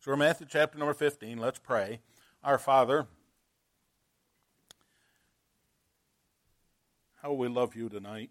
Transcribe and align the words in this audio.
So 0.00 0.12
we're 0.12 0.16
Matthew 0.16 0.46
chapter 0.48 0.78
number 0.78 0.94
15. 0.94 1.38
Let's 1.38 1.58
pray. 1.58 1.98
Our 2.44 2.56
Father, 2.56 3.08
how 7.20 7.32
we 7.32 7.48
love 7.48 7.74
you 7.74 7.88
tonight. 7.88 8.30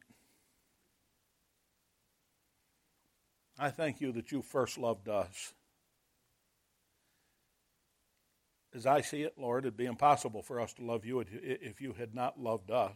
I 3.60 3.70
thank 3.70 4.00
you 4.00 4.14
that 4.14 4.32
you 4.32 4.42
first 4.42 4.78
loved 4.78 5.10
us. 5.10 5.54
As 8.74 8.86
I 8.86 9.02
see 9.02 9.24
it, 9.24 9.34
Lord, 9.38 9.66
it'd 9.66 9.76
be 9.76 9.88
impossible 9.88 10.44
for 10.44 10.62
us 10.62 10.74
to 10.76 10.86
love 10.86 11.04
you 11.04 11.22
if 11.30 11.82
you 11.82 11.92
had 11.92 12.16
not 12.16 12.40
loved 12.40 12.72
us. 12.72 12.96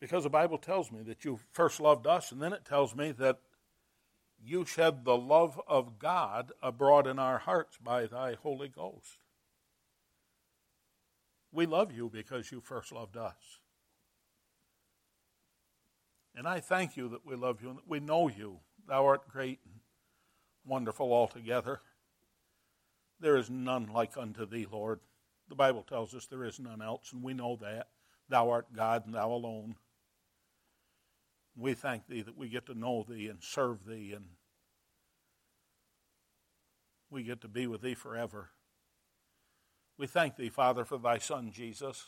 Because 0.00 0.24
the 0.24 0.30
Bible 0.30 0.56
tells 0.56 0.90
me 0.90 1.02
that 1.02 1.26
you 1.26 1.40
first 1.52 1.78
loved 1.78 2.06
us, 2.06 2.32
and 2.32 2.40
then 2.40 2.54
it 2.54 2.64
tells 2.64 2.96
me 2.96 3.12
that 3.12 3.40
you 4.44 4.64
shed 4.64 5.04
the 5.04 5.16
love 5.16 5.60
of 5.66 5.98
God 5.98 6.52
abroad 6.62 7.06
in 7.06 7.18
our 7.18 7.38
hearts 7.38 7.78
by 7.82 8.06
thy 8.06 8.34
Holy 8.34 8.68
Ghost. 8.68 9.18
We 11.52 11.66
love 11.66 11.92
you 11.92 12.10
because 12.12 12.50
you 12.50 12.60
first 12.60 12.92
loved 12.92 13.16
us. 13.16 13.60
And 16.34 16.48
I 16.48 16.60
thank 16.60 16.96
you 16.96 17.08
that 17.10 17.24
we 17.24 17.36
love 17.36 17.62
you 17.62 17.68
and 17.68 17.78
that 17.78 17.88
we 17.88 18.00
know 18.00 18.28
you. 18.28 18.58
Thou 18.88 19.06
art 19.06 19.28
great 19.28 19.60
and 19.64 19.80
wonderful 20.66 21.12
altogether. 21.12 21.80
There 23.20 23.36
is 23.36 23.48
none 23.48 23.88
like 23.92 24.16
unto 24.16 24.44
thee, 24.44 24.66
Lord. 24.70 25.00
The 25.48 25.54
Bible 25.54 25.82
tells 25.82 26.14
us 26.14 26.26
there 26.26 26.44
is 26.44 26.58
none 26.58 26.82
else, 26.82 27.12
and 27.12 27.22
we 27.22 27.34
know 27.34 27.56
that. 27.62 27.88
Thou 28.28 28.50
art 28.50 28.74
God 28.74 29.06
and 29.06 29.14
thou 29.14 29.30
alone. 29.30 29.76
We 31.56 31.74
thank 31.74 32.08
thee 32.08 32.22
that 32.22 32.36
we 32.36 32.48
get 32.48 32.66
to 32.66 32.74
know 32.74 33.04
thee 33.08 33.28
and 33.28 33.42
serve 33.42 33.86
thee, 33.86 34.12
and 34.14 34.24
we 37.14 37.22
get 37.22 37.40
to 37.40 37.48
be 37.48 37.68
with 37.68 37.80
thee 37.80 37.94
forever. 37.94 38.50
We 39.96 40.08
thank 40.08 40.36
thee, 40.36 40.48
Father, 40.48 40.84
for 40.84 40.98
thy 40.98 41.18
Son 41.18 41.52
Jesus. 41.52 42.04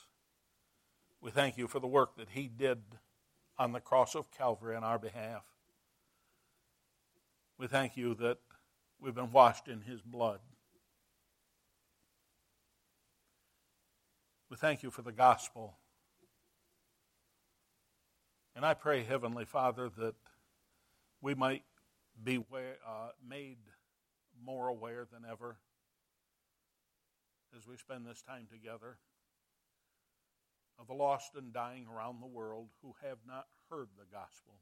We 1.20 1.30
thank 1.30 1.56
you 1.56 1.68
for 1.68 1.78
the 1.78 1.86
work 1.86 2.16
that 2.16 2.30
he 2.30 2.48
did 2.48 2.78
on 3.56 3.70
the 3.70 3.78
cross 3.78 4.16
of 4.16 4.32
Calvary 4.32 4.74
on 4.74 4.82
our 4.82 4.98
behalf. 4.98 5.44
We 7.56 7.68
thank 7.68 7.96
you 7.96 8.14
that 8.16 8.38
we've 9.00 9.14
been 9.14 9.30
washed 9.30 9.68
in 9.68 9.80
his 9.82 10.02
blood. 10.02 10.40
We 14.50 14.56
thank 14.56 14.82
you 14.82 14.90
for 14.90 15.02
the 15.02 15.12
gospel. 15.12 15.76
And 18.56 18.66
I 18.66 18.74
pray, 18.74 19.04
Heavenly 19.04 19.44
Father, 19.44 19.88
that 19.98 20.16
we 21.20 21.34
might 21.36 21.62
be 22.22 22.38
uh, 22.38 23.10
made 23.26 23.58
more 24.44 24.68
aware 24.68 25.06
than 25.10 25.22
ever 25.30 25.58
as 27.56 27.66
we 27.66 27.76
spend 27.76 28.06
this 28.06 28.22
time 28.22 28.46
together 28.50 28.98
of 30.78 30.86
the 30.86 30.94
lost 30.94 31.32
and 31.36 31.52
dying 31.52 31.86
around 31.92 32.20
the 32.20 32.26
world 32.26 32.68
who 32.82 32.94
have 33.02 33.18
not 33.26 33.46
heard 33.70 33.88
the 33.96 34.04
gospel. 34.10 34.54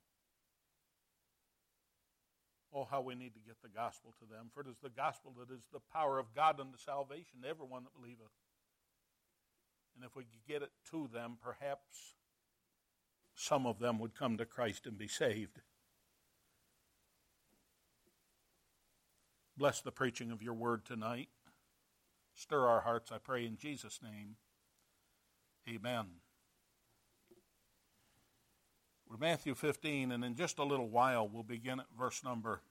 Oh, 2.72 2.86
how 2.90 3.00
we 3.00 3.14
need 3.14 3.34
to 3.34 3.40
get 3.40 3.62
the 3.62 3.68
gospel 3.68 4.14
to 4.18 4.26
them, 4.26 4.50
for 4.52 4.60
it 4.60 4.68
is 4.68 4.78
the 4.82 4.90
gospel 4.90 5.34
that 5.38 5.52
is 5.52 5.62
the 5.72 5.80
power 5.92 6.18
of 6.18 6.34
God 6.34 6.60
unto 6.60 6.78
salvation 6.78 7.42
to 7.42 7.48
everyone 7.48 7.84
that 7.84 7.94
believeth. 8.00 8.32
And 9.94 10.04
if 10.04 10.16
we 10.16 10.24
could 10.24 10.44
get 10.46 10.62
it 10.62 10.72
to 10.90 11.08
them, 11.12 11.36
perhaps 11.42 12.16
some 13.34 13.66
of 13.66 13.78
them 13.78 13.98
would 13.98 14.16
come 14.16 14.36
to 14.38 14.44
Christ 14.44 14.86
and 14.86 14.98
be 14.98 15.08
saved. 15.08 15.60
Bless 19.56 19.80
the 19.80 19.92
preaching 19.92 20.32
of 20.32 20.42
your 20.42 20.54
word 20.54 20.84
tonight. 20.84 21.28
Stir 22.34 22.66
our 22.66 22.80
hearts, 22.80 23.12
I 23.12 23.18
pray, 23.18 23.46
in 23.46 23.56
Jesus' 23.56 24.00
name. 24.02 24.34
Amen. 25.68 26.06
We're 29.08 29.16
Matthew 29.16 29.54
15, 29.54 30.10
and 30.10 30.24
in 30.24 30.34
just 30.34 30.58
a 30.58 30.64
little 30.64 30.88
while, 30.88 31.28
we'll 31.28 31.44
begin 31.44 31.78
at 31.78 31.86
verse 31.96 32.24
number 32.24 32.62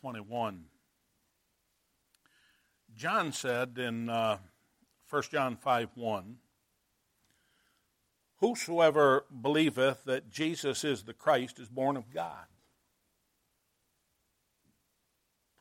21. 0.00 0.64
John 2.96 3.30
said 3.32 3.78
in 3.78 4.08
uh, 4.08 4.38
1 5.08 5.22
John 5.30 5.56
5 5.56 5.90
1, 5.94 6.36
Whosoever 8.40 9.24
believeth 9.40 10.04
that 10.04 10.30
Jesus 10.30 10.82
is 10.82 11.04
the 11.04 11.14
Christ 11.14 11.60
is 11.60 11.68
born 11.68 11.96
of 11.96 12.12
God. 12.12 12.46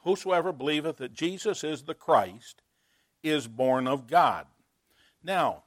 Whosoever 0.05 0.51
believeth 0.51 0.97
that 0.97 1.13
Jesus 1.15 1.63
is 1.63 1.81
the 1.81 1.95
Christ 1.95 2.61
is 3.23 3.47
born 3.47 3.87
of 3.87 4.05
God. 4.05 4.45
Now, 5.23 5.63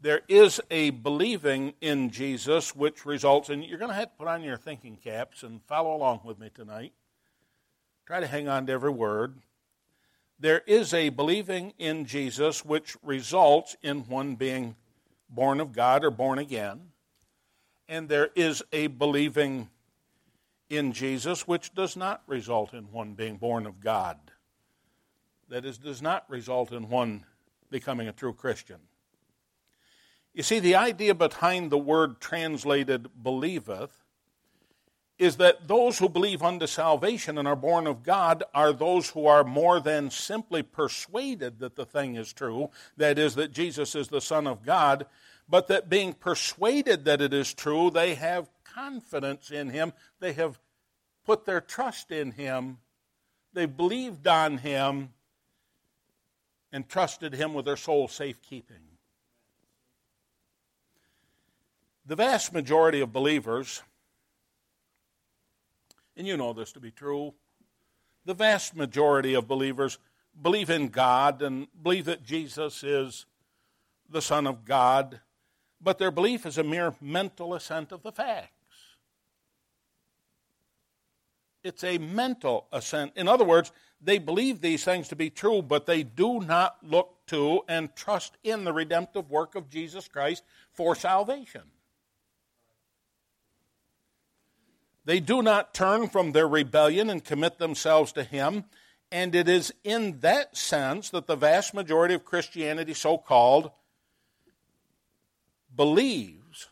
there 0.00 0.22
is 0.26 0.58
a 0.70 0.88
believing 0.88 1.74
in 1.82 2.08
Jesus 2.08 2.74
which 2.74 3.04
results 3.04 3.50
in, 3.50 3.62
you're 3.62 3.78
going 3.78 3.90
to 3.90 3.94
have 3.94 4.10
to 4.10 4.16
put 4.16 4.26
on 4.26 4.42
your 4.42 4.56
thinking 4.56 4.96
caps 4.96 5.42
and 5.42 5.62
follow 5.64 5.94
along 5.94 6.20
with 6.24 6.38
me 6.38 6.48
tonight. 6.54 6.94
Try 8.06 8.20
to 8.20 8.26
hang 8.26 8.48
on 8.48 8.64
to 8.66 8.72
every 8.72 8.90
word. 8.90 9.34
There 10.40 10.62
is 10.66 10.94
a 10.94 11.10
believing 11.10 11.74
in 11.78 12.06
Jesus 12.06 12.64
which 12.64 12.96
results 13.02 13.76
in 13.82 14.08
one 14.08 14.34
being 14.34 14.76
born 15.28 15.60
of 15.60 15.74
God 15.74 16.04
or 16.04 16.10
born 16.10 16.38
again. 16.38 16.80
And 17.86 18.08
there 18.08 18.30
is 18.34 18.62
a 18.72 18.86
believing 18.86 19.68
in 20.68 20.92
Jesus 20.92 21.46
which 21.46 21.74
does 21.74 21.96
not 21.96 22.22
result 22.26 22.72
in 22.72 22.84
one 22.84 23.14
being 23.14 23.36
born 23.36 23.66
of 23.66 23.80
God. 23.80 24.18
That 25.48 25.64
is, 25.64 25.78
does 25.78 26.02
not 26.02 26.28
result 26.28 26.72
in 26.72 26.88
one 26.88 27.24
becoming 27.70 28.08
a 28.08 28.12
true 28.12 28.32
Christian. 28.32 28.78
You 30.32 30.42
see, 30.42 30.58
the 30.58 30.74
idea 30.74 31.14
behind 31.14 31.70
the 31.70 31.78
word 31.78 32.20
translated 32.20 33.08
believeth 33.22 34.04
is 35.16 35.36
that 35.36 35.68
those 35.68 35.98
who 35.98 36.08
believe 36.08 36.42
unto 36.42 36.66
salvation 36.66 37.38
and 37.38 37.46
are 37.46 37.54
born 37.54 37.86
of 37.86 38.02
God 38.02 38.42
are 38.52 38.72
those 38.72 39.10
who 39.10 39.26
are 39.26 39.44
more 39.44 39.78
than 39.78 40.10
simply 40.10 40.62
persuaded 40.62 41.60
that 41.60 41.76
the 41.76 41.86
thing 41.86 42.16
is 42.16 42.32
true, 42.32 42.70
that 42.96 43.16
is, 43.18 43.36
that 43.36 43.52
Jesus 43.52 43.94
is 43.94 44.08
the 44.08 44.20
Son 44.20 44.46
of 44.46 44.64
God, 44.64 45.06
but 45.48 45.68
that 45.68 45.88
being 45.88 46.14
persuaded 46.14 47.04
that 47.04 47.20
it 47.20 47.32
is 47.32 47.54
true, 47.54 47.90
they 47.90 48.14
have 48.14 48.48
confidence 48.74 49.50
in 49.50 49.70
Him, 49.70 49.92
they 50.20 50.32
have 50.32 50.58
put 51.24 51.44
their 51.44 51.60
trust 51.60 52.10
in 52.10 52.32
Him, 52.32 52.78
they've 53.52 53.76
believed 53.76 54.26
on 54.26 54.58
Him, 54.58 55.10
and 56.72 56.88
trusted 56.88 57.34
Him 57.34 57.54
with 57.54 57.64
their 57.64 57.76
soul 57.76 58.08
safekeeping. 58.08 58.76
The 62.06 62.16
vast 62.16 62.52
majority 62.52 63.00
of 63.00 63.12
believers, 63.12 63.82
and 66.16 66.26
you 66.26 66.36
know 66.36 66.52
this 66.52 66.72
to 66.72 66.80
be 66.80 66.90
true, 66.90 67.32
the 68.24 68.34
vast 68.34 68.74
majority 68.74 69.34
of 69.34 69.46
believers 69.46 69.98
believe 70.40 70.68
in 70.68 70.88
God 70.88 71.42
and 71.42 71.68
believe 71.82 72.06
that 72.06 72.24
Jesus 72.24 72.82
is 72.82 73.26
the 74.08 74.20
Son 74.20 74.46
of 74.46 74.64
God, 74.64 75.20
but 75.80 75.98
their 75.98 76.10
belief 76.10 76.44
is 76.44 76.58
a 76.58 76.64
mere 76.64 76.94
mental 77.00 77.54
assent 77.54 77.92
of 77.92 78.02
the 78.02 78.12
facts. 78.12 78.50
It's 81.64 81.82
a 81.82 81.96
mental 81.98 82.66
assent. 82.70 83.12
In 83.16 83.26
other 83.26 83.44
words, 83.44 83.72
they 84.00 84.18
believe 84.18 84.60
these 84.60 84.84
things 84.84 85.08
to 85.08 85.16
be 85.16 85.30
true, 85.30 85.62
but 85.62 85.86
they 85.86 86.02
do 86.02 86.40
not 86.40 86.76
look 86.82 87.26
to 87.28 87.62
and 87.68 87.94
trust 87.96 88.36
in 88.44 88.64
the 88.64 88.72
redemptive 88.72 89.30
work 89.30 89.54
of 89.54 89.70
Jesus 89.70 90.06
Christ 90.06 90.44
for 90.72 90.94
salvation. 90.94 91.62
They 95.06 95.20
do 95.20 95.42
not 95.42 95.74
turn 95.74 96.08
from 96.08 96.32
their 96.32 96.48
rebellion 96.48 97.08
and 97.10 97.24
commit 97.24 97.58
themselves 97.58 98.12
to 98.12 98.24
Him. 98.24 98.64
And 99.10 99.34
it 99.34 99.48
is 99.48 99.72
in 99.84 100.20
that 100.20 100.56
sense 100.56 101.10
that 101.10 101.26
the 101.26 101.36
vast 101.36 101.72
majority 101.72 102.14
of 102.14 102.24
Christianity, 102.24 102.94
so 102.94 103.16
called, 103.16 103.70
believes. 105.74 106.68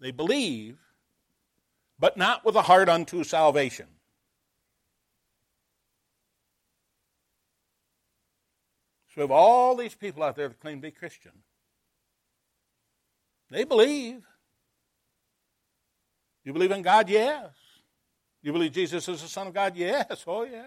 They 0.00 0.12
believe, 0.12 0.78
but 1.98 2.16
not 2.16 2.44
with 2.44 2.56
a 2.56 2.62
heart 2.62 2.88
unto 2.88 3.24
salvation. 3.24 3.86
So 9.14 9.20
have 9.20 9.30
all 9.30 9.76
these 9.76 9.94
people 9.94 10.22
out 10.22 10.34
there 10.34 10.48
that 10.48 10.58
claim 10.60 10.78
to 10.78 10.82
be 10.82 10.90
Christian. 10.90 11.32
They 13.50 13.64
believe, 13.64 14.22
you 16.44 16.52
believe 16.52 16.72
in 16.72 16.82
God? 16.82 17.08
Yes. 17.08 17.50
You 18.42 18.52
believe 18.52 18.72
Jesus 18.72 19.08
is 19.08 19.22
the 19.22 19.28
Son 19.28 19.46
of 19.46 19.54
God? 19.54 19.76
Yes. 19.76 20.24
Oh, 20.26 20.42
yes. 20.42 20.66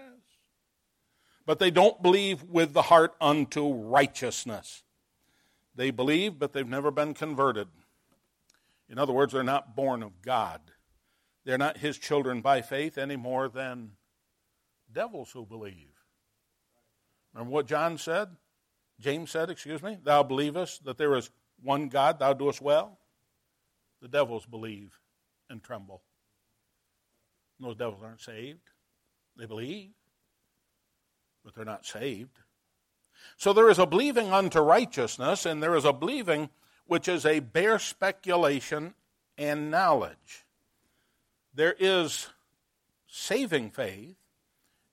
But 1.44 1.58
they 1.58 1.70
don't 1.70 2.02
believe 2.02 2.42
with 2.42 2.72
the 2.72 2.82
heart 2.82 3.14
unto 3.20 3.72
righteousness. 3.72 4.82
They 5.74 5.90
believe, 5.90 6.38
but 6.38 6.52
they've 6.52 6.66
never 6.66 6.90
been 6.90 7.14
converted. 7.14 7.68
In 8.88 8.98
other 8.98 9.12
words, 9.12 9.32
they're 9.32 9.44
not 9.44 9.76
born 9.76 10.02
of 10.02 10.22
God. 10.22 10.60
They're 11.48 11.56
not 11.56 11.78
His 11.78 11.96
children 11.96 12.42
by 12.42 12.60
faith 12.60 12.98
any 12.98 13.16
more 13.16 13.48
than 13.48 13.92
devils 14.92 15.30
who 15.32 15.46
believe. 15.46 15.94
Remember 17.32 17.50
what 17.50 17.66
John 17.66 17.96
said? 17.96 18.28
James 19.00 19.30
said, 19.30 19.48
excuse 19.48 19.82
me, 19.82 19.96
Thou 20.04 20.22
believest 20.24 20.84
that 20.84 20.98
there 20.98 21.16
is 21.16 21.30
one 21.62 21.88
God, 21.88 22.18
thou 22.18 22.34
doest 22.34 22.60
well. 22.60 22.98
The 24.02 24.08
devils 24.08 24.44
believe 24.44 24.98
and 25.48 25.62
tremble. 25.62 26.02
And 27.58 27.66
those 27.66 27.76
devils 27.76 28.02
aren't 28.04 28.20
saved. 28.20 28.68
They 29.38 29.46
believe, 29.46 29.92
but 31.42 31.54
they're 31.54 31.64
not 31.64 31.86
saved. 31.86 32.40
So 33.38 33.54
there 33.54 33.70
is 33.70 33.78
a 33.78 33.86
believing 33.86 34.34
unto 34.34 34.60
righteousness, 34.60 35.46
and 35.46 35.62
there 35.62 35.76
is 35.76 35.86
a 35.86 35.94
believing 35.94 36.50
which 36.84 37.08
is 37.08 37.24
a 37.24 37.40
bare 37.40 37.78
speculation 37.78 38.92
and 39.38 39.70
knowledge. 39.70 40.44
There 41.58 41.74
is 41.76 42.28
saving 43.08 43.72
faith, 43.72 44.14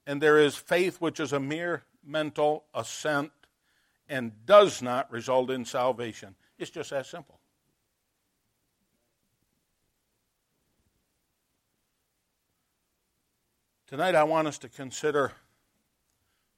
and 0.07 0.19
there 0.19 0.39
is 0.39 0.56
faith 0.56 1.00
which 1.00 1.19
is 1.19 1.31
a 1.31 1.39
mere 1.39 1.83
mental 2.03 2.63
assent 2.73 3.31
and 4.09 4.31
does 4.47 4.81
not 4.81 5.12
result 5.12 5.51
in 5.51 5.63
salvation. 5.65 6.33
It's 6.57 6.71
just 6.71 6.89
that 6.89 7.06
simple. 7.06 7.39
Tonight, 13.85 14.15
I 14.15 14.23
want 14.23 14.47
us 14.47 14.57
to 14.57 14.67
consider 14.67 15.33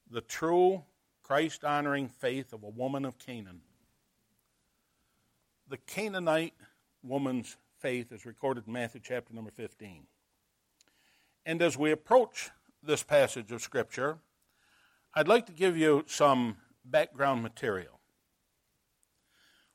the 0.10 0.22
true 0.22 0.86
Christ 1.22 1.66
honoring 1.66 2.08
faith 2.08 2.54
of 2.54 2.64
a 2.64 2.70
woman 2.70 3.04
of 3.04 3.20
Canaan. 3.20 3.60
The 5.68 5.76
Canaanite 5.76 6.54
woman's 7.04 7.58
faith 7.80 8.12
is 8.12 8.26
recorded 8.26 8.66
in 8.68 8.74
Matthew 8.74 9.02
chapter 9.04 9.34
number 9.34 9.52
15. 9.52 10.04
And 11.46 11.62
as 11.62 11.78
we 11.78 11.92
approach 11.92 12.50
this 12.84 13.04
passage 13.04 13.52
of 13.52 13.62
Scripture, 13.62 14.18
I'd 15.14 15.28
like 15.28 15.46
to 15.48 15.52
give 15.52 15.78
you 15.78 16.04
some 16.08 16.58
background 16.84 17.44
material. 17.44 18.00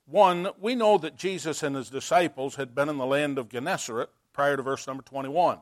One, 0.04 0.48
we 0.60 0.74
know 0.74 0.98
that 0.98 1.16
Jesus 1.16 1.62
and 1.62 1.76
his 1.76 1.88
disciples 1.88 2.56
had 2.56 2.74
been 2.74 2.88
in 2.88 2.98
the 2.98 3.06
land 3.06 3.38
of 3.38 3.48
Gennesaret 3.48 4.10
prior 4.32 4.56
to 4.56 4.62
verse 4.62 4.86
number 4.86 5.02
21. 5.02 5.58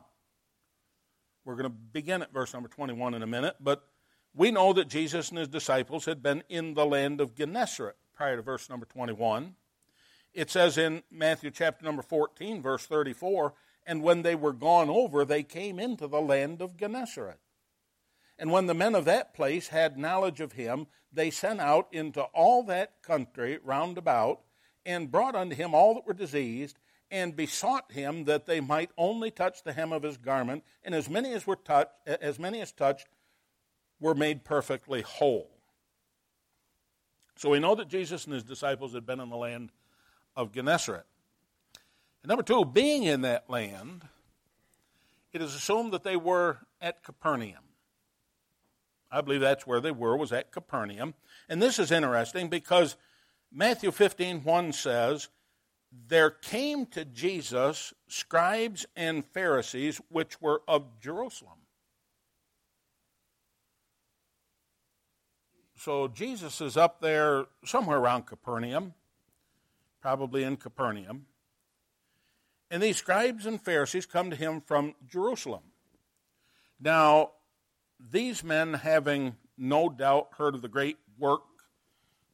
We're 1.45 1.55
going 1.55 1.69
to 1.69 1.69
begin 1.69 2.21
at 2.21 2.33
verse 2.33 2.53
number 2.53 2.69
21 2.69 3.13
in 3.13 3.23
a 3.23 3.27
minute, 3.27 3.55
but 3.59 3.87
we 4.33 4.51
know 4.51 4.73
that 4.73 4.87
Jesus 4.87 5.29
and 5.29 5.37
his 5.37 5.47
disciples 5.47 6.05
had 6.05 6.21
been 6.23 6.43
in 6.49 6.73
the 6.73 6.85
land 6.85 7.21
of 7.21 7.35
Gennesaret 7.35 7.97
prior 8.13 8.35
to 8.35 8.41
verse 8.41 8.69
number 8.69 8.85
21. 8.85 9.55
It 10.33 10.49
says 10.49 10.77
in 10.77 11.03
Matthew 11.11 11.51
chapter 11.51 11.83
number 11.83 12.01
14, 12.01 12.61
verse 12.61 12.85
34, 12.85 13.53
and 13.85 14.01
when 14.01 14.21
they 14.21 14.35
were 14.35 14.53
gone 14.53 14.89
over, 14.89 15.25
they 15.25 15.43
came 15.43 15.79
into 15.79 16.07
the 16.07 16.21
land 16.21 16.61
of 16.61 16.77
Gennesaret. 16.77 17.39
And 18.39 18.51
when 18.51 18.67
the 18.67 18.73
men 18.73 18.95
of 18.95 19.05
that 19.05 19.33
place 19.33 19.67
had 19.67 19.97
knowledge 19.97 20.39
of 20.39 20.53
him, 20.53 20.87
they 21.11 21.29
sent 21.29 21.59
out 21.59 21.87
into 21.91 22.21
all 22.21 22.63
that 22.63 23.01
country 23.03 23.59
round 23.63 23.97
about, 23.97 24.41
and 24.85 25.11
brought 25.11 25.35
unto 25.35 25.55
him 25.55 25.75
all 25.75 25.95
that 25.95 26.07
were 26.07 26.13
diseased, 26.13 26.79
and 27.11 27.35
besought 27.35 27.91
him 27.91 28.23
that 28.23 28.45
they 28.45 28.61
might 28.61 28.89
only 28.97 29.29
touch 29.29 29.63
the 29.63 29.73
hem 29.73 29.91
of 29.91 30.03
his 30.03 30.17
garment, 30.17 30.63
and 30.83 30.95
as 30.95 31.09
many 31.09 31.33
as 31.33 31.45
were 31.45 31.57
touched, 31.57 31.91
as 32.07 32.39
many 32.39 32.61
as 32.61 32.71
touched, 32.71 33.07
were 33.99 34.15
made 34.15 34.45
perfectly 34.45 35.01
whole. 35.01 35.51
So 37.35 37.49
we 37.49 37.59
know 37.59 37.75
that 37.75 37.89
Jesus 37.89 38.25
and 38.25 38.33
his 38.33 38.43
disciples 38.43 38.93
had 38.93 39.05
been 39.05 39.19
in 39.19 39.29
the 39.29 39.35
land 39.35 39.71
of 40.35 40.51
Gennesaret. 40.51 41.05
And 42.23 42.29
number 42.29 42.43
two, 42.43 42.65
being 42.65 43.03
in 43.03 43.21
that 43.21 43.49
land, 43.49 44.03
it 45.33 45.41
is 45.41 45.55
assumed 45.55 45.93
that 45.93 46.03
they 46.03 46.17
were 46.17 46.59
at 46.79 47.03
Capernaum. 47.03 47.63
I 49.11 49.21
believe 49.21 49.41
that's 49.41 49.67
where 49.67 49.81
they 49.81 49.91
were, 49.91 50.15
was 50.15 50.31
at 50.31 50.51
Capernaum. 50.51 51.13
And 51.49 51.61
this 51.61 51.79
is 51.79 51.91
interesting 51.91 52.47
because 52.47 52.95
Matthew 53.51 53.91
15, 53.91 54.43
1 54.43 54.73
says, 54.73 55.29
there 56.07 56.29
came 56.29 56.85
to 56.87 57.03
Jesus 57.03 57.93
scribes 58.07 58.85
and 58.95 59.25
Pharisees 59.25 59.99
which 60.09 60.41
were 60.41 60.61
of 60.67 60.99
Jerusalem. 61.01 61.57
So 65.75 66.07
Jesus 66.07 66.61
is 66.61 66.77
up 66.77 67.01
there 67.01 67.45
somewhere 67.65 67.97
around 67.97 68.27
Capernaum, 68.27 68.93
probably 70.01 70.43
in 70.43 70.57
Capernaum. 70.57 71.25
And 72.69 72.81
these 72.81 72.97
scribes 72.97 73.45
and 73.45 73.61
Pharisees 73.61 74.05
come 74.05 74.29
to 74.29 74.35
him 74.35 74.61
from 74.61 74.95
Jerusalem. 75.07 75.63
Now, 76.79 77.31
these 77.99 78.43
men, 78.43 78.73
having 78.73 79.35
no 79.57 79.89
doubt 79.89 80.29
heard 80.37 80.55
of 80.55 80.61
the 80.61 80.67
great 80.67 80.97
work 81.19 81.41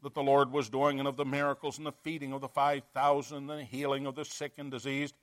that 0.03 0.13
the 0.13 0.23
Lord 0.23 0.51
was 0.51 0.69
doing 0.69 0.99
and 0.99 1.07
of 1.07 1.17
the 1.17 1.25
miracles 1.25 1.77
and 1.77 1.85
the 1.85 1.91
feeding 1.91 2.31
of 2.31 2.41
the 2.41 2.47
5,000 2.47 3.37
and 3.37 3.49
the 3.49 3.63
healing 3.63 4.05
of 4.05 4.15
the 4.15 4.23
sick 4.23 4.53
and 4.57 4.71
diseased, 4.71 5.15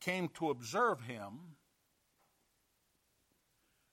came 0.00 0.28
to 0.28 0.50
observe 0.50 1.02
him, 1.02 1.56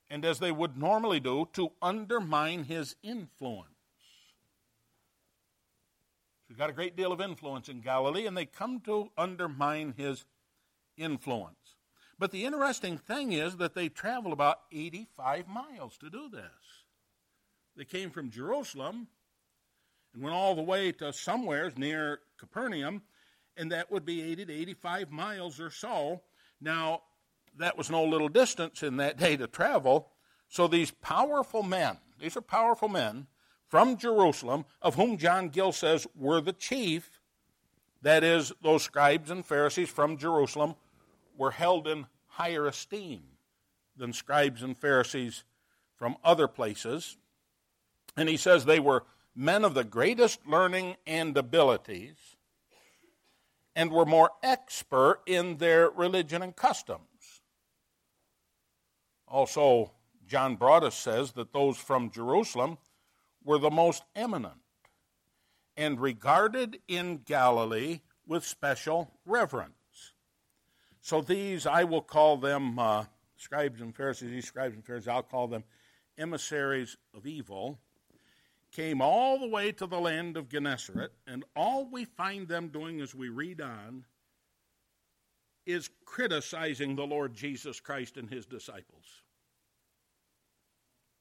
and 0.10 0.24
as 0.24 0.40
they 0.40 0.52
would 0.52 0.78
normally 0.78 1.20
do, 1.20 1.48
to 1.54 1.72
undermine 1.82 2.64
his 2.64 2.96
influence. 3.04 3.77
He's 6.48 6.58
got 6.58 6.70
a 6.70 6.74
great 6.74 6.96
deal 6.96 7.12
of 7.12 7.22
influence 7.22 7.68
in 7.68 7.82
Galilee, 7.82 8.26
and 8.26 8.38
they 8.38 8.46
come 8.46 8.80
to 8.82 9.12
undermine 9.18 9.94
his 9.98 10.26
influence. 10.96 11.76
But 12.18 12.32
the 12.32 12.46
interesting 12.46 12.98
thing 12.98 13.34
is 13.34 13.58
that 13.58 13.76
they 13.76 13.90
traveled 13.90 14.34
about 14.34 14.62
85 14.72 15.48
miles 15.48 15.98
to 15.98 16.10
do 16.10 16.30
this. 16.30 16.42
They 17.76 17.86
came 17.86 18.10
from 18.10 18.32
Jerusalem 18.32 19.08
and 20.14 20.24
went 20.24 20.36
all 20.36 20.56
the 20.56 20.64
way 20.64 20.92
to 20.94 21.14
somewheres 21.14 21.78
near 21.78 22.22
Capernaum, 22.40 23.04
and 23.56 23.72
that 23.72 23.92
would 23.92 24.06
be 24.06 24.24
80 24.24 24.46
to 24.46 24.54
85 24.54 25.12
miles 25.12 25.60
or 25.60 25.70
so. 25.70 26.22
Now, 26.60 27.04
that 27.58 27.78
was 27.78 27.90
no 27.90 28.04
little 28.04 28.30
distance 28.30 28.82
in 28.84 28.98
that 28.98 29.18
day 29.18 29.38
to 29.38 29.48
travel. 29.48 30.10
So 30.48 30.68
these 30.68 30.92
powerful 30.92 31.62
men, 31.62 31.98
these 32.20 32.38
are 32.38 32.42
powerful 32.42 32.88
men 32.88 33.28
from 33.68 33.98
Jerusalem, 33.98 34.66
of 34.82 34.96
whom 34.96 35.18
John 35.18 35.50
Gill 35.50 35.72
says 35.72 36.08
were 36.16 36.42
the 36.42 36.54
chief, 36.54 37.20
that 38.02 38.24
is, 38.24 38.54
those 38.62 38.84
scribes 38.84 39.30
and 39.30 39.46
Pharisees 39.46 39.90
from 39.90 40.18
Jerusalem, 40.18 40.76
were 41.38 41.52
held 41.52 41.88
in 41.88 42.06
higher 42.28 42.68
esteem 42.68 43.24
than 43.96 44.14
scribes 44.14 44.64
and 44.64 44.78
Pharisees 44.78 45.44
from 45.96 46.16
other 46.24 46.48
places. 46.48 47.18
And 48.16 48.30
he 48.30 48.38
says 48.38 48.66
they 48.66 48.80
were 48.80 49.04
men 49.36 49.66
of 49.66 49.74
the 49.74 49.84
greatest 49.84 50.48
learning 50.48 50.96
and 51.06 51.36
abilities 51.38 52.16
and 53.76 53.92
were 53.92 54.06
more 54.06 54.32
expert 54.42 55.22
in 55.28 55.58
their 55.58 55.90
religion 55.90 56.42
and 56.42 56.56
customs. 56.56 57.02
Also, 59.28 59.92
John 60.28 60.56
Broadus 60.56 60.96
says 60.96 61.34
that 61.34 61.54
those 61.54 61.78
from 61.78 62.10
Jerusalem 62.10 62.78
were 63.48 63.58
the 63.58 63.72
most 63.72 64.04
eminent 64.14 64.60
and 65.78 66.02
regarded 66.02 66.80
in 66.90 67.20
Galilee 67.20 68.02
with 68.28 68.46
special 68.46 69.10
reverence. 69.26 69.72
So 71.00 71.22
these, 71.22 71.66
I 71.66 71.86
will 71.86 72.02
call 72.02 72.36
them 72.36 72.78
uh, 72.78 73.06
scribes 73.38 73.80
and 73.80 73.96
Pharisees, 73.96 74.32
these 74.32 74.46
scribes 74.46 74.76
and 74.76 74.86
Pharisees, 74.86 75.08
I'll 75.08 75.24
call 75.24 75.48
them 75.48 75.64
emissaries 76.18 76.98
of 77.16 77.26
evil 77.26 77.80
came 78.74 79.02
all 79.02 79.40
the 79.40 79.48
way 79.48 79.72
to 79.72 79.88
the 79.88 80.00
land 80.00 80.36
of 80.36 80.50
Gennesaret, 80.50 81.14
and 81.26 81.46
all 81.56 81.90
we 81.90 82.04
find 82.04 82.50
them 82.50 82.68
doing 82.68 83.00
as 83.00 83.16
we 83.16 83.30
read 83.30 83.62
on 83.62 84.04
is 85.66 85.90
criticizing 86.04 86.98
the 86.98 87.08
Lord 87.08 87.34
Jesus 87.34 87.80
Christ 87.80 88.18
and 88.18 88.30
his 88.30 88.46
disciples. 88.46 89.06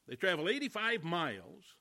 They 0.09 0.17
travel 0.17 0.49
85 0.49 1.05
miles 1.05 1.77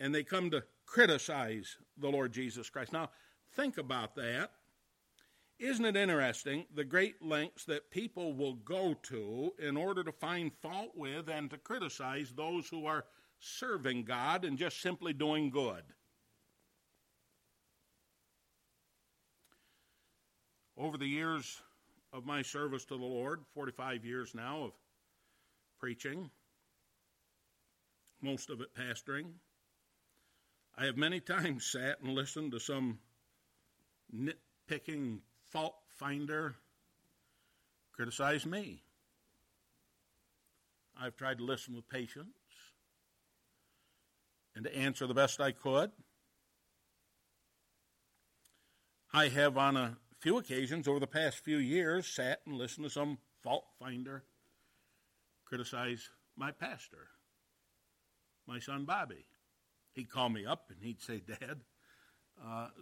and 0.00 0.14
they 0.14 0.24
come 0.24 0.50
to 0.50 0.64
criticize 0.86 1.76
the 1.96 2.08
Lord 2.08 2.32
Jesus 2.32 2.68
Christ. 2.68 2.92
Now, 2.92 3.10
think 3.54 3.78
about 3.78 4.16
that. 4.16 4.50
Isn't 5.60 5.84
it 5.84 5.96
interesting 5.96 6.64
the 6.74 6.84
great 6.84 7.22
lengths 7.22 7.66
that 7.66 7.90
people 7.90 8.32
will 8.32 8.54
go 8.54 8.94
to 9.02 9.52
in 9.58 9.76
order 9.76 10.02
to 10.02 10.10
find 10.10 10.50
fault 10.62 10.92
with 10.96 11.28
and 11.28 11.50
to 11.50 11.58
criticize 11.58 12.32
those 12.34 12.68
who 12.68 12.86
are 12.86 13.04
serving 13.40 14.04
God 14.04 14.44
and 14.44 14.56
just 14.56 14.80
simply 14.80 15.12
doing 15.12 15.50
good. 15.50 15.82
Over 20.76 20.96
the 20.96 21.06
years 21.06 21.60
of 22.12 22.24
my 22.24 22.42
service 22.42 22.84
to 22.86 22.96
the 22.96 23.04
Lord, 23.04 23.40
45 23.54 24.04
years 24.04 24.34
now 24.34 24.64
of 24.64 24.72
preaching, 25.78 26.30
most 28.22 28.50
of 28.50 28.60
it 28.60 28.74
pastoring, 28.74 29.26
I 30.76 30.86
have 30.86 30.96
many 30.96 31.20
times 31.20 31.66
sat 31.66 32.00
and 32.00 32.14
listened 32.14 32.52
to 32.52 32.60
some 32.60 32.98
nitpicking 34.14 35.20
fault 35.50 35.76
finder 35.98 36.56
criticize 37.92 38.46
me. 38.46 38.82
I've 40.98 41.16
tried 41.16 41.38
to 41.38 41.44
listen 41.44 41.74
with 41.74 41.88
patience 41.88 42.28
and 44.54 44.64
to 44.64 44.76
answer 44.76 45.06
the 45.06 45.14
best 45.14 45.40
I 45.40 45.52
could. 45.52 45.90
I 49.12 49.28
have, 49.28 49.58
on 49.58 49.76
a 49.76 49.96
few 50.20 50.38
occasions 50.38 50.86
over 50.86 51.00
the 51.00 51.06
past 51.06 51.38
few 51.38 51.58
years, 51.58 52.06
sat 52.06 52.40
and 52.46 52.56
listened 52.56 52.84
to 52.84 52.90
some 52.90 53.18
fault 53.42 53.64
finder 53.78 54.24
criticize 55.50 56.08
my 56.36 56.52
pastor, 56.52 57.08
my 58.46 58.60
son 58.60 58.84
Bobby. 58.84 59.26
He'd 59.92 60.10
call 60.10 60.28
me 60.28 60.46
up 60.46 60.70
and 60.70 60.78
he'd 60.82 61.00
say, 61.00 61.20
Dad, 61.26 61.60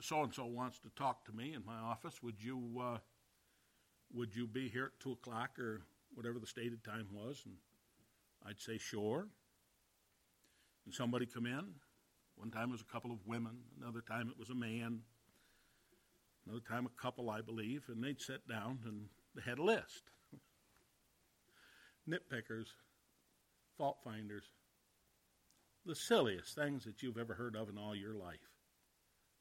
so 0.01 0.23
and 0.23 0.35
so 0.35 0.47
wants 0.47 0.79
to 0.81 0.91
talk 0.97 1.25
to 1.27 1.33
me 1.33 1.55
in 1.55 1.65
my 1.65 1.79
office. 1.79 2.23
Would 2.23 2.43
you, 2.43 2.81
uh, 2.83 2.99
would 4.13 4.35
you 4.35 4.47
be 4.47 4.69
here 4.69 4.87
at 4.87 5.01
2 5.01 5.13
o'clock 5.13 5.59
or 5.59 5.83
whatever 6.15 6.39
the 6.39 6.47
stated 6.47 6.85
time 6.85 7.09
was? 7.13 7.43
And 7.45 7.55
I'd 8.47 8.61
say, 8.61 8.79
Sure. 8.79 9.27
And 10.85 10.95
somebody 10.95 11.27
come 11.27 11.47
in. 11.47 11.75
One 12.37 12.51
time 12.51 12.69
it 12.69 12.73
was 12.73 12.81
a 12.83 12.93
couple 12.93 13.11
of 13.11 13.19
women, 13.27 13.59
another 13.81 14.01
time 14.01 14.29
it 14.31 14.39
was 14.39 14.49
a 14.49 14.55
man, 14.55 15.01
another 16.47 16.63
time 16.67 16.87
a 16.87 17.03
couple, 17.03 17.31
I 17.31 17.41
believe, 17.41 17.83
and 17.89 18.03
they'd 18.03 18.21
sit 18.21 18.47
down 18.49 18.79
and 18.87 19.07
they 19.35 19.43
had 19.43 19.59
a 19.59 19.63
list. 19.63 20.05
Nitpickers, 22.09 22.69
fault 23.77 23.99
finders, 24.05 24.45
the 25.89 25.97
silliest 25.97 26.55
things 26.55 26.85
that 26.85 27.03
you've 27.03 27.17
ever 27.17 27.33
heard 27.33 27.57
of 27.57 27.71
in 27.71 27.79
all 27.79 27.97
your 27.97 28.15
life. 28.15 28.53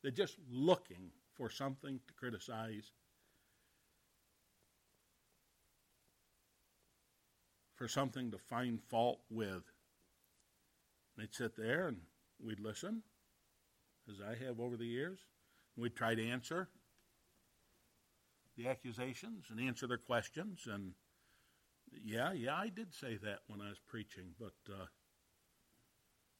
They're 0.01 0.11
just 0.11 0.37
looking 0.49 1.11
for 1.35 1.49
something 1.49 1.99
to 2.07 2.13
criticize, 2.13 2.93
for 7.75 7.89
something 7.89 8.31
to 8.31 8.37
find 8.37 8.81
fault 8.81 9.19
with. 9.29 9.63
They'd 11.17 11.35
sit 11.35 11.57
there 11.57 11.89
and 11.89 11.97
we'd 12.41 12.61
listen, 12.61 13.03
as 14.09 14.21
I 14.21 14.41
have 14.45 14.61
over 14.61 14.77
the 14.77 14.85
years. 14.85 15.19
and 15.75 15.83
We'd 15.83 15.97
try 15.97 16.15
to 16.15 16.29
answer 16.29 16.69
the 18.55 18.69
accusations 18.69 19.47
and 19.49 19.59
answer 19.59 19.85
their 19.85 19.97
questions. 19.97 20.65
And 20.71 20.93
yeah, 22.05 22.31
yeah, 22.31 22.55
I 22.55 22.69
did 22.69 22.93
say 22.93 23.17
that 23.17 23.39
when 23.47 23.59
I 23.59 23.67
was 23.67 23.79
preaching, 23.85 24.29
but 24.39 24.53
uh, 24.71 24.85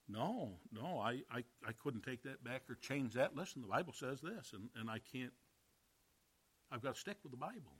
no, 0.09 0.59
no, 0.71 0.99
I, 0.99 1.21
I, 1.31 1.43
I 1.65 1.71
couldn't 1.83 2.03
take 2.03 2.23
that 2.23 2.43
back 2.43 2.63
or 2.69 2.75
change 2.75 3.13
that. 3.13 3.35
Listen, 3.35 3.61
the 3.61 3.67
Bible 3.67 3.93
says 3.93 4.21
this, 4.21 4.53
and, 4.53 4.69
and 4.79 4.89
I 4.89 4.99
can't, 5.11 5.33
I've 6.71 6.81
got 6.81 6.95
to 6.95 6.99
stick 6.99 7.17
with 7.23 7.31
the 7.31 7.37
Bible. 7.37 7.75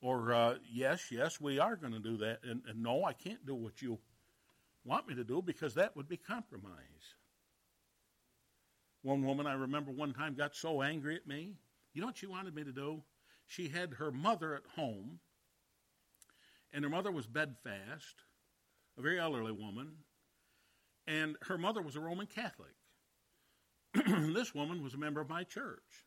Or, 0.00 0.32
uh, 0.32 0.54
yes, 0.70 1.10
yes, 1.10 1.40
we 1.40 1.58
are 1.58 1.76
going 1.76 1.92
to 1.92 1.98
do 1.98 2.16
that. 2.18 2.40
And, 2.44 2.62
and 2.68 2.82
no, 2.82 3.04
I 3.04 3.12
can't 3.12 3.44
do 3.46 3.54
what 3.54 3.82
you 3.82 3.98
want 4.84 5.08
me 5.08 5.14
to 5.14 5.24
do 5.24 5.42
because 5.42 5.74
that 5.74 5.96
would 5.96 6.08
be 6.08 6.16
compromise. 6.16 6.72
One 9.02 9.24
woman 9.24 9.46
I 9.46 9.54
remember 9.54 9.90
one 9.90 10.12
time 10.12 10.34
got 10.34 10.54
so 10.56 10.82
angry 10.82 11.16
at 11.16 11.26
me. 11.26 11.54
You 11.92 12.00
know 12.00 12.08
what 12.08 12.18
she 12.18 12.26
wanted 12.26 12.54
me 12.54 12.64
to 12.64 12.72
do? 12.72 13.02
She 13.46 13.68
had 13.68 13.94
her 13.94 14.10
mother 14.10 14.54
at 14.54 14.66
home, 14.74 15.20
and 16.72 16.84
her 16.84 16.90
mother 16.90 17.12
was 17.12 17.26
bedfast, 17.26 18.16
a 18.98 19.02
very 19.02 19.20
elderly 19.20 19.52
woman, 19.52 19.92
and 21.06 21.36
her 21.42 21.58
mother 21.58 21.82
was 21.82 21.96
a 21.96 22.00
Roman 22.00 22.26
Catholic. 22.26 22.74
this 24.34 24.54
woman 24.54 24.82
was 24.82 24.94
a 24.94 24.98
member 24.98 25.20
of 25.20 25.28
my 25.28 25.44
church, 25.44 26.04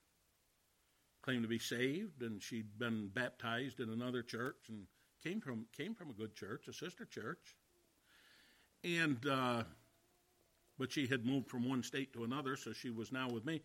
claimed 1.22 1.44
to 1.44 1.50
be 1.50 1.60
saved, 1.60 2.22
and 2.22 2.42
she'd 2.42 2.78
been 2.78 3.10
baptized 3.14 3.80
in 3.80 3.90
another 3.90 4.22
church 4.22 4.58
and 4.68 4.86
came 5.24 5.42
from 5.42 5.66
came 5.76 5.96
from 5.96 6.10
a 6.10 6.14
good 6.14 6.36
church, 6.36 6.68
a 6.68 6.74
sister 6.74 7.06
church. 7.06 7.56
And 8.84 9.26
uh, 9.28 9.64
but 10.78 10.92
she 10.92 11.08
had 11.08 11.26
moved 11.26 11.50
from 11.50 11.68
one 11.68 11.84
state 11.84 12.14
to 12.14 12.24
another, 12.24 12.56
so 12.56 12.74
she 12.74 12.90
was 12.90 13.12
now 13.12 13.30
with 13.30 13.46
me. 13.46 13.62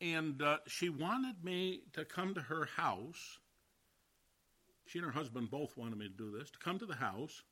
And 0.00 0.40
uh, 0.40 0.58
she 0.68 0.88
wanted 0.88 1.42
me 1.42 1.80
to 1.94 2.04
come 2.04 2.34
to 2.34 2.40
her 2.40 2.66
house. 2.76 3.38
She 4.86 5.00
and 5.00 5.06
her 5.06 5.12
husband 5.12 5.50
both 5.50 5.76
wanted 5.76 5.98
me 5.98 6.06
to 6.06 6.14
do 6.14 6.30
this 6.38 6.50
to 6.50 6.58
come 6.58 6.78
to 6.78 6.86
the 6.86 6.94
house 6.94 7.42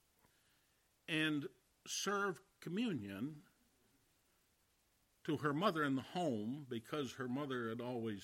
and 1.09 1.47
serve 1.89 2.41
communion 2.61 3.37
to 5.25 5.37
her 5.39 5.53
mother 5.53 5.85
in 5.85 5.97
the 5.97 6.03
home 6.03 6.67
because 6.69 7.13
her 7.13 7.29
mother 7.29 7.69
had 7.69 7.81
always 7.81 8.23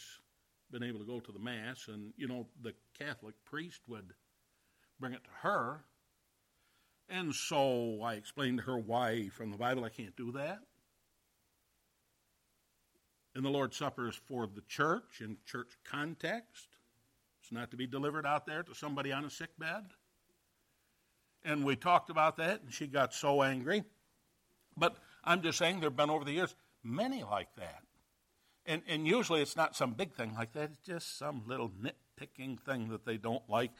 been 0.71 0.83
able 0.83 0.99
to 1.01 1.05
go 1.05 1.21
to 1.21 1.33
the 1.33 1.39
Mass, 1.39 1.89
and, 1.89 2.13
you 2.17 2.27
know, 2.27 2.47
the 2.63 2.73
Catholic 2.99 3.35
priest 3.45 3.81
would 3.89 4.15
bring 4.99 5.13
it 5.13 5.23
to 5.25 5.31
her. 5.43 5.85
And 7.09 7.35
so 7.35 8.01
I 8.03 8.15
explained 8.15 8.59
to 8.59 8.65
her 8.65 8.79
why 8.79 9.29
from 9.29 9.51
the 9.51 9.59
Bible 9.59 9.85
I 9.85 9.91
can't 9.91 10.17
do 10.17 10.33
that. 10.33 10.61
And 13.35 13.45
the 13.45 13.51
Lord's 13.51 13.77
Supper 13.77 14.09
is 14.09 14.15
for 14.15 14.47
the 14.47 14.63
church 14.63 15.21
in 15.21 15.37
church 15.45 15.77
context. 15.85 16.69
It's 17.43 17.53
not 17.53 17.71
to 17.71 17.77
be 17.77 17.87
delivered 17.87 18.27
out 18.27 18.47
there 18.47 18.63
to 18.63 18.75
somebody 18.75 19.13
on 19.13 19.25
a 19.25 19.31
sick 19.31 19.51
bed. 19.59 19.85
And 21.45 21.65
we 21.65 21.77
talked 21.77 22.11
about 22.11 22.37
that, 22.37 22.63
and 22.63 22.73
she 22.73 22.87
got 22.87 23.13
so 23.13 23.43
angry. 23.43 23.85
But 24.77 24.97
I'm 25.25 25.43
just 25.43 25.59
saying 25.59 25.81
there 25.81 25.91
have 25.91 25.97
been 25.97 26.11
over 26.11 26.25
the 26.25 26.33
years 26.33 26.55
many 26.85 27.23
like 27.25 27.55
that. 27.57 27.83
And, 28.65 28.83
and 28.87 29.07
usually 29.07 29.43
it's 29.43 29.57
not 29.57 29.75
some 29.75 29.93
big 29.93 30.13
thing 30.13 30.35
like 30.35 30.53
that, 30.53 30.71
it's 30.71 30.87
just 30.87 31.19
some 31.19 31.43
little 31.47 31.71
nitpicking 31.71 32.61
thing 32.61 32.89
that 32.91 33.05
they 33.05 33.17
don't 33.17 33.43
like 33.49 33.73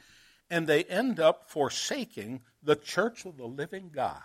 and 0.53 0.67
they 0.67 0.85
end 0.85 1.19
up 1.19 1.49
forsaking 1.49 2.43
the 2.63 2.77
church 2.77 3.25
of 3.25 3.39
the 3.39 3.47
living 3.47 3.91
God 3.93 4.21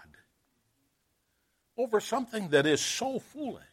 over 1.78 2.02
something 2.02 2.50
that 2.50 2.66
is 2.66 2.82
so 2.82 3.18
foolish. 3.18 3.64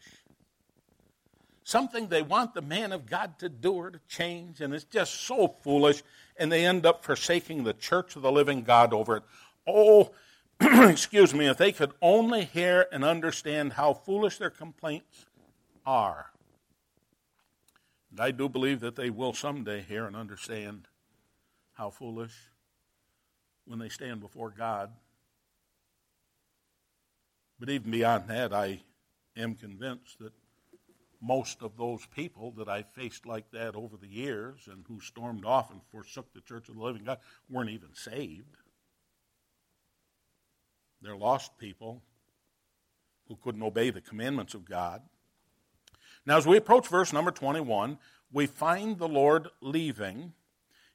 Something 1.65 2.07
they 2.07 2.23
want 2.23 2.55
the 2.55 2.63
man 2.63 2.93
of 2.93 3.07
God 3.07 3.41
to 3.41 3.49
do 3.49 3.73
or 3.73 3.91
to 3.91 4.01
change, 4.07 4.61
and 4.61 4.73
it's 4.73 4.85
just 4.85 5.23
so 5.23 5.49
foolish, 5.63 6.05
and 6.37 6.53
they 6.53 6.65
end 6.65 6.87
up 6.87 7.03
forsaking 7.03 7.65
the 7.65 7.73
church 7.73 8.15
of 8.15 8.23
the 8.23 8.31
living 8.31 8.63
God 8.63 8.93
over 8.93 9.17
it. 9.17 9.23
Oh, 9.67 10.13
excuse 10.61 11.35
me, 11.35 11.47
if 11.47 11.57
they 11.57 11.73
could 11.73 11.93
only 12.01 12.45
hear 12.45 12.87
and 12.93 13.05
understand 13.05 13.75
how 13.75 13.95
foolish 13.95 14.39
their 14.39 14.51
complaints 14.51 15.27
are. 15.87 16.31
And 18.11 18.21
I 18.21 18.31
do 18.31 18.49
believe 18.49 18.81
that 18.81 18.97
they 18.97 19.11
will 19.11 19.33
someday 19.33 19.83
hear 19.83 20.07
and 20.07 20.15
understand 20.15 20.87
how 21.75 21.91
foolish 21.91 22.35
when 23.65 23.79
they 23.79 23.89
stand 23.89 24.21
before 24.21 24.51
God. 24.57 24.93
But 27.59 27.71
even 27.71 27.91
beyond 27.91 28.29
that, 28.29 28.53
I 28.53 28.83
am 29.37 29.55
convinced 29.55 30.19
that 30.21 30.33
most 31.21 31.63
of 31.63 31.77
those 31.77 32.05
people 32.15 32.53
that 32.53 32.69
I 32.69 32.83
faced 32.83 33.27
like 33.27 33.51
that 33.53 33.75
over 33.75 33.97
the 33.97 34.07
years 34.07 34.69
and 34.71 34.85
who 34.87 35.01
stormed 35.01 35.45
off 35.45 35.71
and 35.71 35.81
forsook 35.91 36.33
the 36.33 36.41
church 36.43 36.69
of 36.69 36.77
the 36.77 36.83
living 36.83 37.05
God 37.05 37.19
weren't 37.49 37.71
even 37.71 37.95
saved. 37.95 38.57
They're 41.05 41.17
lost 41.17 41.57
people 41.59 42.03
who 43.29 43.37
couldn't 43.37 43.63
obey 43.63 43.91
the 43.91 44.01
commandments 44.01 44.55
of 44.55 44.65
God. 44.65 45.03
Now, 46.27 46.39
as 46.39 46.47
we 46.47 46.57
approach 46.57 46.89
verse 46.89 47.13
number 47.13 47.31
21, 47.31 47.99
we 48.33 48.47
find 48.47 48.99
the 48.99 49.09
Lord 49.09 49.49
leaving 49.61 50.33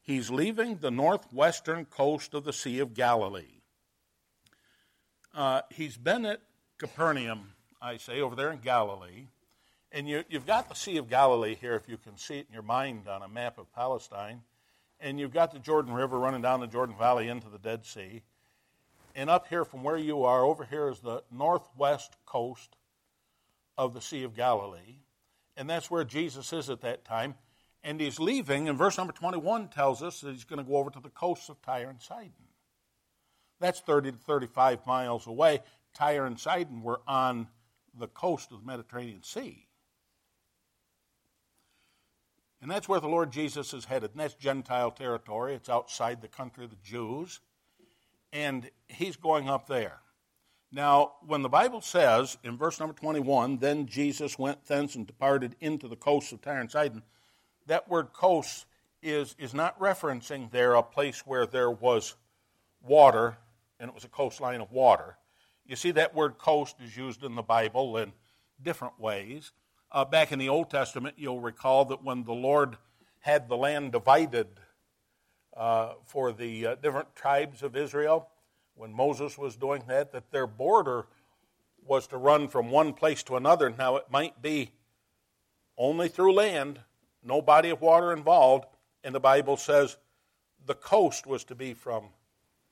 He's 0.10 0.32
leaving 0.32 0.78
the 0.78 0.90
northwestern 0.90 1.86
coast 1.86 2.34
of 2.34 2.44
the 2.44 2.52
Sea 2.52 2.80
of 2.80 2.96
Galilee. 2.96 3.62
Uh, 5.36 5.62
he's 5.70 5.98
been 5.98 6.26
at 6.26 6.42
Capernaum, 6.80 7.52
I 7.80 7.98
say, 7.98 8.20
over 8.20 8.36
there 8.36 8.52
in 8.52 8.58
Galilee. 8.58 9.28
And 9.92 10.10
you, 10.10 10.24
have 10.32 10.48
got 10.48 10.68
the 10.68 10.74
Sea 10.74 10.98
of 10.98 11.12
Galilee 11.12 11.54
here, 11.54 11.76
if 11.76 11.88
you 11.88 11.98
can 11.98 12.18
see 12.18 12.40
it 12.40 12.48
in 12.48 12.54
your 12.56 12.64
mind 12.64 13.08
on 13.08 13.22
a 13.22 13.28
map 13.28 13.60
of 13.60 13.72
Palestine. 13.72 14.42
And 15.00 15.20
you've 15.20 15.32
got 15.32 15.52
the 15.52 15.60
Jordan 15.60 15.94
River 15.94 16.18
running 16.18 16.42
down 16.42 16.60
the 16.60 16.66
Jordan 16.66 16.96
Valley 16.98 17.28
into 17.28 17.48
the 17.48 17.60
Dead 17.60 17.86
Sea. 17.86 18.24
And 19.16 19.30
up 19.30 19.48
here 19.48 19.66
from 19.66 19.84
where 19.84 19.98
you 19.98 20.24
are, 20.24 20.44
over 20.44 20.64
here 20.64 20.90
is 20.90 21.00
the 21.00 21.24
northwest 21.32 22.16
coast 22.26 22.78
of 23.78 23.94
the 23.94 24.02
Sea 24.02 24.24
of 24.24 24.36
Galilee. 24.36 25.02
And 25.58 25.70
that's 25.70 25.92
where 25.92 26.04
Jesus 26.04 26.54
is 26.54 26.70
at 26.70 26.82
that 26.82 27.04
time 27.04 27.36
and 27.84 28.00
he's 28.00 28.20
leaving, 28.20 28.68
and 28.68 28.78
verse 28.78 28.98
number 28.98 29.14
21 29.14 29.70
tells 29.70 30.04
us 30.04 30.22
that 30.22 30.32
he's 30.32 30.44
going 30.44 30.64
to 30.64 30.70
go 30.70 30.78
over 30.78 30.90
to 30.90 31.00
the 31.00 31.10
coasts 31.10 31.50
of 31.50 31.62
Tyre 31.62 31.90
and 31.90 32.02
Sidon. 32.02 32.34
That's 33.60 33.80
30 33.82 34.14
to 34.14 34.18
35 34.18 34.86
miles 34.86 35.28
away. 35.28 35.62
Tyre 35.94 36.26
and 36.26 36.40
Sidon 36.40 36.82
were 36.82 37.02
on 37.08 37.48
the 37.98 38.08
coast 38.08 38.52
of 38.52 38.60
the 38.60 38.66
Mediterranean 38.66 39.24
Sea. 39.24 39.66
And 42.62 42.70
that's 42.70 42.90
where 42.90 43.00
the 43.00 43.08
Lord 43.08 43.32
Jesus 43.32 43.74
is 43.74 43.86
headed. 43.86 44.12
And 44.12 44.20
that's 44.20 44.34
Gentile 44.34 44.92
territory. 44.92 45.56
It's 45.56 45.70
outside 45.70 46.22
the 46.22 46.28
country 46.28 46.66
of 46.66 46.72
the 46.72 46.78
Jews. 46.84 47.40
And 48.32 48.70
he's 48.88 49.16
going 49.16 49.50
up 49.50 49.68
there. 49.68 50.00
Now, 50.72 51.14
when 51.26 51.42
the 51.42 51.50
Bible 51.50 51.82
says 51.82 52.38
in 52.44 52.56
verse 52.56 52.80
number 52.80 52.94
21, 52.94 53.58
then 53.58 53.88
Jesus 53.88 54.38
went 54.38 54.66
thence 54.66 54.96
and 54.96 55.08
departed 55.08 55.56
into 55.60 55.88
the 55.88 55.96
coasts 55.96 56.32
of 56.32 56.42
Tyre 56.42 56.60
and 56.60 56.70
Sidon, 56.70 57.02
that 57.66 57.90
word 57.90 58.14
coast 58.14 58.66
is, 59.02 59.36
is 59.40 59.54
not 59.54 59.80
referencing 59.80 60.52
there 60.52 60.76
a 60.76 60.84
place 60.84 61.24
where 61.26 61.48
there 61.48 61.72
was 61.72 62.16
water, 62.84 63.38
and 63.80 63.90
it 63.90 63.96
was 63.96 64.04
a 64.04 64.10
coastline 64.10 64.62
of 64.62 64.72
water. 64.72 65.18
You 65.66 65.76
see, 65.76 65.92
that 65.92 66.14
word 66.14 66.38
coast 66.38 66.76
is 66.84 66.96
used 66.96 67.24
in 67.24 67.36
the 67.36 67.42
Bible 67.42 67.98
in 67.98 68.12
different 68.62 69.00
ways. 69.00 69.52
Uh, 69.92 70.06
back 70.06 70.32
in 70.32 70.38
the 70.40 70.50
Old 70.50 70.70
Testament, 70.70 71.16
you'll 71.18 71.40
recall 71.40 71.86
that 71.86 72.04
when 72.04 72.24
the 72.24 72.34
Lord 72.34 72.78
had 73.20 73.50
the 73.50 73.58
land 73.58 73.92
divided 73.92 74.48
uh, 75.60 75.96
for 76.06 76.32
the 76.32 76.68
uh, 76.68 76.76
different 76.76 77.14
tribes 77.16 77.62
of 77.62 77.76
Israel, 77.76 78.30
when 78.76 78.94
Moses 78.94 79.38
was 79.38 79.58
doing 79.58 79.84
that, 79.90 80.14
that 80.14 80.32
their 80.32 80.48
border 80.48 81.06
was 81.86 82.08
to 82.08 82.18
run 82.18 82.48
from 82.48 82.72
one 82.72 82.94
place 82.94 83.24
to 83.24 83.36
another. 83.36 83.70
Now, 83.70 83.98
it 83.98 84.06
might 84.10 84.42
be 84.42 84.72
only 85.78 86.08
through 86.08 86.34
land, 86.34 86.80
no 87.22 87.42
body 87.42 87.70
of 87.72 87.82
water 87.82 88.14
involved, 88.14 88.66
and 89.04 89.14
the 89.14 89.20
Bible 89.20 89.58
says 89.58 89.98
the 90.66 90.76
coast 90.76 91.28
was 91.28 91.44
to 91.46 91.56
be 91.56 91.74
from 91.74 92.06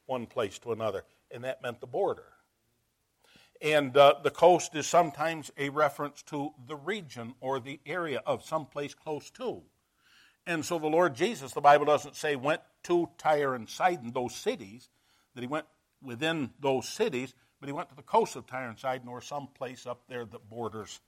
one 0.06 0.26
place 0.26 0.58
to 0.60 0.72
another, 0.72 1.04
and 1.30 1.44
that 1.44 1.62
meant 1.62 1.82
the 1.82 1.88
border. 1.88 2.24
And 3.62 3.98
uh, 3.98 4.16
the 4.24 4.30
coast 4.30 4.76
is 4.76 4.88
sometimes 4.88 5.52
a 5.58 5.70
reference 5.70 6.22
to 6.24 6.52
the 6.68 6.76
region 6.76 7.34
or 7.42 7.60
the 7.60 7.82
area 7.86 8.22
of 8.26 8.46
some 8.46 8.66
place 8.66 8.94
close 8.94 9.30
to. 9.32 9.64
And 10.48 10.66
so 10.66 10.80
the 10.80 10.88
Lord 10.88 11.14
Jesus, 11.14 11.52
the 11.52 11.60
Bible 11.60 11.86
doesn't 11.86 12.16
say 12.16 12.38
went 12.38 12.62
to 12.84 13.10
Tyre 13.18 13.54
and 13.54 13.70
Sidon, 13.70 14.14
those 14.14 14.34
cities, 14.34 14.88
that 15.36 15.42
he 15.42 15.48
went 15.48 15.66
within 16.02 16.52
those 16.62 16.88
cities, 16.88 17.34
but 17.60 17.68
he 17.68 17.74
went 17.74 17.90
to 17.90 17.96
the 17.96 18.02
coast 18.02 18.38
of 18.38 18.48
Tyre 18.48 18.70
and 18.70 18.80
Sidon 18.80 19.10
or 19.10 19.20
some 19.20 19.48
place 19.48 19.86
up 19.86 20.04
there 20.08 20.24
that 20.26 20.50
borders 20.50 21.02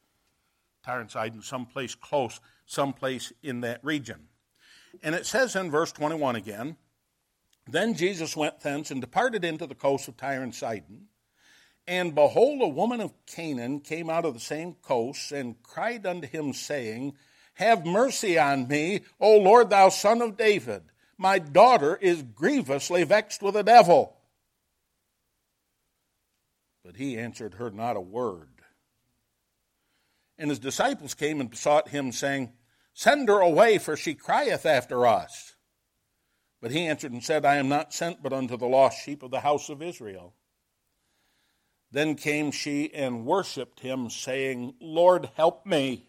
Tyre 0.83 0.99
and 0.99 1.09
Sidon, 1.09 1.41
some 1.41 1.65
place 1.65 1.95
close, 1.95 2.41
some 2.65 2.91
place 2.91 3.31
in 3.41 3.61
that 3.61 3.79
region. 3.81 4.27
And 5.01 5.15
it 5.15 5.25
says 5.25 5.55
in 5.55 5.71
verse 5.71 5.93
21 5.93 6.35
again, 6.35 6.75
Then 7.65 7.93
Jesus 7.93 8.35
went 8.35 8.59
thence 8.59 8.91
and 8.91 8.99
departed 8.99 9.45
into 9.45 9.67
the 9.67 9.75
coast 9.75 10.09
of 10.09 10.17
Tyre 10.17 10.43
and 10.43 10.53
Sidon. 10.53 11.07
And 11.87 12.13
behold, 12.13 12.61
a 12.61 12.67
woman 12.67 12.99
of 12.99 13.13
Canaan 13.25 13.79
came 13.79 14.09
out 14.09 14.25
of 14.25 14.33
the 14.33 14.39
same 14.39 14.75
coast 14.75 15.31
and 15.31 15.61
cried 15.63 16.05
unto 16.05 16.27
him, 16.27 16.53
saying, 16.53 17.13
Have 17.59 17.85
mercy 17.85 18.39
on 18.39 18.69
me, 18.69 19.01
O 19.19 19.37
Lord, 19.37 19.69
thou 19.69 19.89
son 19.89 20.21
of 20.21 20.37
David. 20.37 20.81
My 21.17 21.39
daughter 21.39 21.97
is 21.97 22.23
grievously 22.23 23.03
vexed 23.03 23.43
with 23.43 23.57
a 23.57 23.63
devil. 23.63 24.15
But 26.85 26.95
he 26.95 27.17
answered 27.17 27.55
her 27.55 27.69
not 27.69 27.97
a 27.97 28.01
word. 28.01 28.61
And 30.37 30.49
his 30.49 30.59
disciples 30.59 31.13
came 31.13 31.41
and 31.41 31.49
besought 31.49 31.89
him, 31.89 32.13
saying, 32.13 32.53
Send 32.93 33.27
her 33.27 33.41
away, 33.41 33.77
for 33.77 33.97
she 33.97 34.13
crieth 34.13 34.65
after 34.65 35.05
us. 35.05 35.57
But 36.61 36.71
he 36.71 36.87
answered 36.87 37.11
and 37.11 37.21
said, 37.21 37.43
I 37.43 37.57
am 37.57 37.67
not 37.67 37.93
sent 37.93 38.23
but 38.23 38.31
unto 38.31 38.55
the 38.55 38.67
lost 38.67 39.03
sheep 39.03 39.21
of 39.21 39.31
the 39.31 39.41
house 39.41 39.67
of 39.67 39.81
Israel. 39.81 40.33
Then 41.91 42.15
came 42.15 42.51
she 42.51 42.93
and 42.93 43.25
worshipped 43.25 43.81
him, 43.81 44.09
saying, 44.09 44.75
Lord, 44.79 45.29
help 45.35 45.65
me. 45.65 46.08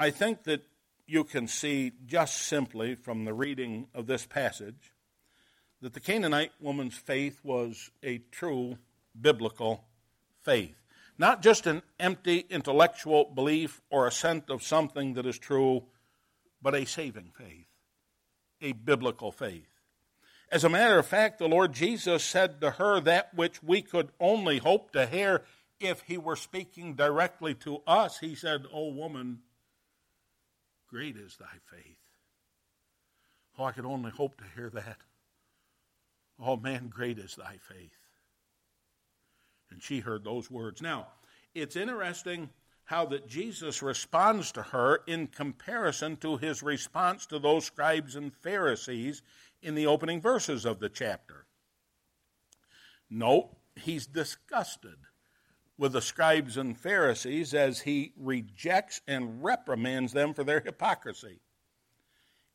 I 0.00 0.10
think 0.10 0.44
that 0.44 0.62
you 1.08 1.24
can 1.24 1.48
see 1.48 1.90
just 2.06 2.36
simply 2.42 2.94
from 2.94 3.24
the 3.24 3.34
reading 3.34 3.88
of 3.92 4.06
this 4.06 4.24
passage 4.24 4.92
that 5.82 5.92
the 5.92 6.00
Canaanite 6.00 6.52
woman's 6.60 6.96
faith 6.96 7.40
was 7.42 7.90
a 8.04 8.18
true 8.30 8.78
biblical 9.20 9.84
faith. 10.42 10.76
Not 11.18 11.42
just 11.42 11.66
an 11.66 11.82
empty 11.98 12.46
intellectual 12.48 13.24
belief 13.24 13.80
or 13.90 14.06
assent 14.06 14.50
of 14.50 14.62
something 14.62 15.14
that 15.14 15.26
is 15.26 15.36
true 15.36 15.82
but 16.62 16.76
a 16.76 16.84
saving 16.84 17.32
faith, 17.36 17.66
a 18.62 18.70
biblical 18.70 19.32
faith. 19.32 19.66
As 20.52 20.62
a 20.62 20.68
matter 20.68 20.98
of 20.98 21.06
fact, 21.06 21.40
the 21.40 21.48
Lord 21.48 21.72
Jesus 21.72 22.22
said 22.22 22.60
to 22.60 22.70
her 22.72 23.00
that 23.00 23.34
which 23.34 23.64
we 23.64 23.82
could 23.82 24.10
only 24.20 24.58
hope 24.58 24.92
to 24.92 25.06
hear 25.06 25.42
if 25.80 26.02
he 26.02 26.18
were 26.18 26.36
speaking 26.36 26.94
directly 26.94 27.54
to 27.54 27.82
us. 27.84 28.18
He 28.18 28.36
said, 28.36 28.64
O 28.72 28.88
woman, 28.88 29.40
great 30.88 31.16
is 31.16 31.36
thy 31.36 31.46
faith. 31.70 31.98
Oh, 33.58 33.64
I 33.64 33.72
could 33.72 33.84
only 33.84 34.10
hope 34.10 34.36
to 34.38 34.44
hear 34.54 34.70
that. 34.70 34.98
Oh, 36.40 36.56
man, 36.56 36.88
great 36.88 37.18
is 37.18 37.34
thy 37.34 37.56
faith. 37.58 37.90
And 39.70 39.82
she 39.82 40.00
heard 40.00 40.24
those 40.24 40.50
words. 40.50 40.80
Now, 40.80 41.08
it's 41.54 41.76
interesting 41.76 42.50
how 42.84 43.04
that 43.06 43.28
Jesus 43.28 43.82
responds 43.82 44.52
to 44.52 44.62
her 44.62 45.00
in 45.06 45.26
comparison 45.26 46.16
to 46.18 46.36
his 46.36 46.62
response 46.62 47.26
to 47.26 47.38
those 47.38 47.66
scribes 47.66 48.16
and 48.16 48.32
Pharisees 48.32 49.22
in 49.60 49.74
the 49.74 49.86
opening 49.86 50.20
verses 50.20 50.64
of 50.64 50.78
the 50.78 50.88
chapter. 50.88 51.44
Note, 53.10 53.50
he's 53.76 54.06
disgusted 54.06 54.96
with 55.78 55.92
the 55.92 56.02
scribes 56.02 56.56
and 56.56 56.76
Pharisees 56.76 57.54
as 57.54 57.80
he 57.80 58.12
rejects 58.16 59.00
and 59.06 59.42
reprimands 59.42 60.12
them 60.12 60.34
for 60.34 60.44
their 60.44 60.60
hypocrisy. 60.60 61.40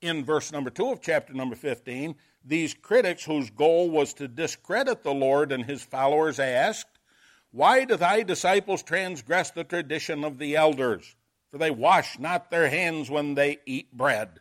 In 0.02 0.26
verse 0.26 0.52
number 0.52 0.70
2 0.70 0.92
of 0.92 1.02
chapter 1.02 1.34
number 1.34 1.56
15, 1.56 2.16
these 2.46 2.74
critics, 2.74 3.24
whose 3.24 3.50
goal 3.50 3.90
was 3.90 4.14
to 4.16 4.28
discredit 4.28 5.04
the 5.04 5.14
Lord 5.14 5.54
and 5.54 5.66
his 5.66 5.82
followers, 5.82 6.40
asked, 6.40 7.00
why 7.54 7.86
do 7.86 7.96
thy 7.96 8.24
disciples 8.24 8.82
transgress 8.82 9.52
the 9.52 9.64
tradition 9.64 10.24
of 10.24 10.40
the 10.40 10.56
elders? 10.56 11.16
For 11.52 11.60
they 11.60 11.70
wash 11.70 12.18
not 12.18 12.50
their 12.50 12.68
hands 12.68 13.12
when 13.12 13.36
they 13.36 13.60
eat 13.68 13.96
bread. 13.96 14.40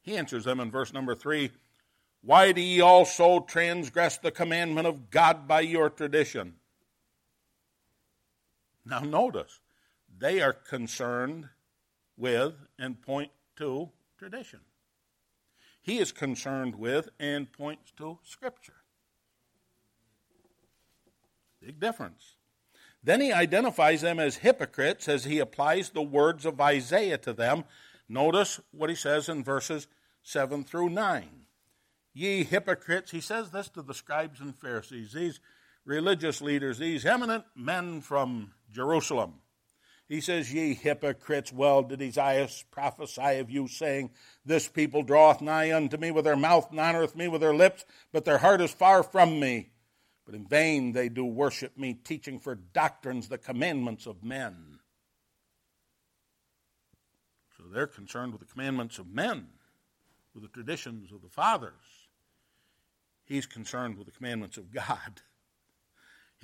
He 0.00 0.16
answers 0.16 0.44
them 0.44 0.60
in 0.60 0.70
verse 0.70 0.94
number 0.94 1.14
three 1.14 1.50
Why 2.22 2.52
do 2.52 2.62
ye 2.62 2.80
also 2.80 3.40
transgress 3.40 4.16
the 4.16 4.30
commandment 4.30 4.86
of 4.86 5.10
God 5.10 5.46
by 5.46 5.60
your 5.60 5.90
tradition? 5.90 6.54
Now, 8.86 9.00
notice, 9.00 9.60
they 10.16 10.40
are 10.40 10.52
concerned 10.52 11.48
with 12.16 12.54
and 12.78 13.02
point 13.02 13.32
to 13.56 13.90
tradition. 14.16 14.60
He 15.82 15.98
is 15.98 16.12
concerned 16.12 16.76
with 16.76 17.08
and 17.18 17.52
points 17.52 17.92
to 17.98 18.18
Scripture. 18.22 18.74
Big 21.60 21.80
difference. 21.80 22.36
Then 23.02 23.20
he 23.20 23.32
identifies 23.32 24.00
them 24.00 24.18
as 24.18 24.36
hypocrites 24.36 25.08
as 25.08 25.24
he 25.24 25.38
applies 25.40 25.90
the 25.90 26.02
words 26.02 26.46
of 26.46 26.60
Isaiah 26.60 27.18
to 27.18 27.32
them. 27.32 27.64
Notice 28.08 28.60
what 28.70 28.90
he 28.90 28.96
says 28.96 29.28
in 29.28 29.42
verses 29.42 29.88
7 30.22 30.64
through 30.64 30.90
9. 30.90 31.28
Ye 32.14 32.44
hypocrites, 32.44 33.10
he 33.10 33.20
says 33.20 33.50
this 33.50 33.68
to 33.70 33.82
the 33.82 33.94
scribes 33.94 34.40
and 34.40 34.58
Pharisees, 34.58 35.12
these 35.12 35.40
religious 35.86 36.42
leaders, 36.42 36.78
these 36.78 37.06
eminent 37.06 37.44
men 37.54 38.02
from 38.02 38.52
Jerusalem. 38.70 39.34
He 40.08 40.20
says, 40.20 40.52
Ye 40.52 40.74
hypocrites, 40.74 41.52
well 41.52 41.82
did 41.82 42.02
Isaiah 42.02 42.48
prophesy 42.70 43.38
of 43.38 43.50
you, 43.50 43.66
saying, 43.66 44.10
This 44.44 44.68
people 44.68 45.02
draweth 45.02 45.40
nigh 45.40 45.74
unto 45.74 45.96
me 45.96 46.10
with 46.10 46.24
their 46.24 46.36
mouth 46.36 46.70
and 46.70 46.78
honoreth 46.78 47.16
me 47.16 47.28
with 47.28 47.40
their 47.40 47.54
lips, 47.54 47.84
but 48.12 48.24
their 48.24 48.38
heart 48.38 48.60
is 48.60 48.72
far 48.72 49.02
from 49.02 49.40
me. 49.40 49.70
But 50.24 50.34
in 50.34 50.46
vain 50.46 50.92
they 50.92 51.08
do 51.08 51.24
worship 51.24 51.76
me, 51.78 51.94
teaching 51.94 52.38
for 52.38 52.54
doctrines 52.54 53.28
the 53.28 53.38
commandments 53.38 54.06
of 54.06 54.22
men. 54.22 54.80
So 57.56 57.64
they're 57.72 57.86
concerned 57.86 58.32
with 58.32 58.40
the 58.40 58.52
commandments 58.52 58.98
of 58.98 59.08
men, 59.08 59.48
with 60.34 60.42
the 60.42 60.48
traditions 60.50 61.10
of 61.10 61.22
the 61.22 61.28
fathers. 61.28 61.72
He's 63.24 63.46
concerned 63.46 63.96
with 63.96 64.06
the 64.06 64.12
commandments 64.12 64.56
of 64.56 64.72
God. 64.72 65.22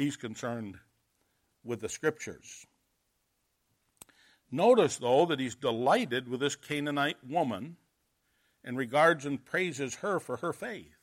He's 0.02 0.16
concerned 0.16 0.78
with 1.62 1.80
the 1.80 1.88
scriptures. 1.88 2.66
Notice, 4.50 4.96
though, 4.96 5.26
that 5.26 5.38
he's 5.38 5.54
delighted 5.54 6.26
with 6.26 6.40
this 6.40 6.56
Canaanite 6.56 7.18
woman 7.24 7.76
and 8.64 8.76
regards 8.76 9.26
and 9.26 9.44
praises 9.44 9.94
her 9.94 10.18
for 10.18 10.38
her 10.38 10.52
faith. 10.52 10.96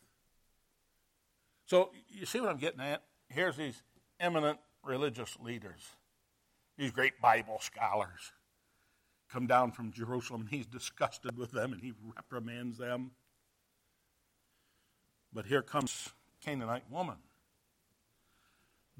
So 1.66 1.92
you 2.10 2.26
see 2.26 2.42
what 2.42 2.50
I'm 2.50 2.58
getting 2.58 2.82
at? 2.82 3.02
Here's 3.30 3.56
these 3.56 3.82
eminent 4.20 4.60
religious 4.84 5.38
leaders, 5.40 5.80
these 6.78 6.92
great 6.92 7.22
Bible 7.22 7.60
scholars, 7.62 8.34
come 9.32 9.48
down 9.48 9.72
from 9.72 9.94
Jerusalem. 9.94 10.46
He's 10.52 10.66
disgusted 10.66 11.38
with 11.38 11.52
them 11.52 11.72
and 11.72 11.82
he 11.82 11.94
reprimands 12.18 12.78
them. 12.78 13.12
But 15.32 15.46
here 15.46 15.62
comes 15.62 16.10
Canaanite 16.44 16.92
woman. 16.92 17.16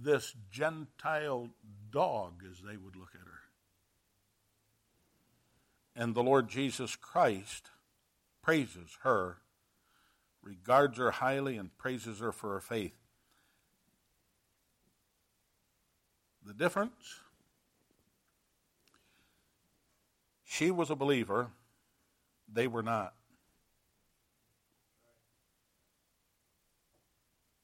This 0.02 0.34
Gentile 0.50 1.50
dog, 1.92 2.44
as 2.50 2.60
they 2.60 2.78
would 2.78 2.96
look 2.96 3.14
at 3.14 3.22
her. 3.28 3.40
And 5.96 6.16
the 6.16 6.24
Lord 6.24 6.48
Jesus 6.48 6.96
Christ 6.96 7.72
praises 8.42 8.98
her, 9.04 9.38
regards 10.42 10.98
her 10.98 11.12
highly, 11.12 11.58
and 11.58 11.78
praises 11.78 12.20
her 12.20 12.32
for 12.32 12.54
her 12.54 12.62
faith. 12.62 12.96
The 16.46 16.54
difference? 16.54 17.20
She 20.46 20.72
was 20.72 20.90
a 20.90 20.96
believer, 20.96 21.52
they 22.52 22.68
were 22.68 22.82
not. 22.82 23.14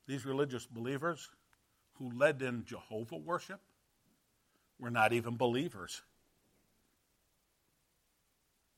These 0.08 0.26
religious 0.26 0.66
believers 0.66 1.30
who 1.98 2.12
led 2.12 2.42
in 2.42 2.66
Jehovah 2.66 3.18
worship 3.18 3.60
were 4.80 4.90
not 4.90 5.14
even 5.14 5.38
believers. 5.38 6.02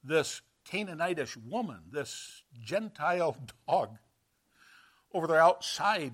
This 0.04 0.42
Canaanitish 0.70 1.38
woman, 1.48 1.80
this 1.92 2.44
Gentile 2.64 3.38
dog, 3.68 3.98
over 5.14 5.28
there 5.28 5.42
outside 5.42 6.14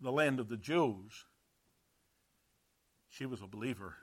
the 0.00 0.10
land 0.12 0.40
of 0.40 0.48
the 0.48 0.56
Jews, 0.56 1.24
she 3.08 3.26
was 3.26 3.40
a 3.42 3.46
believer. 3.46 3.94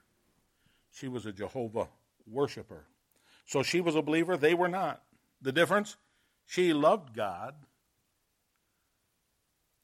She 0.92 1.08
was 1.08 1.26
a 1.26 1.32
Jehovah 1.32 1.88
worshiper. 2.26 2.86
So 3.46 3.64
she 3.64 3.82
was 3.82 3.96
a 3.96 4.02
believer, 4.02 4.38
they 4.38 4.54
were 4.54 4.70
not. 4.70 5.04
The 5.42 5.52
difference? 5.52 5.98
She 6.46 6.74
loved 6.74 7.14
God 7.14 7.56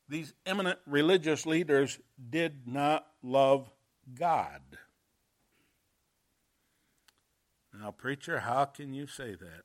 these 0.09 0.33
eminent 0.45 0.79
religious 0.85 1.45
leaders 1.45 1.99
did 2.29 2.67
not 2.67 3.07
love 3.21 3.69
God. 4.15 4.61
Now, 7.73 7.91
preacher, 7.91 8.39
how 8.39 8.65
can 8.65 8.93
you 8.93 9.05
say 9.05 9.35
that? 9.35 9.63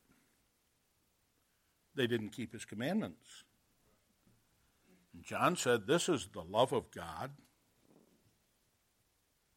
They 1.95 2.07
didn't 2.07 2.31
keep 2.31 2.53
his 2.53 2.65
commandments. 2.65 3.45
John 5.23 5.57
said, 5.57 5.87
This 5.87 6.09
is 6.09 6.29
the 6.33 6.43
love 6.43 6.73
of 6.73 6.91
God. 6.91 7.31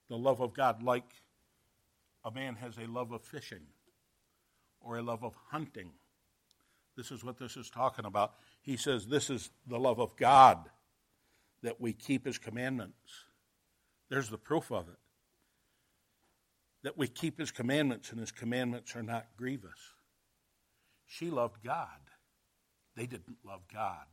The 0.10 0.18
love 0.18 0.42
of 0.42 0.54
God, 0.54 0.84
like 0.84 1.24
a 2.24 2.32
man 2.32 2.56
has 2.56 2.78
a 2.78 2.86
love 2.86 3.12
of 3.12 3.24
fishing 3.24 3.68
or 4.80 4.98
a 4.98 5.02
love 5.02 5.24
of 5.24 5.34
hunting. 5.50 5.92
This 6.96 7.12
is 7.12 7.24
what 7.24 7.38
this 7.38 7.58
is 7.58 7.70
talking 7.70 8.06
about. 8.06 8.36
He 8.66 8.78
says, 8.78 9.06
This 9.06 9.30
is 9.30 9.52
the 9.68 9.80
love 9.80 10.00
of 10.00 10.18
God 10.18 10.58
that 11.62 11.80
we 11.80 11.94
keep 11.94 12.26
his 12.26 12.40
commandments. 12.40 13.26
There's 14.10 14.30
the 14.30 14.40
proof 14.40 14.72
of 14.72 14.88
it. 14.90 14.98
That 16.84 16.98
we 16.98 17.08
keep 17.08 17.40
his 17.40 17.52
commandments 17.52 18.12
and 18.12 18.20
his 18.20 18.32
commandments 18.32 18.96
are 18.96 19.04
not 19.04 19.28
grievous. 19.38 19.80
She 21.06 21.30
loved 21.30 21.64
God. 21.64 21.88
They 22.96 23.06
didn't 23.06 23.38
love 23.46 23.62
God. 23.72 24.06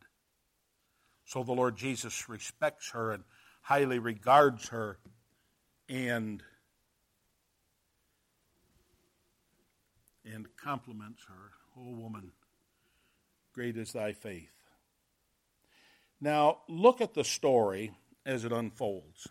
So 1.25 1.43
the 1.43 1.53
Lord 1.53 1.77
Jesus 1.77 2.29
respects 2.29 2.91
her 2.91 3.13
and 3.13 3.25
highly 3.63 3.99
regards 3.99 4.69
her 4.69 4.99
and 5.89 6.43
and 10.25 10.47
compliments 10.57 11.23
her. 11.29 11.53
Oh, 11.77 11.97
woman, 11.97 12.33
great 13.53 13.77
is 13.77 13.93
thy 13.93 14.13
faith. 14.13 14.51
Now, 16.21 16.59
look 16.69 17.01
at 17.01 17.15
the 17.15 17.25
story 17.25 17.93
as 18.25 18.45
it 18.45 18.53
unfolds. 18.53 19.29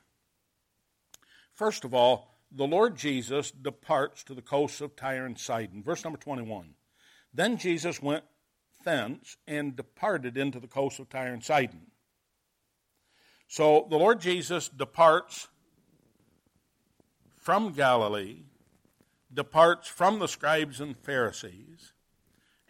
First 1.53 1.86
of 1.86 1.93
all, 1.93 2.39
the 2.51 2.67
Lord 2.67 2.97
Jesus 2.97 3.51
departs 3.51 4.23
to 4.25 4.34
the 4.34 4.41
coasts 4.41 4.81
of 4.81 4.95
Tyre 4.95 5.25
and 5.25 5.39
Sidon. 5.39 5.84
Verse 5.84 6.03
number 6.03 6.19
21. 6.19 6.73
Then 7.34 7.57
Jesus 7.57 8.01
went 8.01 8.25
thence 8.84 9.38
and 9.47 9.75
departed 9.75 10.38
into 10.38 10.60
the 10.60 10.67
coasts 10.67 10.99
of 10.99 11.10
Tyre 11.10 11.34
and 11.34 11.43
Sidon. 11.43 11.88
So 13.47 13.88
the 13.89 13.97
Lord 13.97 14.19
Jesus 14.19 14.69
departs 14.69 15.47
from 17.38 17.73
Galilee, 17.73 18.43
departs 19.34 19.88
from 19.88 20.19
the 20.19 20.27
scribes 20.27 20.79
and 20.79 20.97
Pharisees, 20.97 21.93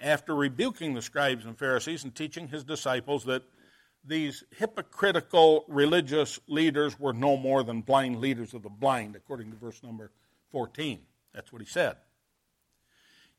after 0.02 0.36
rebuking 0.36 0.94
the 0.94 1.02
scribes 1.02 1.46
and 1.46 1.58
Pharisees 1.58 2.04
and 2.04 2.14
teaching 2.14 2.48
his 2.48 2.64
disciples 2.64 3.26
that 3.26 3.44
these 4.04 4.44
hypocritical 4.58 5.64
religious 5.68 6.40
leaders 6.48 7.00
were 7.00 7.14
no 7.14 7.38
more 7.38 7.64
than 7.64 7.82
blind 7.82 8.20
leaders 8.20 8.54
of 8.54 8.64
the 8.64 8.70
blind, 8.70 9.16
according 9.16 9.52
to 9.52 9.58
verse 9.58 9.82
number 9.84 10.12
14. 10.52 11.00
That's 11.34 11.54
what 11.54 11.62
he 11.62 11.68
said. 11.68 11.98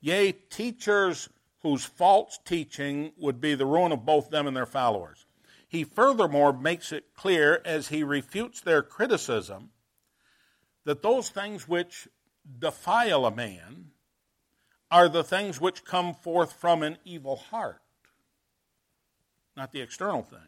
Yea, 0.00 0.32
teachers 0.32 1.28
whose 1.62 1.84
false 1.84 2.38
teaching 2.44 3.12
would 3.16 3.40
be 3.40 3.54
the 3.54 3.66
ruin 3.66 3.92
of 3.92 4.04
both 4.04 4.30
them 4.30 4.46
and 4.46 4.56
their 4.56 4.66
followers. 4.66 5.26
He 5.68 5.84
furthermore 5.84 6.52
makes 6.52 6.92
it 6.92 7.14
clear 7.14 7.62
as 7.64 7.88
he 7.88 8.02
refutes 8.02 8.60
their 8.60 8.82
criticism 8.82 9.70
that 10.84 11.02
those 11.02 11.30
things 11.30 11.68
which 11.68 12.08
defile 12.58 13.24
a 13.24 13.30
man 13.30 13.91
are 14.92 15.08
the 15.08 15.24
things 15.24 15.58
which 15.58 15.84
come 15.84 16.14
forth 16.14 16.52
from 16.52 16.82
an 16.82 16.98
evil 17.04 17.36
heart, 17.36 17.80
not 19.56 19.72
the 19.72 19.80
external 19.80 20.22
things. 20.22 20.42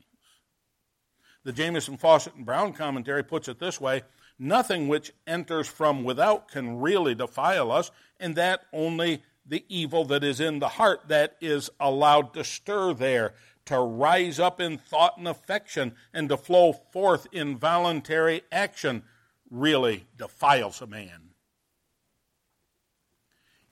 The 1.45 1.53
Jamieson, 1.53 1.97
Fausset, 1.97 2.37
and 2.37 2.45
Brown 2.45 2.75
commentary 2.75 3.25
puts 3.25 3.49
it 3.49 3.59
this 3.59 3.81
way 3.81 4.03
Nothing 4.39 4.89
which 4.89 5.13
enters 5.27 5.69
from 5.69 6.05
without 6.05 6.51
can 6.51 6.81
really 6.81 7.15
defile 7.15 7.73
us, 7.73 7.91
and 8.21 8.37
that 8.37 8.63
only 8.73 9.23
the 9.47 9.65
evil 9.69 10.05
that 10.07 10.25
is 10.25 10.41
in 10.41 10.59
the 10.59 10.69
heart 10.69 11.09
that 11.09 11.37
is 11.41 11.71
allowed 11.81 12.35
to 12.35 12.45
stir 12.45 12.93
there, 12.95 13.35
to 13.67 13.79
rise 13.79 14.39
up 14.39 14.61
in 14.61 14.77
thought 14.77 15.17
and 15.17 15.29
affection, 15.29 15.95
and 16.13 16.29
to 16.29 16.37
flow 16.37 16.73
forth 16.73 17.27
in 17.33 17.57
voluntary 17.57 18.43
action 18.51 19.05
really 19.51 20.05
defiles 20.19 20.83
a 20.83 20.87
man. 20.87 21.24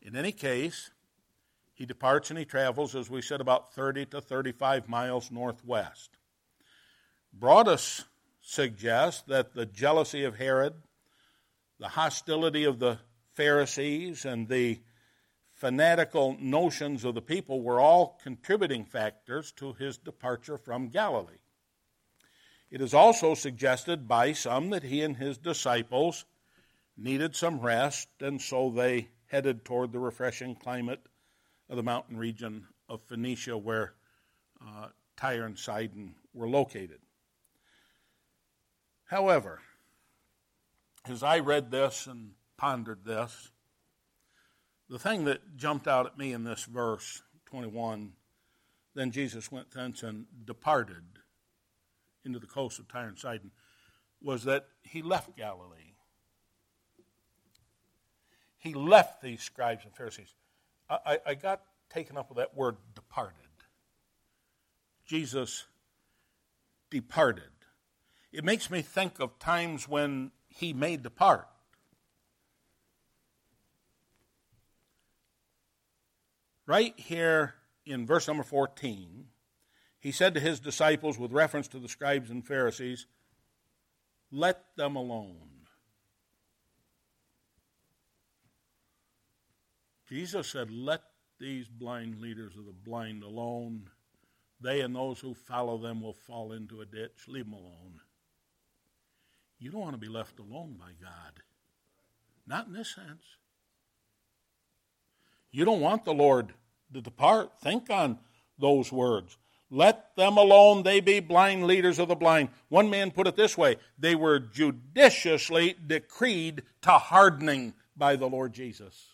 In 0.03 0.17
any 0.17 0.33
case, 0.33 0.91
he 1.75 1.87
departs 1.87 2.31
and 2.31 2.39
he 2.39 2.45
travels, 2.45 2.97
as 2.97 3.09
we 3.09 3.23
said, 3.23 3.41
about 3.41 3.73
30 3.73 4.07
to 4.07 4.21
35 4.21 4.89
miles 4.89 5.31
northwest. 5.31 6.19
Broadus 7.33 8.05
suggests 8.41 9.23
that 9.23 9.55
the 9.55 9.65
jealousy 9.65 10.25
of 10.25 10.37
Herod, 10.37 10.75
the 11.79 11.89
hostility 11.89 12.65
of 12.65 12.81
the 12.81 12.99
Pharisees, 13.35 14.25
and 14.25 14.49
the 14.49 14.81
fanatical 15.53 16.37
notions 16.41 17.05
of 17.05 17.15
the 17.15 17.23
people 17.23 17.63
were 17.63 17.81
all 17.81 18.19
contributing 18.23 18.85
factors 18.85 19.53
to 19.53 19.73
his 19.75 19.97
departure 19.97 20.59
from 20.59 20.89
Galilee. 20.89 21.39
It 22.71 22.81
is 22.81 22.93
also 22.93 23.35
suggested 23.35 24.09
by 24.09 24.33
some 24.33 24.71
that 24.71 24.83
he 24.83 25.03
and 25.03 25.17
his 25.17 25.39
disciples 25.39 26.25
needed 26.97 27.37
some 27.37 27.61
rest, 27.61 28.09
and 28.21 28.43
so 28.43 28.71
they 28.71 29.09
headed 29.33 29.65
toward 29.65 29.91
the 29.91 29.99
refreshing 29.99 30.55
climate 30.55 31.01
of 31.69 31.77
the 31.77 31.83
mountain 31.83 32.17
region 32.17 32.67
of 32.89 33.03
Phoenicia, 33.03 33.59
where 33.59 33.95
uh, 34.65 34.89
Tyre 35.17 35.47
and 35.47 35.59
Sidon 35.59 36.15
were 36.33 36.49
located. 36.49 37.01
However, 39.07 39.61
as 41.07 41.25
I 41.25 41.41
read 41.41 41.73
this 41.73 42.07
and 42.07 42.33
pondered 42.57 43.05
this, 43.05 43.51
the 44.89 44.99
thing 44.99 45.25
that 45.25 45.57
jumped 45.57 45.89
out 45.89 46.07
at 46.07 46.17
me 46.17 46.33
in 46.33 46.45
this 46.45 46.65
verse 46.65 47.23
21 47.47 48.13
then 48.95 49.11
Jesus 49.11 49.51
went 49.51 49.71
thence 49.71 50.03
and 50.03 50.27
departed 50.45 51.05
into 52.25 52.39
the 52.39 52.47
coast 52.47 52.79
of 52.79 52.89
Tyre 52.89 53.09
and 53.09 53.19
Sidon 53.19 53.51
was 54.21 54.45
that 54.45 54.67
he 54.83 55.03
left 55.03 55.37
Galilee. 55.37 55.92
He 58.63 58.75
left 58.75 59.21
these 59.21 59.43
scribes 59.43 59.85
and 59.85 59.93
Pharisees. 59.93 60.33
I, 60.89 61.19
I 61.27 61.35
got 61.35 61.63
taken 61.91 62.17
up 62.17 62.29
with 62.29 62.39
that 62.39 62.57
word 62.57 62.77
departed. 62.95 63.35
Jesus 65.05 65.67
departed. 66.89 67.51
It 68.33 68.45
makes 68.45 68.71
me 68.71 68.81
think 68.81 69.19
of 69.19 69.37
times 69.41 69.89
when 69.89 70.31
he 70.47 70.73
may 70.73 70.97
depart. 70.97 71.49
Right 76.65 76.95
here 76.97 77.55
in 77.85 78.07
verse 78.07 78.29
number 78.29 78.45
14, 78.45 79.27
he 79.99 80.13
said 80.13 80.35
to 80.35 80.41
his 80.41 80.61
disciples, 80.61 81.19
with 81.19 81.33
reference 81.33 81.67
to 81.69 81.81
the 81.81 81.89
scribes 81.89 82.31
and 82.31 82.47
Pharisees, 82.47 83.07
Let 84.31 84.77
them 84.77 84.95
alone. 84.95 85.52
Jesus 90.13 90.49
said, 90.49 90.71
Let 90.71 91.01
these 91.41 91.67
blind 91.69 92.21
leaders 92.21 92.55
of 92.59 92.67
the 92.67 92.73
blind 92.73 93.23
alone. 93.23 93.89
they 94.61 94.83
and 94.83 94.95
those 94.95 95.19
who 95.21 95.33
follow 95.33 95.79
them 95.79 96.03
will 96.03 96.13
fall 96.13 96.53
into 96.53 96.83
a 96.83 96.85
ditch. 96.85 97.27
Leave 97.29 97.47
them 97.47 97.55
alone. 97.55 97.99
You 99.59 99.71
don't 99.71 99.81
want 99.81 99.95
to 99.95 99.99
be 99.99 100.13
left 100.13 100.39
alone 100.39 100.77
by 100.79 100.91
God. 101.01 101.41
Not 102.47 102.67
in 102.67 102.75
this 102.75 102.95
sense. 102.95 103.23
You 105.51 105.65
don't 105.65 105.81
want 105.81 106.05
the 106.05 106.13
Lord 106.13 106.53
to 106.93 107.01
depart. 107.01 107.59
Think 107.63 107.89
on 107.89 108.19
those 108.59 108.93
words. 108.93 109.39
Let 109.71 110.15
them 110.17 110.37
alone, 110.37 110.83
they 110.83 111.01
be 111.01 111.21
blind 111.21 111.67
leaders 111.67 111.99
of 111.99 112.09
the 112.09 112.17
blind. 112.17 112.51
One 112.69 112.91
man 112.91 113.13
put 113.13 113.27
it 113.27 113.37
this 113.37 113.57
way 113.57 113.77
they 113.99 114.15
were 114.15 114.39
judiciously 114.39 115.75
decreed 115.87 116.65
to 116.83 116.91
hardening 116.91 117.73
by 117.97 118.17
the 118.17 118.29
Lord 118.29 118.53
Jesus. 118.53 119.12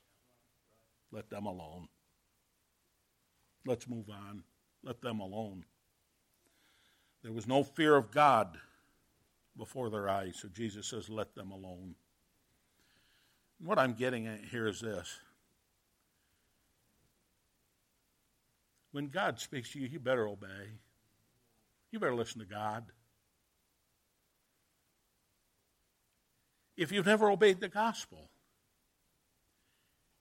Let 1.10 1.30
them 1.30 1.46
alone. 1.46 1.88
Let's 3.66 3.88
move 3.88 4.10
on. 4.10 4.42
Let 4.82 5.00
them 5.00 5.20
alone. 5.20 5.64
There 7.22 7.32
was 7.32 7.46
no 7.46 7.64
fear 7.64 7.96
of 7.96 8.10
God 8.10 8.58
before 9.56 9.90
their 9.90 10.08
eyes, 10.08 10.38
so 10.40 10.48
Jesus 10.48 10.86
says, 10.86 11.08
Let 11.08 11.34
them 11.34 11.50
alone. 11.50 11.94
What 13.60 13.78
I'm 13.78 13.94
getting 13.94 14.26
at 14.26 14.40
here 14.44 14.68
is 14.68 14.80
this 14.80 15.18
When 18.92 19.08
God 19.08 19.40
speaks 19.40 19.72
to 19.72 19.80
you, 19.80 19.86
you 19.86 19.98
better 19.98 20.26
obey. 20.26 20.78
You 21.90 21.98
better 21.98 22.14
listen 22.14 22.40
to 22.40 22.46
God. 22.46 22.84
If 26.76 26.92
you've 26.92 27.06
never 27.06 27.30
obeyed 27.30 27.60
the 27.60 27.68
gospel, 27.68 28.30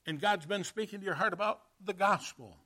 and 0.07 0.19
God's 0.19 0.47
been 0.47 0.63
speaking 0.63 0.99
to 0.99 1.05
your 1.05 1.15
heart 1.15 1.33
about 1.33 1.59
the 1.85 1.93
gospel, 1.93 2.57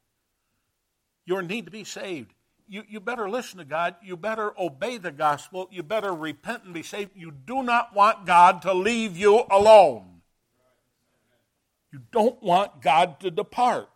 your 1.25 1.41
need 1.41 1.65
to 1.65 1.71
be 1.71 1.84
saved, 1.84 2.34
you, 2.71 2.84
you 2.88 3.01
better 3.01 3.30
listen 3.30 3.58
to 3.58 3.65
God. 3.65 3.95
You 4.01 4.15
better 4.15 4.54
obey 4.58 4.97
the 4.97 5.12
gospel. 5.12 5.67
You 5.71 5.84
better 5.84 6.13
repent 6.13 6.63
and 6.63 6.73
be 6.73 6.84
saved. 6.84 7.12
You 7.15 7.32
do 7.32 7.63
not 7.63 7.93
want 7.93 8.25
God 8.25 8.62
to 8.62 8.73
leave 8.73 9.17
you 9.17 9.43
alone. 9.51 10.21
You 11.91 11.99
don't 12.13 12.41
want 12.41 12.82
God 12.82 13.19
to 13.19 13.30
depart. 13.30 13.89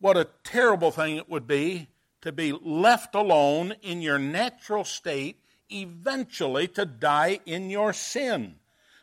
What 0.00 0.16
a 0.16 0.28
terrible 0.44 0.90
thing 0.90 1.16
it 1.16 1.28
would 1.28 1.46
be 1.46 1.88
to 2.22 2.32
be 2.32 2.52
left 2.52 3.14
alone 3.14 3.74
in 3.82 4.00
your 4.00 4.18
natural 4.18 4.84
state, 4.84 5.36
eventually 5.70 6.68
to 6.68 6.86
die 6.86 7.40
in 7.44 7.68
your 7.68 7.92
sin. 7.92 8.54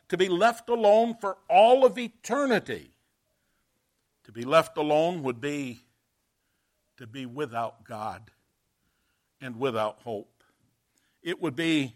To 0.10 0.18
be 0.18 0.30
left 0.30 0.70
alone 0.70 1.16
for 1.20 1.38
all 1.50 1.86
of 1.86 1.98
eternity. 1.98 2.92
To 4.26 4.32
be 4.32 4.44
left 4.44 4.78
alone 4.78 5.24
would 5.24 5.40
be 5.40 5.82
to 6.98 7.08
be 7.08 7.26
without 7.26 7.86
God 7.86 8.32
and 9.40 9.58
without 9.58 10.00
hope. 10.04 10.44
It 11.24 11.42
would 11.42 11.56
be 11.56 11.96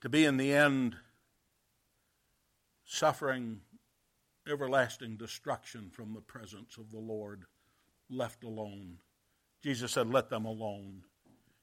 to 0.00 0.08
be 0.08 0.24
in 0.24 0.36
the 0.36 0.52
end 0.52 0.96
suffering 2.84 3.60
everlasting 4.48 5.16
destruction 5.16 5.90
from 5.90 6.12
the 6.12 6.20
presence 6.20 6.76
of 6.76 6.90
the 6.90 6.98
Lord 6.98 7.44
left 8.10 8.44
alone. 8.44 8.98
Jesus 9.62 9.92
said, 9.92 10.10
Let 10.10 10.28
them 10.28 10.44
alone. 10.44 11.02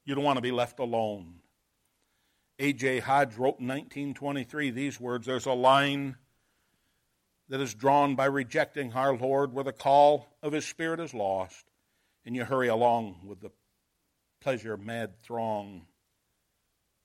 You 0.05 0.15
don't 0.15 0.23
want 0.23 0.37
to 0.37 0.41
be 0.41 0.51
left 0.51 0.79
alone. 0.79 1.35
A.J. 2.61 2.99
Hodge 2.99 3.37
wrote 3.37 3.59
in 3.59 3.67
1923 3.67 4.69
these 4.69 4.99
words 4.99 5.25
There's 5.25 5.47
a 5.47 5.53
line 5.53 6.15
that 7.49 7.59
is 7.59 7.73
drawn 7.73 8.13
by 8.13 8.25
rejecting 8.25 8.93
our 8.93 9.17
Lord 9.17 9.51
where 9.51 9.63
the 9.63 9.73
call 9.73 10.37
of 10.43 10.53
His 10.53 10.63
Spirit 10.63 10.99
is 10.99 11.11
lost, 11.11 11.65
and 12.23 12.35
you 12.35 12.45
hurry 12.45 12.67
along 12.67 13.15
with 13.25 13.39
the 13.39 13.49
pleasure 14.41 14.77
mad 14.77 15.19
throng. 15.23 15.87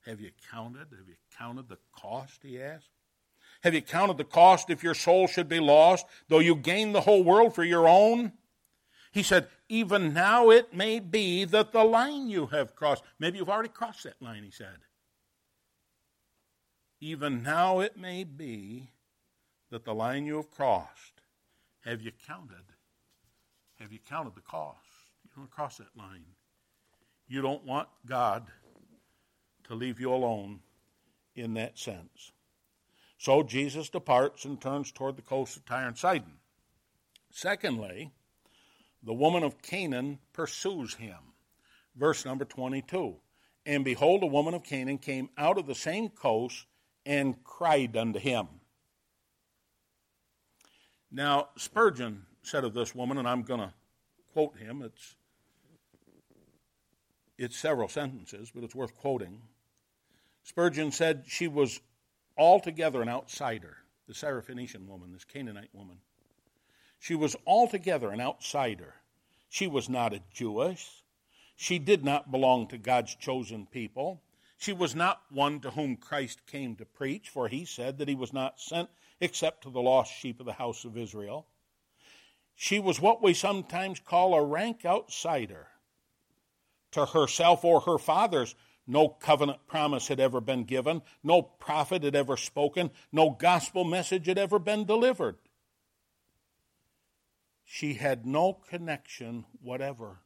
Have 0.05 0.21
you 0.21 0.29
counted? 0.51 0.89
Have 0.91 1.07
you 1.07 1.15
counted 1.39 1.69
the 1.69 1.79
cost? 1.91 2.43
He 2.43 2.61
asked. 2.61 2.91
Have 3.63 3.73
you 3.73 3.81
counted 3.81 4.17
the 4.17 4.25
cost 4.25 4.69
if 4.69 4.83
your 4.83 4.93
soul 4.93 5.25
should 5.25 5.49
be 5.49 5.59
lost, 5.59 6.05
though 6.27 6.37
you 6.37 6.55
gain 6.55 6.93
the 6.93 7.01
whole 7.01 7.23
world 7.23 7.55
for 7.55 7.63
your 7.63 7.87
own? 7.87 8.31
He 9.11 9.23
said, 9.23 9.47
Even 9.69 10.13
now 10.13 10.51
it 10.51 10.71
may 10.71 10.99
be 10.99 11.45
that 11.45 11.71
the 11.71 11.83
line 11.83 12.29
you 12.29 12.45
have 12.45 12.75
crossed, 12.75 13.03
maybe 13.17 13.39
you've 13.39 13.49
already 13.49 13.69
crossed 13.69 14.03
that 14.03 14.21
line, 14.21 14.43
he 14.43 14.51
said. 14.51 14.77
Even 16.99 17.43
now 17.43 17.79
it 17.79 17.97
may 17.97 18.23
be 18.23 18.89
that 19.69 19.85
the 19.85 19.93
line 19.93 20.25
you 20.25 20.37
have 20.37 20.49
crossed, 20.49 21.21
have 21.85 22.01
you 22.01 22.11
counted? 22.25 22.73
Have 23.79 23.91
you 23.91 23.99
counted 23.99 24.35
the 24.35 24.41
cost? 24.41 24.77
You 25.23 25.31
don't 25.35 25.51
cross 25.51 25.77
that 25.77 25.95
line. 25.95 26.25
You 27.27 27.41
don't 27.41 27.63
want 27.65 27.89
God 28.05 28.47
to 29.65 29.75
leave 29.75 29.99
you 29.99 30.11
alone 30.11 30.61
in 31.35 31.53
that 31.53 31.77
sense. 31.77 32.31
So 33.19 33.43
Jesus 33.43 33.89
departs 33.89 34.45
and 34.45 34.59
turns 34.59 34.91
toward 34.91 35.17
the 35.17 35.21
coast 35.21 35.57
of 35.57 35.65
Tyre 35.65 35.87
and 35.87 35.97
Sidon. 35.97 36.33
Secondly, 37.31 38.11
the 39.03 39.13
woman 39.13 39.43
of 39.43 39.61
Canaan 39.61 40.19
pursues 40.33 40.95
him. 40.95 41.17
Verse 41.95 42.25
number 42.25 42.45
22. 42.45 43.15
And 43.65 43.83
behold, 43.83 44.23
a 44.23 44.27
woman 44.27 44.53
of 44.53 44.63
Canaan 44.63 44.97
came 44.97 45.29
out 45.37 45.57
of 45.57 45.67
the 45.67 45.75
same 45.75 46.09
coast 46.09 46.65
and 47.07 47.41
cried 47.45 47.95
unto 47.95 48.19
him. 48.19 48.47
Now, 51.09 51.47
Spurgeon 51.55 52.25
said 52.43 52.65
of 52.65 52.73
this 52.73 52.93
woman, 52.93 53.17
and 53.17 53.27
I'm 53.27 53.43
going 53.43 53.61
to 53.61 53.73
quote 54.33 54.57
him, 54.57 54.81
it's, 54.81 55.15
it's 57.37 57.57
several 57.57 57.87
sentences, 57.87 58.51
but 58.53 58.65
it's 58.65 58.75
worth 58.75 58.95
quoting. 58.97 59.41
Spurgeon 60.43 60.91
said 60.91 61.23
she 61.27 61.47
was 61.47 61.79
altogether 62.37 63.01
an 63.01 63.09
outsider, 63.09 63.77
the 64.07 64.13
Syrophoenician 64.13 64.85
woman, 64.85 65.13
this 65.13 65.23
Canaanite 65.23 65.73
woman. 65.73 65.99
She 66.99 67.15
was 67.15 67.37
altogether 67.45 68.11
an 68.11 68.19
outsider. 68.19 68.95
She 69.47 69.67
was 69.67 69.87
not 69.87 70.13
a 70.13 70.21
Jewess. 70.33 71.03
She 71.55 71.79
did 71.79 72.03
not 72.03 72.31
belong 72.31 72.67
to 72.67 72.77
God's 72.77 73.15
chosen 73.15 73.65
people. 73.65 74.21
She 74.57 74.73
was 74.73 74.95
not 74.95 75.21
one 75.29 75.59
to 75.61 75.71
whom 75.71 75.97
Christ 75.97 76.45
came 76.47 76.75
to 76.75 76.85
preach, 76.85 77.29
for 77.29 77.47
he 77.47 77.65
said 77.65 77.97
that 77.97 78.07
he 78.07 78.15
was 78.15 78.33
not 78.33 78.59
sent 78.59 78.89
except 79.19 79.63
to 79.63 79.69
the 79.69 79.81
lost 79.81 80.13
sheep 80.13 80.39
of 80.39 80.45
the 80.45 80.53
house 80.53 80.83
of 80.83 80.97
Israel. 80.97 81.47
She 82.55 82.79
was 82.79 82.99
what 82.99 83.21
we 83.21 83.33
sometimes 83.33 83.99
call 83.99 84.33
a 84.33 84.43
rank 84.43 84.83
outsider. 84.83 85.67
To 86.91 87.05
herself 87.05 87.63
or 87.63 87.81
her 87.81 87.99
fathers, 87.99 88.55
no 88.87 89.09
covenant 89.09 89.67
promise 89.67 90.07
had 90.07 90.19
ever 90.19 90.41
been 90.41 90.63
given, 90.63 91.01
no 91.23 91.41
prophet 91.41 92.03
had 92.03 92.15
ever 92.15 92.37
spoken, 92.37 92.89
no 93.11 93.29
gospel 93.29 93.83
message 93.83 94.25
had 94.25 94.37
ever 94.37 94.57
been 94.57 94.85
delivered 94.85 95.37
she 97.69 97.95
had 97.95 98.25
no 98.25 98.53
connection 98.53 99.45
whatever 99.61 100.21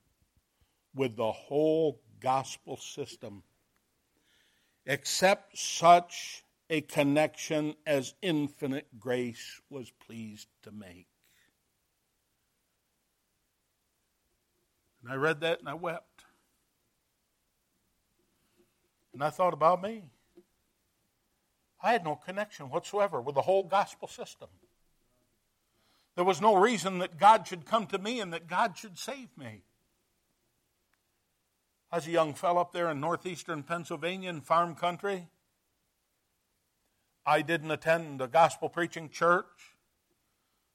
with 0.93 1.15
the 1.15 1.31
whole 1.31 1.99
gospel 2.19 2.77
system 2.77 3.41
except 4.85 5.57
such 5.57 6.43
a 6.69 6.81
connection 6.81 7.75
as 7.85 8.13
infinite 8.21 8.87
grace 8.99 9.59
was 9.69 9.91
pleased 10.05 10.47
to 10.63 10.71
make. 10.71 11.07
And 15.03 15.11
I 15.11 15.15
read 15.15 15.41
that 15.41 15.59
and 15.59 15.67
I 15.67 15.73
wept. 15.73 16.23
And 19.13 19.23
I 19.23 19.29
thought 19.29 19.53
about 19.53 19.81
me. 19.81 20.03
I 21.83 21.91
had 21.91 22.03
no 22.03 22.15
connection 22.15 22.69
whatsoever 22.69 23.19
with 23.19 23.35
the 23.35 23.41
whole 23.41 23.63
gospel 23.63 24.07
system. 24.07 24.49
There 26.15 26.23
was 26.25 26.41
no 26.41 26.55
reason 26.55 26.99
that 26.99 27.17
God 27.17 27.47
should 27.47 27.65
come 27.65 27.87
to 27.87 27.97
me 27.97 28.19
and 28.19 28.31
that 28.33 28.47
God 28.47 28.77
should 28.77 28.97
save 28.97 29.29
me. 29.37 29.63
I 31.91 31.97
was 31.97 32.07
a 32.07 32.11
young 32.11 32.33
fellow 32.33 32.61
up 32.61 32.71
there 32.71 32.89
in 32.89 33.01
northeastern 33.01 33.63
Pennsylvania 33.63 34.29
in 34.29 34.39
farm 34.39 34.75
country. 34.75 35.27
I 37.25 37.41
didn't 37.41 37.69
attend 37.69 38.21
a 38.21 38.27
gospel 38.27 38.69
preaching 38.69 39.09
church. 39.09 39.45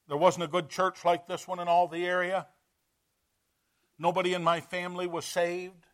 There 0.09 0.17
wasn't 0.19 0.45
a 0.45 0.49
good 0.49 0.69
church 0.69 1.07
like 1.07 1.27
this 1.27 1.49
one 1.49 1.59
in 1.59 1.69
all 1.69 1.89
the 1.89 2.07
area. 2.07 2.47
Nobody 3.99 4.35
in 4.35 4.45
my 4.45 4.61
family 4.61 5.07
was 5.07 5.25
saved. 5.25 5.87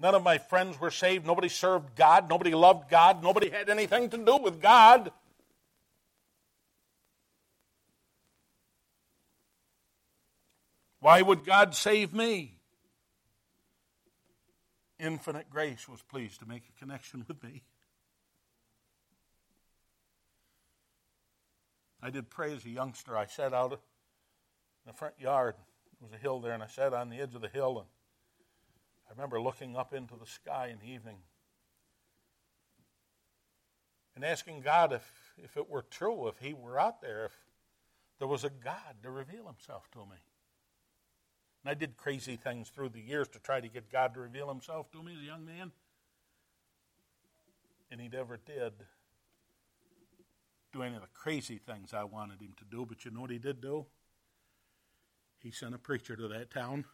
None 0.00 0.16
of 0.16 0.24
my 0.24 0.38
friends 0.38 0.80
were 0.80 0.90
saved. 0.90 1.24
Nobody 1.24 1.48
served 1.48 1.94
God. 1.94 2.28
Nobody 2.28 2.54
loved 2.54 2.90
God. 2.90 3.22
Nobody 3.22 3.50
had 3.50 3.70
anything 3.70 4.10
to 4.10 4.18
do 4.18 4.36
with 4.36 4.60
God. 4.60 5.12
Why 11.00 11.22
would 11.22 11.44
God 11.44 11.76
save 11.76 12.12
me? 12.12 12.57
Infinite 14.98 15.48
grace 15.50 15.88
was 15.88 16.02
pleased 16.02 16.40
to 16.40 16.46
make 16.46 16.64
a 16.68 16.78
connection 16.78 17.24
with 17.28 17.42
me. 17.42 17.62
I 22.02 22.10
did 22.10 22.30
pray 22.30 22.54
as 22.54 22.64
a 22.64 22.70
youngster. 22.70 23.16
I 23.16 23.26
sat 23.26 23.52
out 23.52 23.72
in 23.72 23.78
the 24.86 24.92
front 24.92 25.14
yard 25.18 25.54
There 26.00 26.08
was 26.08 26.12
a 26.12 26.22
hill 26.22 26.40
there, 26.40 26.52
and 26.52 26.62
I 26.62 26.68
sat 26.68 26.94
on 26.94 27.10
the 27.10 27.20
edge 27.20 27.34
of 27.34 27.40
the 27.40 27.48
hill, 27.48 27.78
and 27.78 27.86
I 29.08 29.12
remember 29.12 29.40
looking 29.40 29.76
up 29.76 29.92
into 29.92 30.14
the 30.16 30.26
sky 30.26 30.68
in 30.72 30.78
the 30.78 30.92
evening 30.92 31.18
and 34.18 34.24
asking 34.24 34.62
God 34.62 34.92
if, 34.92 35.32
if 35.36 35.56
it 35.56 35.70
were 35.70 35.82
true, 35.82 36.26
if 36.26 36.38
He 36.38 36.52
were 36.52 36.78
out 36.78 37.00
there, 37.00 37.26
if 37.26 37.36
there 38.18 38.26
was 38.26 38.42
a 38.42 38.50
God 38.50 38.96
to 39.04 39.10
reveal 39.10 39.46
Himself 39.46 39.88
to 39.92 40.00
me. 40.00 40.16
And 41.68 41.76
I 41.76 41.78
did 41.78 41.98
crazy 41.98 42.36
things 42.36 42.70
through 42.70 42.88
the 42.88 43.00
years 43.00 43.28
to 43.28 43.38
try 43.38 43.60
to 43.60 43.68
get 43.68 43.92
God 43.92 44.14
to 44.14 44.20
reveal 44.20 44.48
Himself 44.48 44.90
to 44.92 45.02
me 45.02 45.12
as 45.12 45.20
a 45.20 45.26
young 45.26 45.44
man. 45.44 45.70
And 47.90 48.00
He 48.00 48.08
never 48.08 48.38
did 48.38 48.72
do 50.72 50.82
any 50.82 50.94
of 50.94 51.02
the 51.02 51.08
crazy 51.12 51.58
things 51.58 51.92
I 51.92 52.04
wanted 52.04 52.40
Him 52.40 52.54
to 52.56 52.64
do. 52.64 52.86
But 52.86 53.04
you 53.04 53.10
know 53.10 53.20
what 53.20 53.30
He 53.30 53.36
did 53.36 53.60
do? 53.60 53.84
He 55.40 55.50
sent 55.50 55.74
a 55.74 55.78
preacher 55.78 56.16
to 56.16 56.28
that 56.28 56.50
town. 56.50 56.86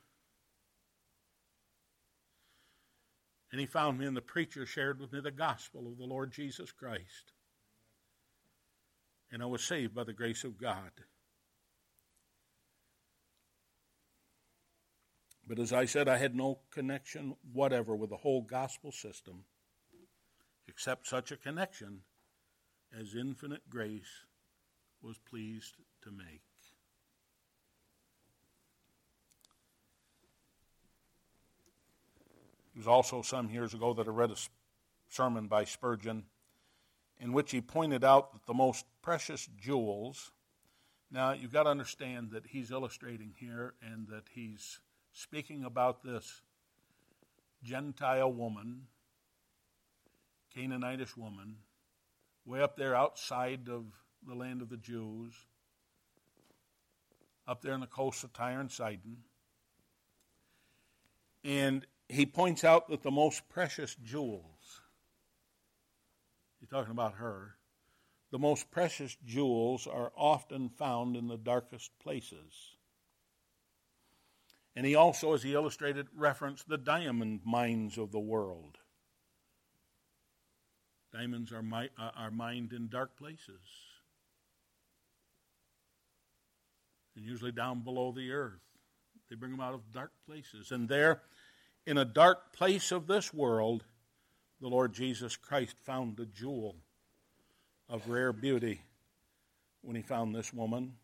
And 3.53 3.61
he 3.61 3.67
found 3.67 4.01
me, 4.01 4.07
and 4.07 4.17
the 4.17 4.23
preacher 4.23 4.67
shared 4.67 4.99
with 4.99 5.13
me 5.13 5.21
the 5.21 5.31
gospel 5.31 5.87
of 5.87 5.99
the 5.99 6.05
Lord 6.05 6.33
Jesus 6.33 6.73
Christ. 6.73 7.33
And 9.31 9.41
I 9.41 9.47
was 9.47 9.63
saved 9.63 9.95
by 9.95 10.03
the 10.03 10.13
grace 10.13 10.43
of 10.43 10.59
God. 10.59 10.91
But 15.47 15.59
as 15.59 15.73
I 15.73 15.85
said, 15.85 16.09
I 16.09 16.17
had 16.17 16.35
no 16.35 16.61
connection 16.71 17.37
whatever 17.53 17.95
with 17.95 18.11
the 18.11 18.17
whole 18.17 18.43
gospel 18.43 18.93
system, 18.93 19.45
except 20.67 21.07
such 21.07 21.31
a 21.31 21.37
connection 21.37 22.01
as 22.99 23.15
infinite 23.15 23.69
grace 23.69 24.25
was 25.03 25.19
pleased 25.19 25.75
to 26.03 26.11
make. 26.11 26.41
It 32.75 32.79
was 32.79 32.89
also 32.89 33.23
some 33.23 33.51
years 33.51 33.73
ago 33.73 33.95
that 33.95 34.09
I 34.09 34.11
read 34.11 34.33
a 34.33 34.37
sermon 35.09 35.47
by 35.47 35.65
Spurgeon 35.65 36.25
in 37.21 37.33
which 37.33 37.53
he 37.53 37.61
pointed 37.61 38.03
out 38.03 38.33
that 38.33 38.47
the 38.47 38.55
most 38.55 38.85
precious 39.01 39.49
jewels. 39.57 40.33
Now, 41.09 41.33
you've 41.33 41.53
got 41.53 41.65
to 41.65 41.71
understand 41.71 42.33
that 42.33 42.47
he's 42.47 42.73
illustrating 42.73 43.35
here 43.39 43.75
and 43.81 44.09
that 44.09 44.25
he's 44.35 44.81
speaking 45.15 45.65
about 45.65 46.03
this 46.03 46.43
Gentile 47.63 48.33
woman, 48.33 48.83
Canaanitish 50.55 51.17
woman, 51.17 51.57
way 52.45 52.61
up 52.61 52.77
there 52.77 52.95
outside 52.95 53.69
of 53.71 53.85
the 54.27 54.35
land 54.35 54.61
of 54.61 54.69
the 54.69 54.77
Jews, 54.77 55.33
up 57.47 57.63
there 57.63 57.75
on 57.75 57.81
the 57.81 57.87
coast 57.87 58.25
of 58.25 58.33
Tyre 58.33 58.61
and 58.61 58.71
Sidon. 58.71 59.19
And 61.45 61.87
he 62.09 62.27
points 62.27 62.65
out 62.65 62.89
that 62.89 63.03
the 63.03 63.11
most 63.11 63.49
precious 63.49 63.97
jewels, 64.03 64.81
he's 66.59 66.69
talking 66.69 66.93
about 66.93 67.15
her, 67.15 67.55
the 68.31 68.39
most 68.39 68.71
precious 68.71 69.17
jewels 69.25 69.87
are 69.87 70.11
often 70.17 70.69
found 70.69 71.17
in 71.17 71.29
the 71.29 71.37
darkest 71.37 71.97
places. 72.01 72.74
And 74.77 74.85
he 74.85 74.95
also, 74.95 75.35
as 75.35 75.43
he 75.43 75.55
illustrated, 75.55 76.09
referenced 76.17 76.69
the 76.69 76.79
diamond 76.79 77.41
mines 77.45 77.97
of 77.97 78.11
the 78.11 78.19
world. 78.19 78.79
Diamonds 81.13 81.53
are, 81.53 81.63
mi- 81.63 81.91
uh, 81.97 82.11
are 82.17 82.33
mined 82.33 82.73
in 82.73 82.89
dark 82.89 83.17
places, 83.17 83.61
and 87.15 87.25
usually 87.25 87.53
down 87.53 87.85
below 87.85 88.11
the 88.11 88.33
earth. 88.33 88.59
They 89.31 89.37
bring 89.37 89.53
them 89.53 89.61
out 89.61 89.75
of 89.75 89.93
dark 89.93 90.11
places. 90.27 90.73
And 90.73 90.89
there, 90.89 91.23
in 91.87 91.99
a 91.99 92.05
dark 92.05 92.53
place 92.53 92.91
of 92.91 93.07
this 93.07 93.33
world, 93.33 93.85
the 94.61 94.69
Lord 94.69 94.93
Jesus 94.93 95.37
Christ 95.37 95.77
found 95.85 96.19
a 96.19 96.27
jewel 96.27 96.75
of 97.89 98.09
rare 98.09 98.33
beauty 98.33 98.81
when 99.83 99.95
he 99.95 100.03
found 100.03 100.35
this 100.35 100.53
woman 100.53 100.95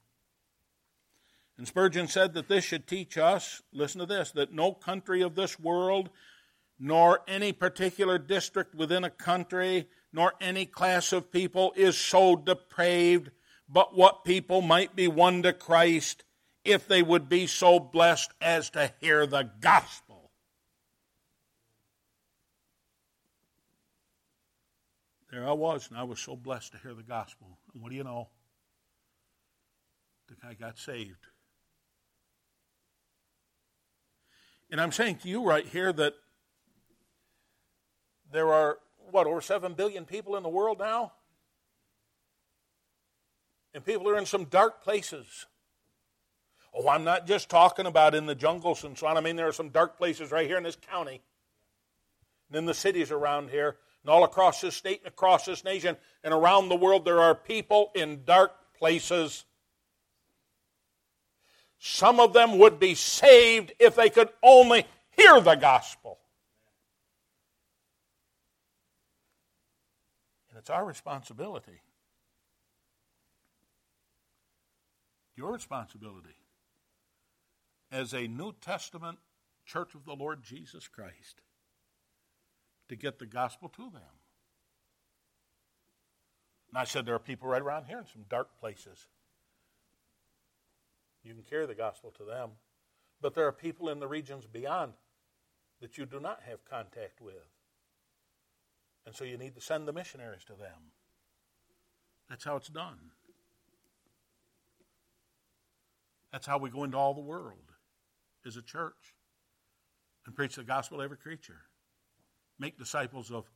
and 1.60 1.68
Spurgeon 1.68 2.08
said 2.08 2.32
that 2.32 2.48
this 2.48 2.64
should 2.64 2.86
teach 2.86 3.18
us, 3.18 3.60
listen 3.70 3.98
to 3.98 4.06
this, 4.06 4.30
that 4.30 4.50
no 4.50 4.72
country 4.72 5.20
of 5.20 5.34
this 5.34 5.60
world, 5.60 6.08
nor 6.78 7.20
any 7.28 7.52
particular 7.52 8.16
district 8.16 8.74
within 8.74 9.04
a 9.04 9.10
country, 9.10 9.86
nor 10.10 10.32
any 10.40 10.64
class 10.64 11.12
of 11.12 11.30
people 11.30 11.74
is 11.76 11.98
so 11.98 12.34
depraved, 12.34 13.30
but 13.68 13.94
what 13.94 14.24
people 14.24 14.62
might 14.62 14.96
be 14.96 15.06
won 15.06 15.42
to 15.42 15.52
Christ 15.52 16.24
if 16.64 16.88
they 16.88 17.02
would 17.02 17.28
be 17.28 17.46
so 17.46 17.78
blessed 17.78 18.32
as 18.40 18.70
to 18.70 18.94
hear 19.02 19.26
the 19.26 19.50
gospel. 19.60 20.30
There 25.30 25.46
I 25.46 25.52
was, 25.52 25.90
and 25.90 25.98
I 25.98 26.04
was 26.04 26.20
so 26.20 26.36
blessed 26.36 26.72
to 26.72 26.78
hear 26.78 26.94
the 26.94 27.02
gospel. 27.02 27.58
And 27.74 27.82
what 27.82 27.90
do 27.90 27.96
you 27.96 28.04
know? 28.04 28.30
The 30.28 30.36
guy 30.36 30.54
got 30.54 30.78
saved. 30.78 31.26
And 34.70 34.80
I'm 34.80 34.92
saying 34.92 35.16
to 35.16 35.28
you 35.28 35.44
right 35.44 35.66
here 35.66 35.92
that 35.92 36.14
there 38.32 38.52
are, 38.52 38.78
what, 39.10 39.26
over 39.26 39.40
7 39.40 39.74
billion 39.74 40.04
people 40.04 40.36
in 40.36 40.42
the 40.42 40.48
world 40.48 40.78
now? 40.78 41.12
And 43.74 43.84
people 43.84 44.08
are 44.08 44.18
in 44.18 44.26
some 44.26 44.44
dark 44.44 44.82
places. 44.82 45.46
Oh, 46.72 46.88
I'm 46.88 47.02
not 47.02 47.26
just 47.26 47.48
talking 47.48 47.86
about 47.86 48.14
in 48.14 48.26
the 48.26 48.34
jungles 48.34 48.84
and 48.84 48.96
so 48.96 49.08
on. 49.08 49.16
I 49.16 49.20
mean, 49.20 49.36
there 49.36 49.48
are 49.48 49.52
some 49.52 49.70
dark 49.70 49.98
places 49.98 50.30
right 50.30 50.46
here 50.46 50.56
in 50.56 50.62
this 50.62 50.76
county, 50.76 51.20
and 52.48 52.56
in 52.56 52.66
the 52.66 52.74
cities 52.74 53.10
around 53.10 53.50
here, 53.50 53.76
and 54.02 54.10
all 54.10 54.22
across 54.22 54.60
this 54.60 54.76
state 54.76 55.00
and 55.00 55.08
across 55.08 55.46
this 55.46 55.64
nation, 55.64 55.96
and 56.22 56.32
around 56.32 56.68
the 56.68 56.76
world, 56.76 57.04
there 57.04 57.20
are 57.20 57.34
people 57.34 57.90
in 57.94 58.24
dark 58.24 58.52
places 58.78 59.44
some 61.82 62.20
of 62.20 62.34
them 62.34 62.58
would 62.58 62.78
be 62.78 62.94
saved 62.94 63.72
if 63.80 63.96
they 63.96 64.10
could 64.10 64.28
only 64.42 64.86
hear 65.16 65.40
the 65.40 65.54
gospel. 65.54 66.18
And 70.50 70.58
it's 70.58 70.68
our 70.68 70.84
responsibility, 70.84 71.80
your 75.34 75.52
responsibility, 75.52 76.36
as 77.90 78.12
a 78.12 78.28
New 78.28 78.52
Testament 78.60 79.18
church 79.64 79.94
of 79.94 80.04
the 80.04 80.14
Lord 80.14 80.42
Jesus 80.42 80.86
Christ, 80.86 81.40
to 82.90 82.96
get 82.96 83.18
the 83.18 83.26
gospel 83.26 83.70
to 83.70 83.84
them. 83.90 84.02
And 86.68 86.76
I 86.76 86.84
said 86.84 87.06
there 87.06 87.14
are 87.14 87.18
people 87.18 87.48
right 87.48 87.62
around 87.62 87.86
here 87.86 88.00
in 88.00 88.06
some 88.06 88.26
dark 88.28 88.48
places. 88.60 89.06
You 91.22 91.34
can 91.34 91.42
carry 91.42 91.66
the 91.66 91.74
gospel 91.74 92.12
to 92.18 92.24
them. 92.24 92.50
But 93.20 93.34
there 93.34 93.46
are 93.46 93.52
people 93.52 93.90
in 93.90 94.00
the 94.00 94.08
regions 94.08 94.46
beyond 94.46 94.92
that 95.80 95.98
you 95.98 96.06
do 96.06 96.20
not 96.20 96.40
have 96.48 96.64
contact 96.64 97.20
with. 97.20 97.34
And 99.06 99.14
so 99.14 99.24
you 99.24 99.36
need 99.36 99.54
to 99.54 99.60
send 99.60 99.86
the 99.86 99.92
missionaries 99.92 100.44
to 100.44 100.54
them. 100.54 100.92
That's 102.28 102.44
how 102.44 102.56
it's 102.56 102.68
done. 102.68 102.98
That's 106.32 106.46
how 106.46 106.58
we 106.58 106.70
go 106.70 106.84
into 106.84 106.96
all 106.96 107.12
the 107.12 107.20
world 107.20 107.72
as 108.46 108.56
a 108.56 108.62
church 108.62 109.14
and 110.26 110.34
preach 110.34 110.56
the 110.56 110.62
gospel 110.62 110.98
to 110.98 111.04
every 111.04 111.16
creature. 111.16 111.62
Make 112.58 112.78
disciples 112.78 113.30
of 113.30 113.46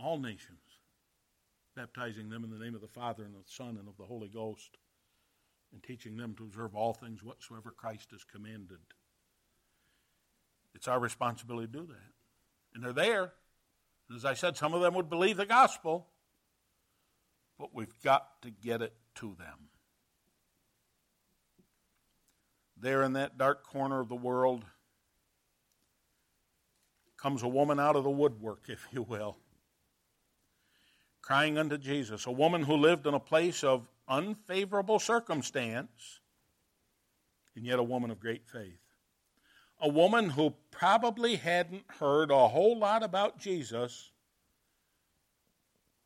all 0.00 0.18
nations, 0.18 0.58
baptizing 1.76 2.28
them 2.28 2.44
in 2.44 2.50
the 2.50 2.58
name 2.58 2.74
of 2.74 2.80
the 2.80 2.88
Father 2.88 3.24
and 3.24 3.34
of 3.36 3.44
the 3.44 3.52
Son 3.52 3.76
and 3.78 3.88
of 3.88 3.96
the 3.96 4.04
Holy 4.04 4.28
Ghost 4.28 4.76
and 5.72 5.82
teaching 5.82 6.16
them 6.16 6.34
to 6.36 6.44
observe 6.44 6.74
all 6.74 6.92
things 6.94 7.22
whatsoever 7.22 7.72
Christ 7.76 8.10
has 8.12 8.24
commanded. 8.24 8.78
It's 10.74 10.88
our 10.88 11.00
responsibility 11.00 11.66
to 11.66 11.72
do 11.72 11.86
that. 11.86 12.12
And 12.74 12.84
they're 12.84 12.92
there. 12.92 13.32
And 14.08 14.16
as 14.16 14.24
I 14.24 14.34
said, 14.34 14.56
some 14.56 14.74
of 14.74 14.82
them 14.82 14.94
would 14.94 15.08
believe 15.08 15.36
the 15.36 15.46
gospel, 15.46 16.06
but 17.58 17.74
we've 17.74 18.00
got 18.02 18.42
to 18.42 18.50
get 18.50 18.82
it 18.82 18.92
to 19.16 19.34
them. 19.38 19.70
There 22.76 23.02
in 23.02 23.14
that 23.14 23.38
dark 23.38 23.64
corner 23.64 24.00
of 24.00 24.08
the 24.08 24.16
world 24.16 24.64
comes 27.16 27.42
a 27.42 27.48
woman 27.48 27.80
out 27.80 27.96
of 27.96 28.04
the 28.04 28.10
woodwork, 28.10 28.64
if 28.68 28.86
you 28.92 29.02
will, 29.02 29.36
crying 31.22 31.58
unto 31.58 31.78
Jesus, 31.78 32.26
a 32.26 32.30
woman 32.30 32.62
who 32.62 32.76
lived 32.76 33.06
in 33.06 33.14
a 33.14 33.20
place 33.20 33.64
of 33.64 33.88
unfavorable 34.08 34.98
circumstance, 34.98 36.20
and 37.54 37.64
yet 37.64 37.78
a 37.78 37.82
woman 37.82 38.10
of 38.10 38.20
great 38.20 38.46
faith. 38.46 38.80
A 39.80 39.88
woman 39.88 40.30
who 40.30 40.54
probably 40.70 41.36
hadn't 41.36 41.84
heard 41.98 42.30
a 42.30 42.48
whole 42.48 42.78
lot 42.78 43.02
about 43.02 43.38
Jesus, 43.38 44.10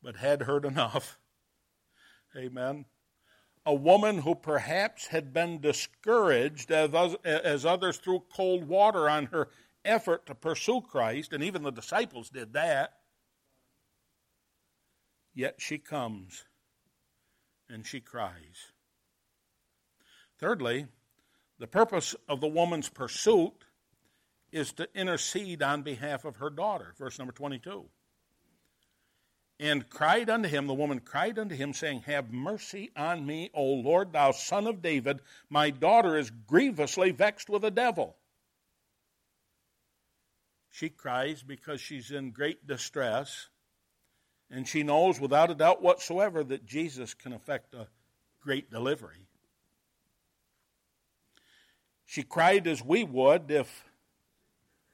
but 0.03 0.15
had 0.17 0.41
heard 0.43 0.65
enough. 0.65 1.17
Amen. 2.37 2.85
a 3.65 3.73
woman 3.73 4.19
who 4.19 4.33
perhaps 4.33 5.07
had 5.07 5.33
been 5.33 5.59
discouraged 5.61 6.71
as 6.71 7.65
others 7.65 7.97
threw 7.97 8.23
cold 8.33 8.67
water 8.67 9.07
on 9.09 9.27
her 9.27 9.49
effort 9.85 10.25
to 10.25 10.33
pursue 10.35 10.81
Christ, 10.81 11.33
and 11.33 11.43
even 11.43 11.63
the 11.63 11.71
disciples 11.71 12.29
did 12.29 12.53
that. 12.53 12.93
Yet 15.33 15.55
she 15.59 15.77
comes 15.77 16.45
and 17.71 17.85
she 17.85 17.99
cries. 17.99 18.71
Thirdly, 20.39 20.87
the 21.59 21.67
purpose 21.67 22.15
of 22.27 22.41
the 22.41 22.47
woman's 22.47 22.89
pursuit 22.89 23.53
is 24.51 24.73
to 24.73 24.87
intercede 24.93 25.63
on 25.63 25.81
behalf 25.81 26.25
of 26.25 26.37
her 26.37 26.49
daughter. 26.49 26.93
Verse 26.97 27.17
number 27.17 27.33
22 27.33 27.85
and 29.61 29.87
cried 29.91 30.27
unto 30.27 30.49
him, 30.49 30.65
the 30.65 30.73
woman 30.73 30.99
cried 30.99 31.37
unto 31.37 31.53
him, 31.53 31.71
saying, 31.71 32.01
Have 32.07 32.33
mercy 32.33 32.89
on 32.95 33.23
me, 33.23 33.51
O 33.53 33.63
Lord, 33.63 34.11
thou 34.11 34.31
son 34.31 34.65
of 34.65 34.81
David. 34.81 35.19
My 35.51 35.69
daughter 35.69 36.17
is 36.17 36.31
grievously 36.31 37.11
vexed 37.11 37.47
with 37.47 37.63
a 37.63 37.69
devil. 37.69 38.17
She 40.71 40.89
cries 40.89 41.43
because 41.43 41.79
she's 41.79 42.09
in 42.09 42.31
great 42.31 42.65
distress, 42.65 43.49
and 44.51 44.67
she 44.67 44.83
knows 44.83 45.19
without 45.19 45.49
a 45.49 45.55
doubt 45.55 45.81
whatsoever 45.81 46.43
that 46.43 46.65
Jesus 46.65 47.13
can 47.13 47.31
effect 47.31 47.73
a 47.73 47.87
great 48.41 48.69
delivery. 48.69 49.27
She 52.05 52.23
cried 52.23 52.67
as 52.67 52.83
we 52.83 53.05
would 53.05 53.49
if 53.49 53.85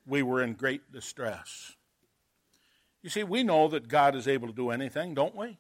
we 0.06 0.22
were 0.22 0.44
in 0.44 0.54
great 0.54 0.92
distress. 0.92 1.76
You 3.02 3.10
see, 3.10 3.24
we 3.24 3.42
know 3.42 3.68
that 3.70 3.88
God 3.88 4.16
is 4.16 4.28
able 4.28 4.48
to 4.48 4.54
do 4.54 4.70
anything, 4.70 5.16
don't 5.16 5.36
we? 5.36 5.58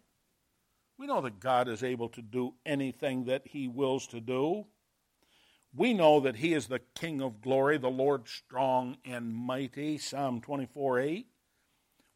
We 1.00 1.08
know 1.08 1.22
that 1.22 1.40
God 1.40 1.68
is 1.68 1.84
able 1.84 2.10
to 2.10 2.22
do 2.22 2.54
anything 2.66 3.26
that 3.26 3.44
He 3.46 3.68
wills 3.68 4.06
to 4.08 4.20
do. 4.20 4.66
We 5.76 5.94
know 5.94 6.20
that 6.20 6.36
He 6.36 6.54
is 6.54 6.68
the 6.68 6.82
King 6.96 7.22
of 7.22 7.42
glory, 7.42 7.78
the 7.78 7.90
Lord 7.90 8.28
strong 8.28 8.98
and 9.06 9.34
mighty, 9.34 9.98
Psalm 9.98 10.42
24 10.42 11.00
8. 11.00 11.28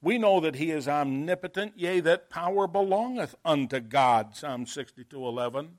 We 0.01 0.17
know 0.17 0.39
that 0.39 0.55
He 0.55 0.71
is 0.71 0.87
omnipotent, 0.87 1.73
yea, 1.75 1.99
that 2.01 2.29
power 2.29 2.67
belongeth 2.67 3.35
unto 3.45 3.79
God, 3.79 4.35
Psalm 4.35 4.65
62 4.65 5.25
11. 5.25 5.77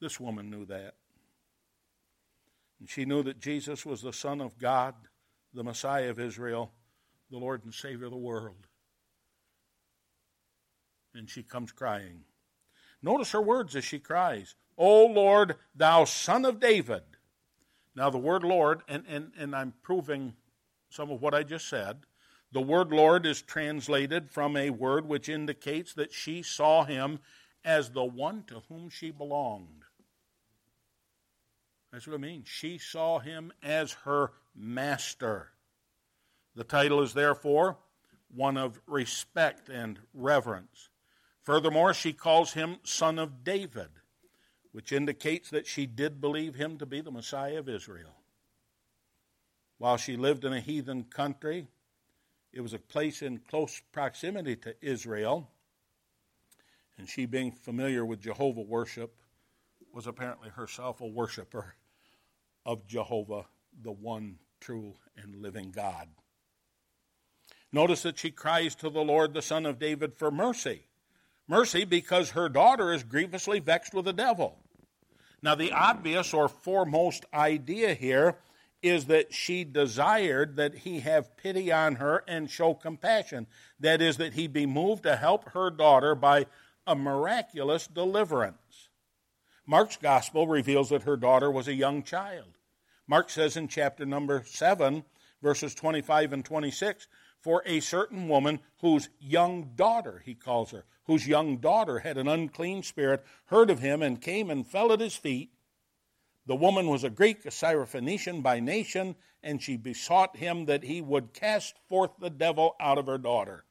This 0.00 0.20
woman 0.20 0.50
knew 0.50 0.66
that. 0.66 0.94
And 2.78 2.88
she 2.88 3.06
knew 3.06 3.22
that 3.22 3.40
Jesus 3.40 3.86
was 3.86 4.02
the 4.02 4.12
Son 4.12 4.42
of 4.42 4.58
God 4.58 4.94
the 5.56 5.64
Messiah 5.64 6.10
of 6.10 6.20
Israel, 6.20 6.70
the 7.30 7.38
Lord 7.38 7.64
and 7.64 7.72
Savior 7.72 8.04
of 8.04 8.12
the 8.12 8.16
world. 8.18 8.68
And 11.14 11.28
she 11.28 11.42
comes 11.42 11.72
crying. 11.72 12.24
Notice 13.02 13.32
her 13.32 13.40
words 13.40 13.74
as 13.74 13.84
she 13.84 13.98
cries, 13.98 14.54
O 14.76 15.06
Lord, 15.06 15.56
thou 15.74 16.04
son 16.04 16.44
of 16.44 16.60
David. 16.60 17.02
Now, 17.94 18.10
the 18.10 18.18
word 18.18 18.44
Lord, 18.44 18.82
and, 18.86 19.04
and, 19.08 19.32
and 19.38 19.56
I'm 19.56 19.72
proving 19.82 20.34
some 20.88 21.10
of 21.10 21.20
what 21.20 21.34
I 21.34 21.42
just 21.42 21.68
said. 21.68 21.98
The 22.52 22.60
word 22.60 22.90
Lord 22.90 23.26
is 23.26 23.42
translated 23.42 24.30
from 24.30 24.56
a 24.56 24.70
word 24.70 25.06
which 25.06 25.28
indicates 25.28 25.94
that 25.94 26.12
she 26.12 26.42
saw 26.42 26.84
him 26.84 27.18
as 27.64 27.90
the 27.90 28.04
one 28.04 28.44
to 28.44 28.62
whom 28.68 28.88
she 28.88 29.10
belonged. 29.10 29.82
That's 31.92 32.06
what 32.06 32.14
it 32.14 32.20
means. 32.20 32.48
She 32.48 32.78
saw 32.78 33.18
him 33.18 33.52
as 33.62 33.92
her 34.04 34.32
master. 34.54 35.50
The 36.54 36.64
title 36.64 37.02
is 37.02 37.14
therefore 37.14 37.78
one 38.34 38.56
of 38.56 38.80
respect 38.86 39.68
and 39.68 39.98
reverence. 40.14 40.88
Furthermore, 41.42 41.94
she 41.94 42.12
calls 42.12 42.52
him 42.52 42.78
Son 42.82 43.18
of 43.18 43.44
David, 43.44 43.88
which 44.72 44.92
indicates 44.92 45.50
that 45.50 45.66
she 45.66 45.86
did 45.86 46.20
believe 46.20 46.54
him 46.54 46.78
to 46.78 46.86
be 46.86 47.00
the 47.00 47.10
Messiah 47.10 47.58
of 47.58 47.68
Israel. 47.68 48.16
While 49.78 49.96
she 49.96 50.16
lived 50.16 50.44
in 50.44 50.52
a 50.52 50.60
heathen 50.60 51.04
country, 51.04 51.66
it 52.52 52.60
was 52.60 52.72
a 52.72 52.78
place 52.78 53.20
in 53.20 53.38
close 53.38 53.80
proximity 53.92 54.56
to 54.56 54.74
Israel, 54.80 55.50
and 56.96 57.08
she, 57.08 57.26
being 57.26 57.52
familiar 57.52 58.04
with 58.04 58.20
Jehovah 58.20 58.62
worship, 58.62 59.14
was 59.92 60.06
apparently 60.06 60.48
herself 60.48 61.00
a 61.00 61.06
worshiper 61.06 61.74
of 62.64 62.86
Jehovah, 62.86 63.46
the 63.82 63.92
one 63.92 64.38
true 64.60 64.94
and 65.16 65.42
living 65.42 65.70
God. 65.70 66.08
Notice 67.70 68.02
that 68.02 68.18
she 68.18 68.30
cries 68.30 68.74
to 68.76 68.88
the 68.88 69.02
Lord, 69.02 69.34
the 69.34 69.42
Son 69.42 69.66
of 69.66 69.78
David, 69.78 70.14
for 70.14 70.30
mercy. 70.30 70.86
Mercy 71.46 71.84
because 71.84 72.30
her 72.30 72.48
daughter 72.48 72.92
is 72.92 73.04
grievously 73.04 73.60
vexed 73.60 73.92
with 73.92 74.06
the 74.06 74.12
devil. 74.12 74.58
Now, 75.42 75.54
the 75.54 75.72
obvious 75.72 76.32
or 76.32 76.48
foremost 76.48 77.26
idea 77.34 77.94
here 77.94 78.36
is 78.88 79.06
that 79.06 79.32
she 79.32 79.64
desired 79.64 80.56
that 80.56 80.74
he 80.74 81.00
have 81.00 81.36
pity 81.36 81.72
on 81.72 81.96
her 81.96 82.24
and 82.26 82.50
show 82.50 82.74
compassion. 82.74 83.46
That 83.80 84.00
is, 84.00 84.16
that 84.18 84.34
he 84.34 84.46
be 84.46 84.66
moved 84.66 85.04
to 85.04 85.16
help 85.16 85.50
her 85.50 85.70
daughter 85.70 86.14
by 86.14 86.46
a 86.86 86.94
miraculous 86.94 87.86
deliverance. 87.86 88.88
Mark's 89.66 89.96
gospel 89.96 90.46
reveals 90.46 90.90
that 90.90 91.02
her 91.02 91.16
daughter 91.16 91.50
was 91.50 91.66
a 91.66 91.74
young 91.74 92.02
child. 92.02 92.56
Mark 93.08 93.30
says 93.30 93.56
in 93.56 93.68
chapter 93.68 94.06
number 94.06 94.42
7, 94.44 95.04
verses 95.42 95.74
25 95.74 96.32
and 96.32 96.44
26, 96.44 97.08
for 97.40 97.62
a 97.66 97.80
certain 97.80 98.28
woman 98.28 98.60
whose 98.80 99.08
young 99.20 99.70
daughter, 99.74 100.22
he 100.24 100.34
calls 100.34 100.70
her, 100.70 100.84
whose 101.04 101.28
young 101.28 101.58
daughter 101.58 102.00
had 102.00 102.18
an 102.18 102.28
unclean 102.28 102.82
spirit, 102.82 103.24
heard 103.46 103.70
of 103.70 103.78
him 103.80 104.02
and 104.02 104.20
came 104.20 104.50
and 104.50 104.66
fell 104.66 104.92
at 104.92 105.00
his 105.00 105.16
feet. 105.16 105.50
The 106.46 106.56
woman 106.56 106.88
was 106.88 107.02
a 107.02 107.10
Greek, 107.10 107.44
a 107.44 107.50
Syrophoenician 107.50 108.42
by 108.42 108.60
nation, 108.60 109.16
and 109.42 109.60
she 109.60 109.76
besought 109.76 110.36
him 110.36 110.66
that 110.66 110.84
he 110.84 111.00
would 111.00 111.34
cast 111.34 111.76
forth 111.88 112.12
the 112.20 112.30
devil 112.30 112.76
out 112.78 112.98
of 112.98 113.06
her 113.06 113.18
daughter. 113.18 113.64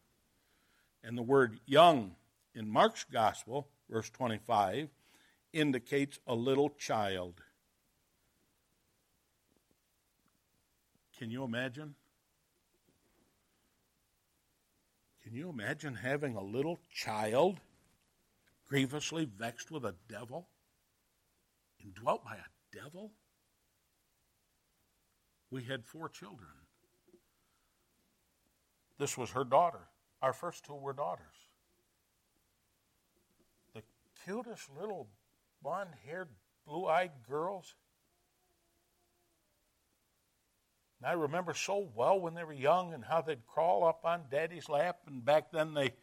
And 1.01 1.17
the 1.17 1.23
word 1.23 1.59
young 1.65 2.15
in 2.53 2.69
Mark's 2.69 3.05
gospel, 3.05 3.69
verse 3.89 4.09
25, 4.09 4.89
indicates 5.53 6.19
a 6.27 6.35
little 6.35 6.69
child. 6.69 7.41
Can 11.17 11.31
you 11.31 11.45
imagine? 11.45 11.95
Can 15.23 15.33
you 15.33 15.49
imagine 15.49 15.95
having 15.95 16.35
a 16.35 16.43
little 16.43 16.77
child 16.93 17.59
grievously 18.67 19.25
vexed 19.25 19.71
with 19.71 19.85
a 19.85 19.95
devil? 20.09 20.49
Indwelt 21.81 22.23
by 22.25 22.35
a 22.35 22.54
devil? 22.75 23.11
We 25.49 25.63
had 25.63 25.85
four 25.85 26.09
children. 26.09 26.49
This 28.99 29.17
was 29.17 29.31
her 29.31 29.43
daughter. 29.43 29.87
Our 30.21 30.33
first 30.33 30.65
two 30.65 30.75
were 30.75 30.93
daughters. 30.93 31.35
The 33.73 33.81
cutest 34.25 34.69
little 34.79 35.07
blonde 35.61 35.91
haired, 36.05 36.29
blue 36.67 36.85
eyed 36.85 37.11
girls 37.29 37.75
And 41.05 41.11
I 41.11 41.13
remember 41.13 41.53
so 41.53 41.87
well 41.93 42.19
when 42.19 42.33
they 42.33 42.43
were 42.43 42.51
young 42.53 42.93
and 42.93 43.03
how 43.03 43.21
they'd 43.21 43.45
crawl 43.45 43.83
up 43.83 44.05
on 44.05 44.23
daddy's 44.31 44.69
lap. 44.69 45.01
And 45.07 45.23
back 45.23 45.51
then, 45.51 45.73
they 45.73 45.93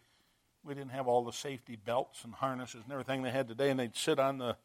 we 0.64 0.74
didn't 0.74 0.92
have 0.92 1.08
all 1.08 1.24
the 1.24 1.32
safety 1.32 1.74
belts 1.74 2.22
and 2.22 2.32
harnesses 2.32 2.82
and 2.84 2.92
everything 2.92 3.22
they 3.22 3.32
had 3.32 3.48
today. 3.48 3.70
And 3.70 3.80
they'd 3.80 3.96
sit 3.96 4.20
on 4.20 4.38
the 4.38 4.56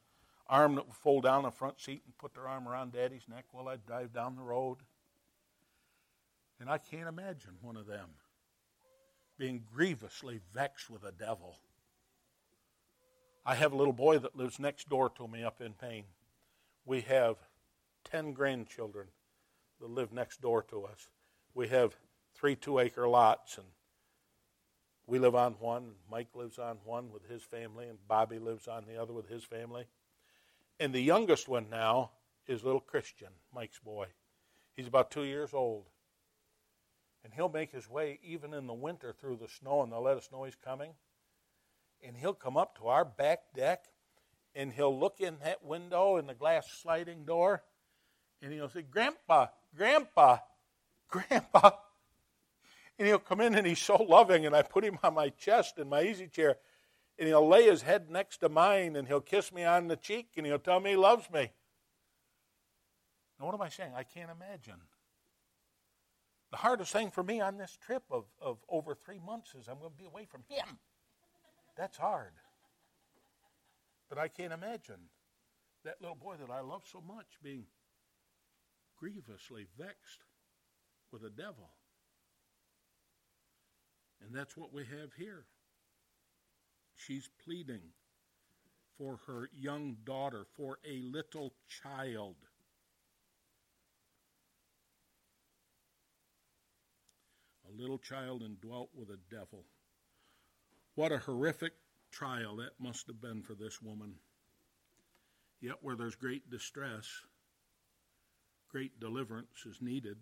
arm 0.50 0.76
that 0.76 0.88
would 0.88 0.95
fold 0.95 1.24
down 1.24 1.43
the 1.43 1.52
front 1.52 1.80
seat 1.80 2.02
and 2.06 2.18
put 2.18 2.34
their 2.34 2.48
arm 2.48 2.68
around 2.68 2.93
daddy's 2.93 3.28
neck 3.28 3.45
while 3.52 3.68
I'd 3.68 3.86
drive 3.86 4.14
down 4.14 4.36
the 4.36 4.41
road. 4.41 4.78
And 6.60 6.70
I 6.70 6.78
can't 6.78 7.08
imagine 7.08 7.54
one 7.62 7.78
of 7.78 7.86
them 7.86 8.10
being 9.38 9.64
grievously 9.74 10.39
vexed 10.54 10.89
with 10.89 11.04
a 11.04 11.12
devil. 11.12 11.60
I 13.45 13.56
have 13.56 13.72
a 13.72 13.78
little 13.78 13.93
boy 13.93 14.18
that 14.20 14.36
lives 14.36 14.60
next 14.60 14.89
door 14.89 15.10
to 15.12 15.28
me 15.28 15.43
up 15.43 15.62
in 15.62 15.74
Payne. 15.74 16.06
We 16.86 17.02
have 17.02 17.38
10 18.06 18.34
grandchildren 18.34 19.08
that 19.80 19.89
live 19.89 20.12
next 20.12 20.41
door 20.41 20.64
to 20.64 20.86
us. 20.86 21.08
We 21.54 21.68
have 21.70 21.95
three 22.36 22.56
two 22.56 22.80
acre 22.80 23.08
lots, 23.08 23.58
and 23.58 23.68
we 25.06 25.20
live 25.20 25.36
on 25.36 25.54
one. 25.54 25.93
Mike 26.10 26.36
lives 26.36 26.60
on 26.60 26.78
one 26.84 27.12
with 27.12 27.30
his 27.30 27.41
family, 27.41 27.88
and 27.88 27.98
Bobby 28.08 28.39
lives 28.39 28.68
on 28.68 28.86
the 28.86 29.02
other 29.02 29.14
with 29.14 29.30
his 29.30 29.43
family. 29.43 29.86
And 30.80 30.93
the 30.93 31.01
youngest 31.01 31.47
one 31.47 31.69
now 31.69 32.11
is 32.47 32.63
little 32.63 32.80
Christian, 32.80 33.30
Mike's 33.53 33.80
boy. 33.80 34.07
He's 34.75 34.88
about 34.88 35.11
two 35.11 35.23
years 35.23 35.53
old. 35.53 35.86
And 37.23 37.34
he'll 37.34 37.49
make 37.49 37.71
his 37.71 37.89
way 37.89 38.19
even 38.23 38.53
in 38.53 38.67
the 38.67 38.73
winter 38.73 39.13
through 39.19 39.38
the 39.38 39.47
snow, 39.47 39.82
and 39.82 39.91
they'll 39.91 40.03
let 40.03 40.17
us 40.17 40.30
know 40.32 40.43
he's 40.43 40.55
coming. 40.55 40.91
And 42.05 42.15
he'll 42.15 42.34
come 42.34 42.57
up 42.57 42.78
to 42.78 42.88
our 42.88 43.03
back 43.03 43.39
deck 43.55 43.86
and 44.55 44.71
he'll 44.71 44.97
look 44.97 45.19
in 45.19 45.38
that 45.43 45.63
window 45.63 46.17
in 46.17 46.28
the 46.28 46.34
glass 46.34 46.67
sliding 46.82 47.25
door 47.25 47.63
and 48.41 48.51
he'll 48.51 48.69
say, 48.69 48.82
Grandpa, 48.82 49.47
Grandpa, 49.75 50.38
Grandpa. 51.09 51.71
And 52.99 53.07
he'll 53.07 53.19
come 53.19 53.41
in 53.41 53.55
and 53.55 53.65
he's 53.65 53.80
so 53.80 53.95
loving, 53.95 54.45
and 54.45 54.55
I 54.55 54.63
put 54.63 54.84
him 54.84 54.97
on 55.03 55.13
my 55.13 55.30
chest 55.30 55.78
in 55.78 55.89
my 55.89 56.01
easy 56.01 56.28
chair, 56.28 56.57
and 57.18 57.28
he'll 57.28 57.47
lay 57.47 57.63
his 57.63 57.82
head 57.82 58.09
next 58.09 58.38
to 58.38 58.49
mine 58.49 58.95
and 58.95 59.07
he'll 59.07 59.22
kiss 59.22 59.51
me 59.51 59.63
on 59.63 59.88
the 59.88 59.95
cheek 59.95 60.30
and 60.38 60.45
he'll 60.45 60.59
tell 60.59 60.80
me 60.80 60.91
he 60.91 60.95
loves 60.95 61.30
me. 61.32 61.51
Now, 63.39 63.45
what 63.45 63.55
am 63.55 63.61
I 63.61 63.70
saying? 63.70 63.91
I 63.95 64.03
can't 64.03 64.32
imagine. 64.32 64.82
The 66.51 66.57
hardest 66.57 66.91
thing 66.91 67.11
for 67.11 67.24
me 67.24 67.41
on 67.41 67.57
this 67.57 67.78
trip 67.86 68.03
of, 68.09 68.26
of 68.41 68.57
over 68.70 68.95
three 68.95 69.20
months 69.20 69.53
is 69.53 69.68
I'm 69.68 69.80
going 69.80 69.91
to 69.91 69.97
be 69.97 70.05
away 70.05 70.26
from 70.26 70.43
him. 70.47 70.80
That's 71.76 71.97
hard. 71.97 72.34
But 74.09 74.18
I 74.18 74.28
can't 74.28 74.53
imagine 74.53 75.09
that 75.84 76.01
little 76.01 76.15
boy 76.15 76.36
that 76.39 76.51
I 76.51 76.61
love 76.61 76.84
so 76.89 77.01
much 77.01 77.38
being 77.43 77.65
grievously 78.97 79.68
vexed 79.78 80.24
with 81.11 81.24
a 81.24 81.30
devil. 81.30 81.70
And 84.22 84.34
that's 84.34 84.57
what 84.57 84.74
we 84.74 84.84
have 84.86 85.13
here. 85.18 85.45
She's 86.98 87.30
pleading 87.45 87.82
for 88.98 89.20
her 89.28 89.50
young 89.54 89.98
daughter, 90.04 90.45
for 90.56 90.80
a 90.86 91.00
little 91.02 91.54
child. 91.84 92.36
A 97.70 97.82
little 97.82 98.00
child 98.00 98.41
indwelt 98.41 98.89
with 98.95 99.10
a 99.10 99.20
devil. 99.30 99.64
What 100.95 101.12
a 101.12 101.20
horrific 101.20 101.74
trial 102.12 102.56
that 102.58 102.80
must 102.80 103.06
have 103.08 103.22
been 103.22 103.43
for 103.43 103.54
this 103.54 103.82
woman. 103.82 104.16
Yet, 105.62 105.76
where 105.82 105.95
there's 105.95 106.16
great 106.16 106.50
distress, 106.50 107.08
great 108.70 109.00
deliverance 109.00 109.66
is 109.66 109.82
needed. 109.82 110.18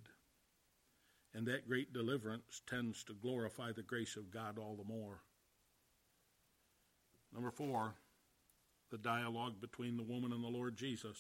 And 1.33 1.47
that 1.47 1.67
great 1.67 1.93
deliverance 1.93 2.61
tends 2.67 3.03
to 3.05 3.13
glorify 3.13 3.71
the 3.71 3.83
grace 3.83 4.17
of 4.17 4.31
God 4.31 4.57
all 4.57 4.75
the 4.75 4.93
more. 4.93 5.21
Number 7.35 7.51
four, 7.51 7.93
the 8.91 8.97
dialogue 8.97 9.59
between 9.59 9.97
the 9.97 10.03
woman 10.03 10.31
and 10.31 10.41
the 10.41 10.47
Lord 10.47 10.77
Jesus. 10.77 11.17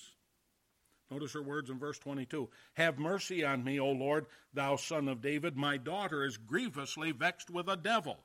Notice 1.11 1.33
her 1.33 1.41
words 1.41 1.69
in 1.69 1.77
verse 1.77 1.99
22 1.99 2.49
Have 2.75 2.97
mercy 2.97 3.43
on 3.43 3.63
me, 3.63 3.79
O 3.79 3.91
Lord, 3.91 4.25
thou 4.53 4.77
son 4.77 5.09
of 5.09 5.21
David. 5.21 5.57
My 5.57 5.75
daughter 5.75 6.23
is 6.23 6.37
grievously 6.37 7.11
vexed 7.11 7.49
with 7.49 7.67
a 7.67 7.75
devil. 7.75 8.19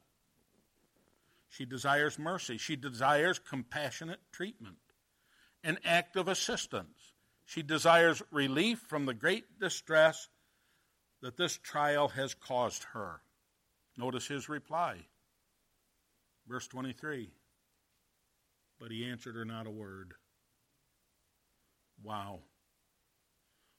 She 1.49 1.65
desires 1.65 2.17
mercy, 2.17 2.59
she 2.59 2.77
desires 2.77 3.41
compassionate 3.41 4.21
treatment, 4.31 4.79
an 5.65 5.79
act 5.85 6.17
of 6.17 6.29
assistance. 6.29 7.13
She 7.45 7.63
desires 7.63 8.23
relief 8.31 8.79
from 8.89 9.07
the 9.07 9.15
great 9.15 9.59
distress 9.59 10.29
that 11.21 11.37
this 11.37 11.59
trial 11.59 12.07
has 12.11 12.33
caused 12.33 12.85
her. 12.93 13.23
Notice 13.97 14.29
his 14.29 14.49
reply. 14.49 15.07
Verse 16.47 16.69
23 16.69 17.33
But 18.81 18.91
he 18.91 19.05
answered 19.05 19.37
her 19.37 19.45
not 19.45 19.67
a 19.67 19.71
word. 19.71 20.15
Wow. 22.03 22.41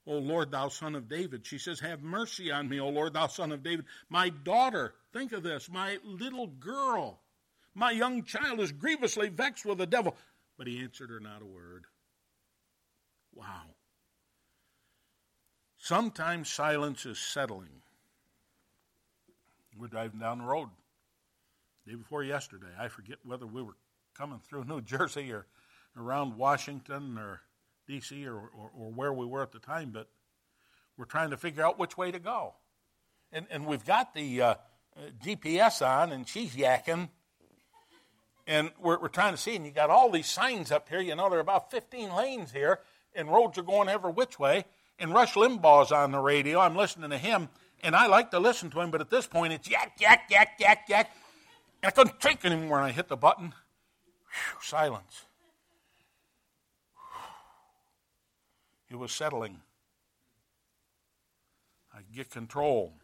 O 0.06 0.18
Lord, 0.18 0.50
thou 0.50 0.68
son 0.68 0.94
of 0.94 1.08
David. 1.08 1.44
She 1.44 1.58
says, 1.58 1.80
Have 1.80 2.02
mercy 2.02 2.50
on 2.50 2.68
me, 2.68 2.80
O 2.80 2.88
Lord, 2.88 3.14
thou 3.14 3.26
son 3.26 3.52
of 3.52 3.62
David. 3.62 3.84
My 4.08 4.28
daughter, 4.30 4.94
think 5.12 5.32
of 5.32 5.42
this, 5.42 5.68
my 5.68 5.98
little 6.04 6.46
girl, 6.46 7.20
my 7.74 7.90
young 7.90 8.24
child 8.24 8.60
is 8.60 8.72
grievously 8.72 9.28
vexed 9.28 9.64
with 9.64 9.78
the 9.78 9.86
devil. 9.86 10.16
But 10.56 10.66
he 10.66 10.80
answered 10.80 11.10
her 11.10 11.20
not 11.20 11.42
a 11.42 11.46
word. 11.46 11.84
Wow. 13.34 13.74
Sometimes 15.78 16.50
silence 16.50 17.06
is 17.06 17.18
settling. 17.18 17.82
We're 19.76 19.88
driving 19.88 20.20
down 20.20 20.38
the 20.38 20.44
road. 20.44 20.68
Day 21.86 21.94
before 21.94 22.22
yesterday, 22.22 22.68
I 22.78 22.88
forget 22.88 23.18
whether 23.24 23.46
we 23.46 23.62
were 23.62 23.76
coming 24.14 24.40
through 24.40 24.64
New 24.68 24.80
Jersey 24.80 25.32
or 25.32 25.46
around 25.96 26.36
Washington 26.36 27.18
or 27.18 27.40
D.C. 27.86 28.26
Or, 28.26 28.36
or, 28.36 28.70
or 28.76 28.92
where 28.92 29.12
we 29.12 29.26
were 29.26 29.42
at 29.42 29.52
the 29.52 29.58
time, 29.58 29.90
but 29.90 30.08
we're 30.96 31.04
trying 31.04 31.30
to 31.30 31.36
figure 31.36 31.64
out 31.64 31.78
which 31.78 31.96
way 31.96 32.10
to 32.10 32.18
go. 32.18 32.54
And, 33.32 33.46
and 33.50 33.66
we've 33.66 33.84
got 33.84 34.14
the 34.14 34.42
uh, 34.42 34.54
GPS 35.24 35.86
on, 35.86 36.12
and 36.12 36.28
she's 36.28 36.54
yakking. 36.54 37.08
And 38.46 38.70
we're, 38.80 39.00
we're 39.00 39.08
trying 39.08 39.32
to 39.34 39.40
see, 39.40 39.56
and 39.56 39.64
you 39.64 39.72
got 39.72 39.90
all 39.90 40.10
these 40.10 40.26
signs 40.26 40.70
up 40.70 40.88
here. 40.88 41.00
You 41.00 41.14
know, 41.14 41.28
there 41.28 41.38
are 41.38 41.42
about 41.42 41.70
15 41.70 42.14
lanes 42.14 42.52
here, 42.52 42.80
and 43.14 43.28
roads 43.28 43.56
are 43.56 43.62
going 43.62 43.88
every 43.88 44.12
which 44.12 44.38
way 44.38 44.64
and 45.02 45.12
Rush 45.12 45.34
Limbaugh's 45.34 45.90
on 45.90 46.12
the 46.12 46.20
radio. 46.20 46.60
I'm 46.60 46.76
listening 46.76 47.10
to 47.10 47.18
him, 47.18 47.48
and 47.82 47.96
I 47.96 48.06
like 48.06 48.30
to 48.30 48.38
listen 48.38 48.70
to 48.70 48.80
him, 48.80 48.90
but 48.90 49.00
at 49.00 49.10
this 49.10 49.26
point 49.26 49.52
it's 49.52 49.68
yak, 49.68 49.94
yak, 49.98 50.28
yak, 50.30 50.52
yak, 50.60 50.84
yak. 50.88 51.10
And 51.82 51.88
I 51.88 51.90
couldn't 51.90 52.20
take 52.20 52.44
anymore, 52.44 52.78
and 52.78 52.86
I 52.86 52.92
hit 52.92 53.08
the 53.08 53.16
button. 53.16 53.52
Whew, 54.32 54.58
silence. 54.62 55.26
It 58.90 58.96
was 58.96 59.12
settling. 59.12 59.60
I 61.94 62.00
get 62.14 62.30
control. 62.30 62.94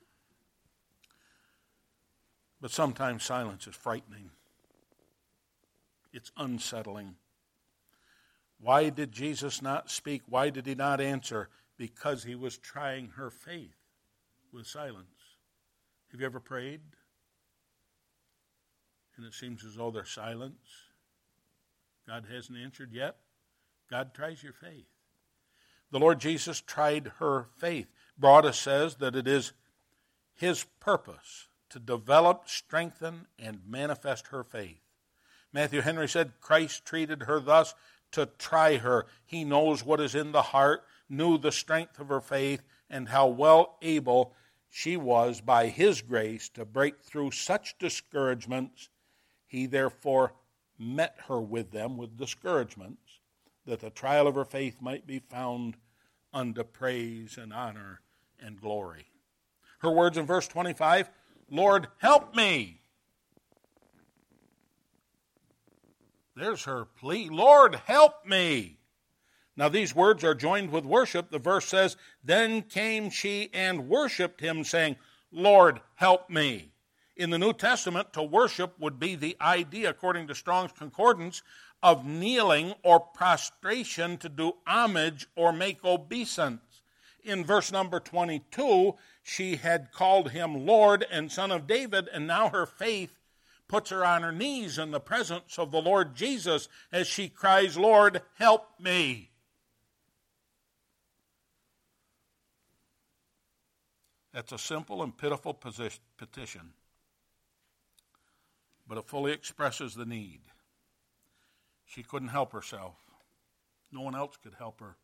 But 2.61 2.71
sometimes 2.71 3.23
silence 3.23 3.67
is 3.67 3.77
frightening. 3.77 4.31
It's 6.13 6.33
unsettling. 6.37 7.15
Why 8.61 8.89
did 8.89 9.13
Jesus 9.13 9.63
not 9.63 9.91
speak? 9.91 10.23
Why 10.27 10.51
did 10.51 10.67
he 10.67 10.75
not 10.75 11.01
answer? 11.01 11.49
because 11.79 12.25
he 12.25 12.35
was 12.35 12.59
trying 12.59 13.09
her 13.17 13.31
faith 13.31 13.77
with 14.53 14.67
silence. 14.67 15.07
Have 16.11 16.21
you 16.21 16.27
ever 16.27 16.41
prayed? 16.41 16.81
And 19.17 19.25
it 19.25 19.33
seems 19.33 19.65
as 19.65 19.77
though 19.77 19.91
there's 19.91 20.11
silence. 20.11 20.88
God 22.09 22.25
hasn't 22.33 22.57
answered 22.57 22.91
yet. 22.91 23.17
God 23.91 24.15
tries 24.15 24.43
your 24.43 24.55
faith. 24.55 24.87
The 25.91 25.99
Lord 25.99 26.21
Jesus 26.21 26.63
tried 26.63 27.13
her 27.19 27.49
faith. 27.59 27.87
Broadus 28.19 28.59
says 28.59 28.97
that 28.97 29.15
it 29.15 29.29
is 29.29 29.53
his 30.35 30.65
purpose 30.81 31.49
to 31.69 31.79
develop, 31.79 32.49
strengthen, 32.49 33.27
and 33.39 33.61
manifest 33.69 34.29
her 34.29 34.43
faith. 34.43 34.81
Matthew 35.53 35.83
Henry 35.83 36.09
said 36.09 36.33
Christ 36.41 36.87
treated 36.87 37.25
her 37.25 37.41
thus 37.41 37.75
to 38.13 38.27
try 38.39 38.79
her. 38.79 39.05
He 39.27 39.45
knows 39.45 39.85
what 39.85 40.01
is 40.01 40.15
in 40.15 40.33
the 40.33 40.43
heart 40.43 40.85
knew 41.11 41.37
the 41.37 41.53
strength 41.53 41.99
of 42.01 42.09
her 42.09 42.23
faith 42.23 42.63
and 42.89 43.11
how 43.11 43.27
well 43.27 43.77
able 43.83 44.35
she 44.71 44.97
was 44.97 45.43
by 45.43 45.67
his 45.67 46.01
grace 46.01 46.49
to 46.51 46.65
break 46.65 47.03
through 47.03 47.33
such 47.33 47.77
discouragements. 47.79 48.89
He 49.47 49.67
therefore 49.67 50.33
met 50.79 51.17
her 51.29 51.41
with 51.41 51.71
them 51.71 51.97
with 51.97 52.17
discouragements, 52.17 53.21
that 53.67 53.81
the 53.81 53.91
trial 53.91 54.27
of 54.27 54.35
her 54.35 54.45
faith 54.45 54.81
might 54.81 55.07
be 55.07 55.19
found 55.19 55.77
unto 56.33 56.63
praise 56.65 57.37
and 57.37 57.53
honor 57.53 58.01
and 58.41 58.61
glory. 58.61 59.07
Her 59.81 59.91
words 59.91 60.17
in 60.17 60.27
verse 60.27 60.49
25 60.49 61.11
Lord, 61.51 61.89
help 61.99 62.35
me. 62.37 62.83
There's 66.37 66.65
her 66.65 66.85
plea 66.85 67.29
Lord, 67.29 67.77
help 67.87 68.27
me. 68.27 68.79
Now, 69.57 69.69
these 69.69 69.93
words 69.93 70.23
are 70.23 70.37
joined 70.37 70.71
with 70.71 70.85
worship. 70.85 71.31
The 71.31 71.41
verse 71.41 71.67
says, 71.67 71.97
Then 72.23 72.63
came 72.63 73.11
she 73.11 73.51
and 73.53 73.89
worshiped 73.89 74.41
him, 74.41 74.63
saying, 74.63 74.95
Lord, 75.33 75.81
help 75.97 76.31
me. 76.31 76.71
In 77.19 77.31
the 77.31 77.39
New 77.39 77.53
Testament, 77.53 78.13
to 78.13 78.23
worship 78.23 78.79
would 78.79 79.01
be 79.01 79.17
the 79.17 79.37
idea, 79.41 79.91
according 79.91 80.29
to 80.29 80.37
Strong's 80.37 80.71
Concordance, 80.71 81.43
of 81.83 82.07
kneeling 82.07 82.75
or 82.85 83.01
prostration 83.01 84.17
to 84.19 84.29
do 84.29 84.53
homage 84.65 85.27
or 85.35 85.53
make 85.53 85.85
obeisance. 85.85 86.83
In 87.25 87.45
verse 87.45 87.73
number 87.73 87.99
22, 87.99 88.95
she 89.25 89.57
had 89.57 89.91
called 89.93 90.31
him 90.31 90.65
Lord 90.65 91.05
and 91.11 91.31
Son 91.31 91.51
of 91.51 91.67
David, 91.67 92.09
and 92.13 92.29
now 92.29 92.51
her 92.51 92.67
faith 92.67 93.19
puts 93.67 93.91
her 93.91 94.05
on 94.05 94.23
her 94.23 94.33
knees 94.33 94.79
in 94.79 94.93
the 94.93 95.01
presence 95.01 95.59
of 95.59 95.73
the 95.73 95.83
Lord 95.83 96.15
Jesus 96.15 96.69
as 96.93 97.09
she 97.09 97.29
cries, 97.29 97.77
Lord, 97.77 98.23
help 98.39 98.69
me. 98.81 99.31
That's 104.33 104.53
a 104.53 104.59
simple 104.59 105.03
and 105.03 105.17
pitiful 105.17 105.53
petition, 105.53 106.73
but 108.89 108.99
it 108.99 109.07
fully 109.07 109.33
expresses 109.33 109.95
the 109.95 110.07
need. 110.07 110.41
She 111.85 112.03
couldn't 112.03 112.29
help 112.29 112.53
herself, 112.53 112.97
no 113.93 114.01
one 114.01 114.17
else 114.17 114.37
could 114.43 114.55
help 114.55 114.81
her. 114.81 114.97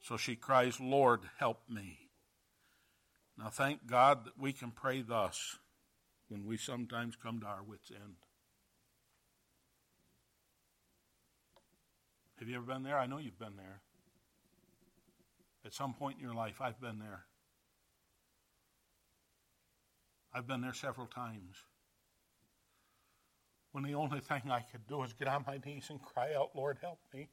So 0.00 0.16
she 0.16 0.36
cries, 0.36 0.80
Lord, 0.80 1.20
help 1.38 1.60
me. 1.68 1.98
Now, 3.36 3.48
thank 3.48 3.86
God 3.86 4.24
that 4.24 4.38
we 4.38 4.52
can 4.52 4.70
pray 4.70 5.02
thus 5.02 5.58
when 6.28 6.46
we 6.46 6.56
sometimes 6.56 7.16
come 7.16 7.40
to 7.40 7.46
our 7.46 7.62
wits' 7.62 7.90
end. 7.90 8.16
Have 12.38 12.48
you 12.48 12.56
ever 12.56 12.64
been 12.64 12.84
there? 12.84 12.98
I 12.98 13.06
know 13.06 13.18
you've 13.18 13.38
been 13.38 13.56
there. 13.56 13.80
At 15.64 15.74
some 15.74 15.94
point 15.94 16.18
in 16.18 16.24
your 16.24 16.34
life, 16.34 16.60
I've 16.60 16.80
been 16.80 16.98
there. 16.98 17.24
I've 20.32 20.46
been 20.46 20.60
there 20.60 20.74
several 20.74 21.06
times. 21.06 21.56
When 23.72 23.84
the 23.84 23.94
only 23.94 24.20
thing 24.20 24.42
I 24.50 24.60
could 24.60 24.86
do 24.86 24.98
was 24.98 25.12
get 25.12 25.28
on 25.28 25.44
my 25.46 25.60
knees 25.64 25.86
and 25.90 26.00
cry 26.00 26.34
out, 26.34 26.50
Lord, 26.54 26.78
help 26.80 26.98
me. 27.12 27.28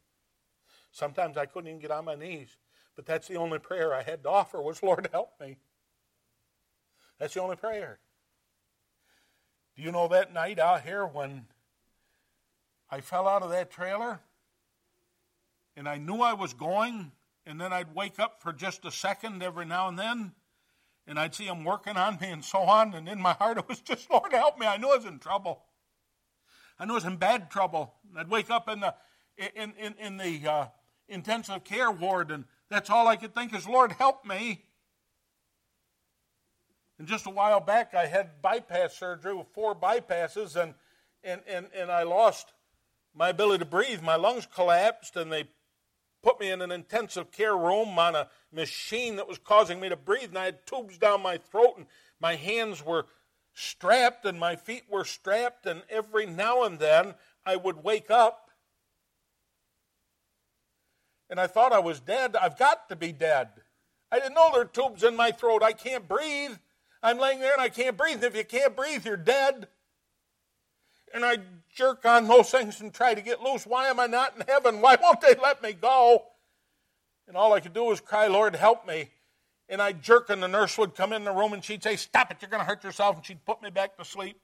Sometimes 0.92 1.38
I 1.38 1.46
couldn't 1.46 1.70
even 1.70 1.80
get 1.80 1.92
on 1.92 2.06
my 2.06 2.16
knees, 2.16 2.58
but 2.96 3.06
that's 3.06 3.28
the 3.28 3.36
only 3.36 3.60
prayer 3.60 3.94
I 3.94 4.04
had 4.04 4.24
to 4.24 4.30
offer 4.30 4.62
was, 4.62 4.82
Lord, 4.82 5.10
help 5.12 5.32
me. 5.40 5.58
That's 7.20 7.34
the 7.34 7.42
only 7.42 7.56
prayer. 7.56 8.00
Do 9.76 9.82
you 9.84 9.92
know 9.92 10.08
that 10.08 10.34
night 10.34 10.58
out 10.58 10.84
here 10.84 11.06
when 11.06 11.46
I 12.90 13.02
fell 13.02 13.28
out 13.28 13.44
of 13.44 13.50
that 13.50 13.72
trailer 13.72 14.22
and 15.76 15.88
I 15.90 15.98
knew 15.98 16.22
I 16.22 16.34
was 16.34 16.54
going, 16.54 17.12
and 17.46 17.60
then 17.60 17.74
I'd 17.74 17.94
wake 17.94 18.18
up 18.20 18.42
for 18.42 18.54
just 18.54 18.86
a 18.86 18.92
second 18.92 19.44
every 19.44 19.66
now 19.66 19.90
and 19.90 20.00
then, 20.00 20.32
and 21.06 21.20
I'd 21.20 21.36
see 21.36 21.46
him 21.46 21.66
working 21.66 21.98
on 21.98 22.18
me 22.22 22.30
and 22.30 22.44
so 22.44 22.60
on, 22.60 22.94
and 22.94 23.10
in 23.10 23.22
my 23.22 23.34
heart 23.34 23.58
it 23.58 23.68
was 23.68 23.82
just, 23.82 24.10
Lord, 24.10 24.32
help 24.32 24.58
me. 24.58 24.66
I 24.66 24.78
knew 24.78 24.90
I 24.90 24.96
was 24.96 25.06
in 25.06 25.20
trouble. 25.20 25.65
I 26.80 26.86
was 26.86 27.06
in 27.06 27.18
bad 27.18 27.50
trouble. 27.50 27.94
I'd 28.18 28.30
wake 28.30 28.50
up 28.50 28.68
in 28.70 28.80
the 28.82 28.96
in 29.38 29.74
in, 29.78 29.96
in 30.00 30.18
the 30.18 30.48
uh, 30.48 30.66
intensive 31.08 31.64
care 31.64 31.92
ward, 31.92 32.32
and 32.32 32.46
that's 32.70 32.90
all 32.90 33.08
I 33.08 33.16
could 33.16 33.34
think 33.34 33.54
is, 33.54 33.68
Lord, 33.68 33.94
help 33.94 34.26
me. 34.26 34.66
And 36.98 37.08
just 37.08 37.26
a 37.26 37.30
while 37.30 37.60
back, 37.60 37.94
I 37.94 38.06
had 38.06 38.42
bypass 38.42 38.98
surgery 38.98 39.34
with 39.34 39.48
four 39.54 39.76
bypasses, 39.76 40.56
and 40.56 40.74
and 41.24 41.42
and, 41.48 41.68
and 41.76 41.92
I 41.92 42.04
lost 42.04 42.54
my 43.14 43.30
ability 43.30 43.60
to 43.60 43.70
breathe. 43.70 44.02
My 44.02 44.16
lungs 44.16 44.48
collapsed, 44.54 45.16
and 45.16 45.32
they 45.32 45.46
put 46.24 46.40
me 46.40 46.50
in 46.50 46.62
an 46.62 46.72
intensive 46.72 47.32
care 47.32 47.56
room 47.56 48.00
on 48.00 48.16
a 48.16 48.30
machine 48.52 49.18
that 49.18 49.28
was 49.28 49.38
causing 49.38 49.80
me 49.80 49.90
to 49.90 49.96
breathe, 49.96 50.30
and 50.30 50.38
I 50.38 50.46
had 50.46 50.66
tubes 50.66 50.98
down 50.98 51.22
my 51.22 51.38
throat, 51.38 51.76
and 51.78 51.86
my 52.20 52.36
hands 52.36 52.84
were 52.84 53.06
strapped 53.56 54.26
and 54.26 54.40
my 54.40 54.56
feet 54.56 54.84
were 54.88 55.06
strapped, 55.06 55.66
and 55.66 55.82
every 55.90 56.28
now 56.28 56.64
and 56.64 56.78
then 56.78 57.16
I 57.46 57.56
would 57.56 57.84
wake 57.84 58.12
up 58.12 58.46
and 61.30 61.40
I 61.40 61.48
thought 61.48 61.74
I 61.74 61.80
was 61.80 62.00
dead. 62.00 62.36
I've 62.36 62.58
got 62.58 62.90
to 62.90 62.96
be 62.96 63.12
dead. 63.12 63.50
I 64.12 64.20
didn't 64.20 64.36
know 64.36 64.50
there 64.52 64.62
were 64.62 64.66
tubes 64.66 65.04
in 65.04 65.16
my 65.16 65.32
throat. 65.32 65.64
I 65.64 65.74
can't 65.74 66.08
breathe. 66.08 66.56
I'm 67.02 67.18
laying 67.18 67.40
there 67.40 67.54
and 67.54 67.62
I 67.62 67.70
can't 67.70 67.98
breathe. 67.98 68.24
If 68.24 68.36
you 68.36 68.44
can't 68.44 68.76
breathe, 68.76 69.06
you're 69.06 69.18
dead. 69.18 69.68
And 71.14 71.26
I 71.26 71.38
jerk 71.76 72.06
on 72.06 72.28
those 72.28 72.50
things 72.50 72.82
and 72.82 72.94
try 72.94 73.14
to 73.14 73.22
get 73.22 73.42
loose. 73.42 73.66
Why 73.66 73.88
am 73.88 74.00
I 74.00 74.06
not 74.06 74.36
in 74.36 74.44
heaven? 74.48 74.82
Why 74.82 74.98
won't 75.02 75.22
they 75.22 75.36
let 75.36 75.64
me 75.64 75.74
go? 75.74 76.26
And 77.28 77.36
all 77.36 77.54
I 77.54 77.60
could 77.60 77.74
do 77.74 77.86
was 77.86 78.00
cry, 78.00 78.28
Lord, 78.28 78.56
help 78.56 78.88
me 78.88 79.10
and 79.68 79.82
I'd 79.82 80.02
jerk, 80.02 80.30
and 80.30 80.42
the 80.42 80.48
nurse 80.48 80.78
would 80.78 80.96
come 80.96 81.12
in 81.12 81.24
the 81.24 81.32
room 81.32 81.54
and 81.54 81.64
she'd 81.64 81.84
say, 81.84 81.96
Stop 81.96 82.32
it, 82.32 82.38
you're 82.42 82.50
going 82.50 82.62
to 82.62 82.68
hurt 82.68 82.84
yourself. 82.84 83.16
And 83.16 83.26
she'd 83.26 83.44
put 83.46 83.62
me 83.62 83.70
back 83.70 83.98
to 83.98 84.06
sleep. 84.06 84.40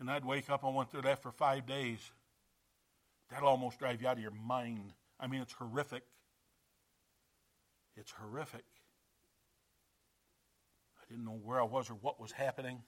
And 0.00 0.10
I'd 0.10 0.24
wake 0.24 0.50
up 0.50 0.64
and 0.64 0.74
went 0.74 0.90
through 0.90 1.02
that 1.02 1.22
for 1.22 1.30
five 1.30 1.66
days. 1.66 1.98
That'll 3.30 3.48
almost 3.48 3.78
drive 3.78 4.00
you 4.02 4.08
out 4.08 4.16
of 4.16 4.22
your 4.22 4.32
mind. 4.32 4.92
I 5.20 5.26
mean, 5.26 5.42
it's 5.42 5.52
horrific. 5.52 6.02
It's 7.96 8.10
horrific. 8.10 8.64
I 10.98 11.04
didn't 11.08 11.24
know 11.24 11.38
where 11.44 11.60
I 11.60 11.64
was 11.64 11.90
or 11.90 11.94
what 11.94 12.20
was 12.20 12.32
happening. 12.32 12.82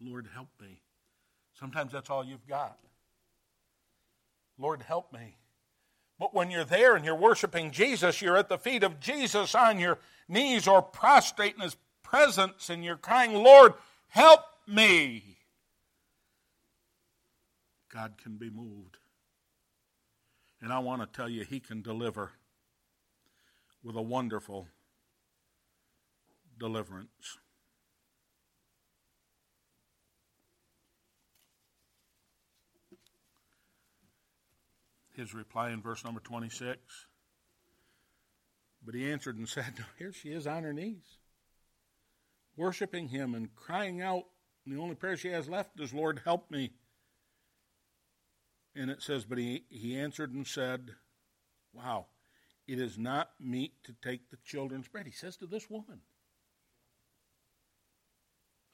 Lord, 0.00 0.28
help 0.34 0.48
me. 0.60 0.82
Sometimes 1.58 1.92
that's 1.92 2.10
all 2.10 2.24
you've 2.24 2.46
got. 2.46 2.78
Lord, 4.60 4.82
help 4.82 5.12
me. 5.12 5.36
But 6.18 6.34
when 6.34 6.50
you're 6.50 6.64
there 6.64 6.94
and 6.94 7.04
you're 7.04 7.14
worshiping 7.14 7.70
Jesus, 7.70 8.20
you're 8.20 8.36
at 8.36 8.50
the 8.50 8.58
feet 8.58 8.82
of 8.82 9.00
Jesus 9.00 9.54
on 9.54 9.78
your 9.78 9.98
knees 10.28 10.68
or 10.68 10.82
prostrate 10.82 11.54
in 11.54 11.62
his 11.62 11.76
presence 12.02 12.68
and 12.68 12.84
you're 12.84 12.96
crying, 12.96 13.32
Lord, 13.32 13.72
help 14.08 14.40
me. 14.66 15.38
God 17.92 18.14
can 18.22 18.36
be 18.36 18.50
moved. 18.50 18.98
And 20.60 20.72
I 20.72 20.78
want 20.80 21.00
to 21.00 21.16
tell 21.16 21.28
you, 21.28 21.42
he 21.44 21.58
can 21.58 21.80
deliver 21.80 22.32
with 23.82 23.96
a 23.96 24.02
wonderful 24.02 24.68
deliverance. 26.58 27.38
His 35.20 35.34
reply 35.34 35.70
in 35.70 35.82
verse 35.82 36.04
number 36.04 36.20
26. 36.20 36.78
But 38.84 38.94
he 38.94 39.10
answered 39.10 39.36
and 39.36 39.48
said, 39.48 39.84
Here 39.98 40.12
she 40.12 40.30
is 40.30 40.46
on 40.46 40.64
her 40.64 40.72
knees, 40.72 41.18
worshiping 42.56 43.08
him 43.08 43.34
and 43.34 43.54
crying 43.54 44.00
out. 44.00 44.24
And 44.64 44.74
the 44.74 44.80
only 44.80 44.94
prayer 44.94 45.16
she 45.16 45.28
has 45.28 45.48
left 45.48 45.78
is, 45.78 45.94
Lord, 45.94 46.22
help 46.24 46.50
me. 46.50 46.72
And 48.74 48.90
it 48.90 49.02
says, 49.02 49.24
But 49.24 49.38
he, 49.38 49.64
he 49.68 49.98
answered 49.98 50.32
and 50.32 50.46
said, 50.46 50.90
Wow, 51.72 52.06
it 52.66 52.80
is 52.80 52.98
not 52.98 53.30
meet 53.38 53.74
to 53.84 53.94
take 54.02 54.30
the 54.30 54.38
children's 54.44 54.88
bread. 54.88 55.06
He 55.06 55.12
says 55.12 55.36
to 55.36 55.46
this 55.46 55.68
woman, 55.70 56.00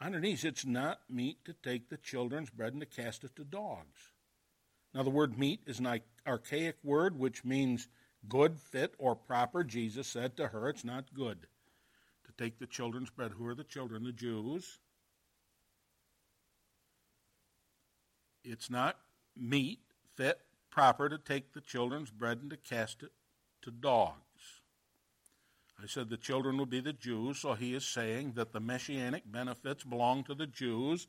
on 0.00 0.12
her 0.12 0.20
knees, 0.20 0.44
it's 0.44 0.66
not 0.66 1.00
meet 1.08 1.44
to 1.46 1.54
take 1.54 1.88
the 1.88 1.96
children's 1.96 2.50
bread 2.50 2.74
and 2.74 2.82
to 2.82 2.86
cast 2.86 3.24
it 3.24 3.34
to 3.36 3.44
dogs. 3.44 4.12
Now, 4.96 5.02
the 5.02 5.10
word 5.10 5.38
meet 5.38 5.60
is 5.66 5.78
an 5.78 6.00
archaic 6.26 6.76
word 6.82 7.18
which 7.18 7.44
means 7.44 7.86
good, 8.30 8.58
fit, 8.58 8.94
or 8.96 9.14
proper. 9.14 9.62
Jesus 9.62 10.06
said 10.06 10.38
to 10.38 10.48
her, 10.48 10.70
It's 10.70 10.86
not 10.86 11.12
good 11.12 11.48
to 12.24 12.32
take 12.38 12.58
the 12.58 12.66
children's 12.66 13.10
bread. 13.10 13.32
Who 13.32 13.46
are 13.46 13.54
the 13.54 13.62
children? 13.62 14.04
The 14.04 14.12
Jews. 14.12 14.78
It's 18.42 18.70
not 18.70 18.96
meet, 19.36 19.80
fit, 20.14 20.40
proper 20.70 21.10
to 21.10 21.18
take 21.18 21.52
the 21.52 21.60
children's 21.60 22.10
bread 22.10 22.38
and 22.40 22.48
to 22.48 22.56
cast 22.56 23.02
it 23.02 23.12
to 23.60 23.70
dogs. 23.70 24.62
I 25.78 25.86
said 25.86 26.08
the 26.08 26.16
children 26.16 26.56
will 26.56 26.64
be 26.64 26.80
the 26.80 26.94
Jews, 26.94 27.40
so 27.40 27.52
he 27.52 27.74
is 27.74 27.84
saying 27.84 28.32
that 28.36 28.54
the 28.54 28.60
messianic 28.60 29.30
benefits 29.30 29.84
belong 29.84 30.24
to 30.24 30.34
the 30.34 30.46
Jews 30.46 31.06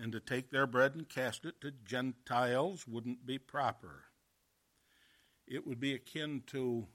and 0.00 0.12
to 0.12 0.20
take 0.20 0.50
their 0.50 0.66
bread 0.66 0.94
and 0.94 1.08
cast 1.08 1.44
it 1.44 1.60
to 1.60 1.72
Gentiles 1.84 2.86
wouldn't 2.86 3.26
be 3.26 3.38
proper. 3.38 4.04
It 5.46 5.66
would 5.66 5.80
be 5.80 5.94
akin 5.94 6.42
to 6.48 6.86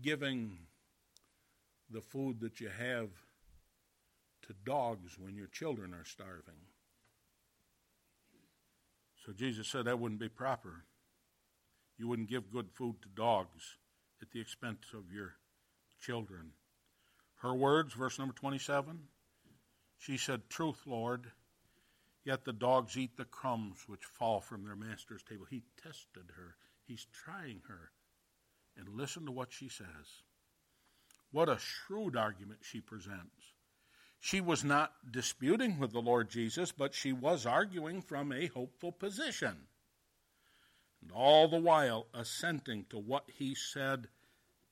giving 0.00 0.58
the 1.90 2.00
food 2.00 2.40
that 2.40 2.60
you 2.60 2.68
have 2.68 3.10
to 4.46 4.54
dogs 4.64 5.18
when 5.18 5.36
your 5.36 5.48
children 5.48 5.92
are 5.92 6.04
starving. 6.04 6.54
So 9.26 9.32
Jesus 9.32 9.68
said 9.68 9.84
that 9.84 9.98
wouldn't 9.98 10.20
be 10.20 10.28
proper. 10.28 10.84
You 11.98 12.08
wouldn't 12.08 12.30
give 12.30 12.50
good 12.50 12.70
food 12.72 12.96
to 13.02 13.08
dogs 13.08 13.76
at 14.22 14.30
the 14.30 14.40
expense 14.40 14.86
of 14.94 15.12
your 15.12 15.34
children. 16.00 16.52
Her 17.40 17.54
words, 17.54 17.94
verse 17.94 18.18
number 18.18 18.34
27, 18.34 18.98
she 19.96 20.18
said, 20.18 20.42
Truth, 20.50 20.82
Lord, 20.86 21.32
yet 22.22 22.44
the 22.44 22.52
dogs 22.52 22.98
eat 22.98 23.16
the 23.16 23.24
crumbs 23.24 23.84
which 23.86 24.04
fall 24.04 24.40
from 24.40 24.62
their 24.62 24.76
master's 24.76 25.22
table. 25.22 25.46
He 25.48 25.62
tested 25.82 26.32
her, 26.36 26.56
he's 26.86 27.06
trying 27.12 27.62
her. 27.66 27.92
And 28.76 28.88
listen 28.90 29.24
to 29.24 29.32
what 29.32 29.52
she 29.52 29.68
says. 29.68 30.22
What 31.32 31.48
a 31.48 31.58
shrewd 31.58 32.14
argument 32.14 32.60
she 32.62 32.80
presents. 32.80 33.54
She 34.18 34.42
was 34.42 34.62
not 34.62 34.92
disputing 35.10 35.78
with 35.78 35.92
the 35.92 36.02
Lord 36.02 36.28
Jesus, 36.28 36.72
but 36.72 36.94
she 36.94 37.12
was 37.12 37.46
arguing 37.46 38.02
from 38.02 38.32
a 38.32 38.48
hopeful 38.48 38.92
position. 38.92 39.56
And 41.00 41.10
all 41.10 41.48
the 41.48 41.58
while 41.58 42.06
assenting 42.12 42.84
to 42.90 42.98
what 42.98 43.24
he 43.38 43.54
said 43.54 44.08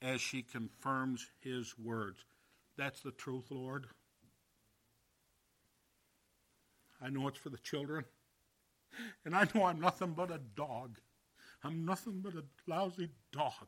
as 0.02 0.20
she 0.20 0.42
confirms 0.42 1.30
his 1.40 1.78
words. 1.78 2.24
That's 2.78 3.00
the 3.00 3.10
truth, 3.10 3.46
Lord. 3.50 3.88
I 7.02 7.10
know 7.10 7.26
it's 7.26 7.38
for 7.38 7.50
the 7.50 7.58
children. 7.58 8.04
And 9.24 9.34
I 9.36 9.46
know 9.54 9.64
I'm 9.64 9.80
nothing 9.80 10.12
but 10.12 10.30
a 10.30 10.40
dog. 10.56 10.98
I'm 11.64 11.84
nothing 11.84 12.20
but 12.22 12.34
a 12.34 12.44
lousy 12.68 13.10
dog. 13.32 13.66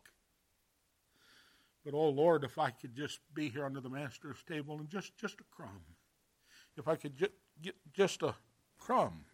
But 1.84 1.94
oh 1.94 2.08
Lord, 2.08 2.44
if 2.44 2.56
I 2.56 2.70
could 2.70 2.94
just 2.94 3.18
be 3.34 3.48
here 3.48 3.64
under 3.64 3.80
the 3.80 3.90
master's 3.90 4.42
table 4.48 4.78
and 4.78 4.88
just, 4.88 5.16
just 5.18 5.40
a 5.40 5.44
crumb. 5.50 5.82
If 6.76 6.86
I 6.86 6.94
could 6.94 7.16
just 7.16 7.32
get 7.60 7.74
just 7.92 8.22
a 8.22 8.34
crumb. 8.78 9.24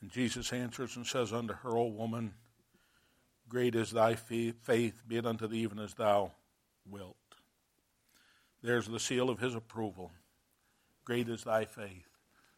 And 0.00 0.10
Jesus 0.10 0.52
answers 0.52 0.96
and 0.96 1.06
says 1.06 1.32
unto 1.32 1.54
her, 1.54 1.76
O 1.76 1.86
woman, 1.86 2.34
great 3.48 3.74
is 3.74 3.90
thy 3.90 4.14
faith, 4.14 5.02
be 5.06 5.16
it 5.18 5.26
unto 5.26 5.46
thee 5.46 5.60
even 5.60 5.78
as 5.78 5.94
thou 5.94 6.32
wilt. 6.88 7.16
There's 8.62 8.86
the 8.86 9.00
seal 9.00 9.28
of 9.28 9.40
his 9.40 9.54
approval. 9.54 10.12
Great 11.04 11.28
is 11.28 11.44
thy 11.44 11.64
faith. 11.64 12.08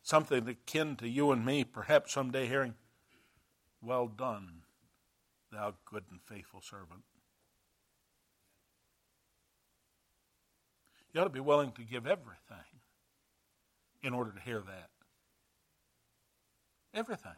Something 0.02 0.46
akin 0.48 0.96
to 0.96 1.08
you 1.08 1.32
and 1.32 1.46
me, 1.46 1.64
perhaps 1.64 2.12
someday 2.12 2.46
hearing, 2.46 2.74
Well 3.80 4.06
done, 4.06 4.62
thou 5.50 5.74
good 5.86 6.04
and 6.10 6.20
faithful 6.20 6.60
servant. 6.60 7.02
You 11.12 11.20
ought 11.20 11.24
to 11.24 11.30
be 11.30 11.40
willing 11.40 11.72
to 11.72 11.82
give 11.82 12.06
everything 12.06 12.58
in 14.02 14.12
order 14.12 14.32
to 14.32 14.40
hear 14.40 14.60
that. 14.60 14.90
Everything. 16.92 17.32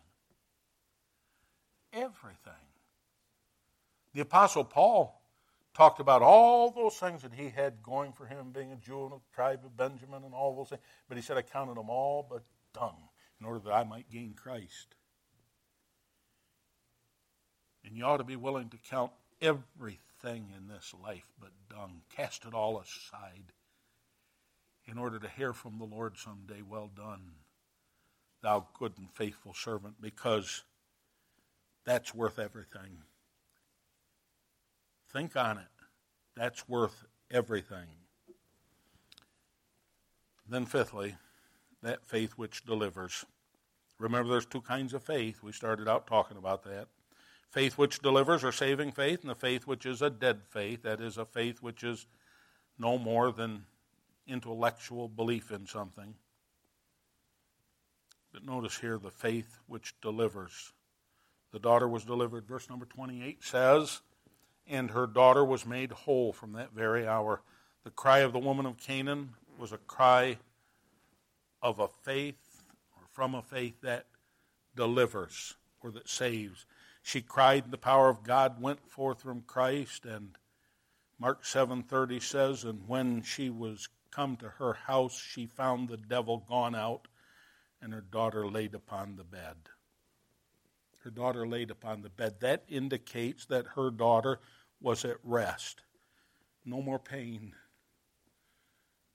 Everything. 1.92 2.52
The 4.12 4.22
Apostle 4.22 4.64
Paul 4.64 5.20
talked 5.76 6.00
about 6.00 6.22
all 6.22 6.70
those 6.70 6.94
things 6.94 7.20
that 7.20 7.34
he 7.34 7.50
had 7.50 7.82
going 7.82 8.10
for 8.10 8.24
him, 8.24 8.50
being 8.50 8.72
a 8.72 8.76
Jew 8.76 9.04
and 9.04 9.12
a 9.12 9.34
tribe 9.34 9.60
of 9.62 9.76
Benjamin 9.76 10.24
and 10.24 10.32
all 10.32 10.56
those 10.56 10.70
things. 10.70 10.80
But 11.06 11.18
he 11.18 11.22
said, 11.22 11.36
I 11.36 11.42
counted 11.42 11.76
them 11.76 11.90
all 11.90 12.26
but 12.28 12.44
dung 12.72 12.96
in 13.38 13.46
order 13.46 13.58
that 13.60 13.72
I 13.72 13.84
might 13.84 14.10
gain 14.10 14.32
Christ. 14.32 14.94
And 17.84 17.94
you 17.94 18.04
ought 18.04 18.16
to 18.16 18.24
be 18.24 18.36
willing 18.36 18.70
to 18.70 18.78
count 18.88 19.12
everything 19.42 20.52
in 20.56 20.66
this 20.66 20.94
life 21.02 21.26
but 21.38 21.50
dung. 21.68 22.00
Cast 22.08 22.46
it 22.46 22.54
all 22.54 22.80
aside 22.80 23.52
in 24.86 24.96
order 24.96 25.18
to 25.18 25.28
hear 25.28 25.52
from 25.52 25.78
the 25.78 25.84
Lord 25.84 26.16
someday, 26.16 26.62
Well 26.62 26.90
done, 26.96 27.32
thou 28.42 28.66
good 28.78 28.94
and 28.96 29.10
faithful 29.12 29.52
servant, 29.52 29.96
because 30.00 30.62
that's 31.84 32.14
worth 32.14 32.38
everything. 32.38 33.02
Think 35.12 35.36
on 35.36 35.58
it. 35.58 35.64
That's 36.36 36.68
worth 36.68 37.04
everything. 37.30 37.86
Then, 40.48 40.66
fifthly, 40.66 41.16
that 41.82 42.06
faith 42.06 42.32
which 42.32 42.64
delivers. 42.64 43.24
Remember, 43.98 44.30
there's 44.30 44.46
two 44.46 44.60
kinds 44.60 44.94
of 44.94 45.02
faith. 45.02 45.42
We 45.42 45.52
started 45.52 45.88
out 45.88 46.06
talking 46.06 46.36
about 46.36 46.64
that. 46.64 46.88
Faith 47.50 47.78
which 47.78 48.00
delivers, 48.00 48.44
or 48.44 48.52
saving 48.52 48.92
faith, 48.92 49.22
and 49.22 49.30
the 49.30 49.34
faith 49.34 49.66
which 49.66 49.86
is 49.86 50.02
a 50.02 50.10
dead 50.10 50.42
faith. 50.50 50.82
That 50.82 51.00
is, 51.00 51.16
a 51.16 51.24
faith 51.24 51.62
which 51.62 51.82
is 51.82 52.06
no 52.78 52.98
more 52.98 53.32
than 53.32 53.64
intellectual 54.26 55.08
belief 55.08 55.50
in 55.50 55.66
something. 55.66 56.14
But 58.32 58.44
notice 58.44 58.78
here 58.78 58.98
the 58.98 59.10
faith 59.10 59.58
which 59.66 59.94
delivers. 60.02 60.72
The 61.52 61.58
daughter 61.58 61.88
was 61.88 62.04
delivered. 62.04 62.46
Verse 62.46 62.68
number 62.68 62.84
28 62.84 63.42
says, 63.42 64.02
And 64.66 64.90
her 64.90 65.06
daughter 65.06 65.44
was 65.44 65.64
made 65.64 65.92
whole 65.92 66.32
from 66.32 66.52
that 66.52 66.72
very 66.72 67.06
hour. 67.06 67.42
The 67.84 67.90
cry 67.90 68.18
of 68.18 68.32
the 68.32 68.38
woman 68.38 68.66
of 68.66 68.78
Canaan 68.78 69.34
was 69.58 69.72
a 69.72 69.78
cry 69.78 70.38
of 71.62 71.78
a 71.78 71.88
faith, 71.88 72.64
or 72.96 73.02
from 73.12 73.34
a 73.34 73.42
faith 73.42 73.80
that 73.82 74.06
delivers, 74.74 75.54
or 75.80 75.90
that 75.92 76.08
saves. 76.08 76.66
She 77.02 77.20
cried, 77.22 77.64
and 77.64 77.72
the 77.72 77.78
power 77.78 78.08
of 78.08 78.24
God 78.24 78.60
went 78.60 78.90
forth 78.90 79.22
from 79.22 79.42
Christ, 79.42 80.04
and 80.04 80.36
Mark 81.18 81.44
7:30 81.44 82.20
says, 82.20 82.64
and 82.64 82.86
when 82.88 83.22
she 83.22 83.48
was 83.48 83.88
come 84.10 84.36
to 84.38 84.48
her 84.48 84.72
house, 84.72 85.18
she 85.18 85.46
found 85.46 85.88
the 85.88 85.96
devil 85.96 86.44
gone 86.48 86.74
out, 86.74 87.08
and 87.80 87.92
her 87.92 88.00
daughter 88.00 88.48
laid 88.48 88.74
upon 88.74 89.16
the 89.16 89.24
bed. 89.24 89.56
Her 91.06 91.12
daughter 91.12 91.46
laid 91.46 91.70
upon 91.70 92.02
the 92.02 92.08
bed. 92.08 92.40
That 92.40 92.64
indicates 92.66 93.46
that 93.46 93.76
her 93.76 93.92
daughter 93.92 94.40
was 94.80 95.04
at 95.04 95.18
rest. 95.22 95.82
No 96.64 96.82
more 96.82 96.98
pain. 96.98 97.54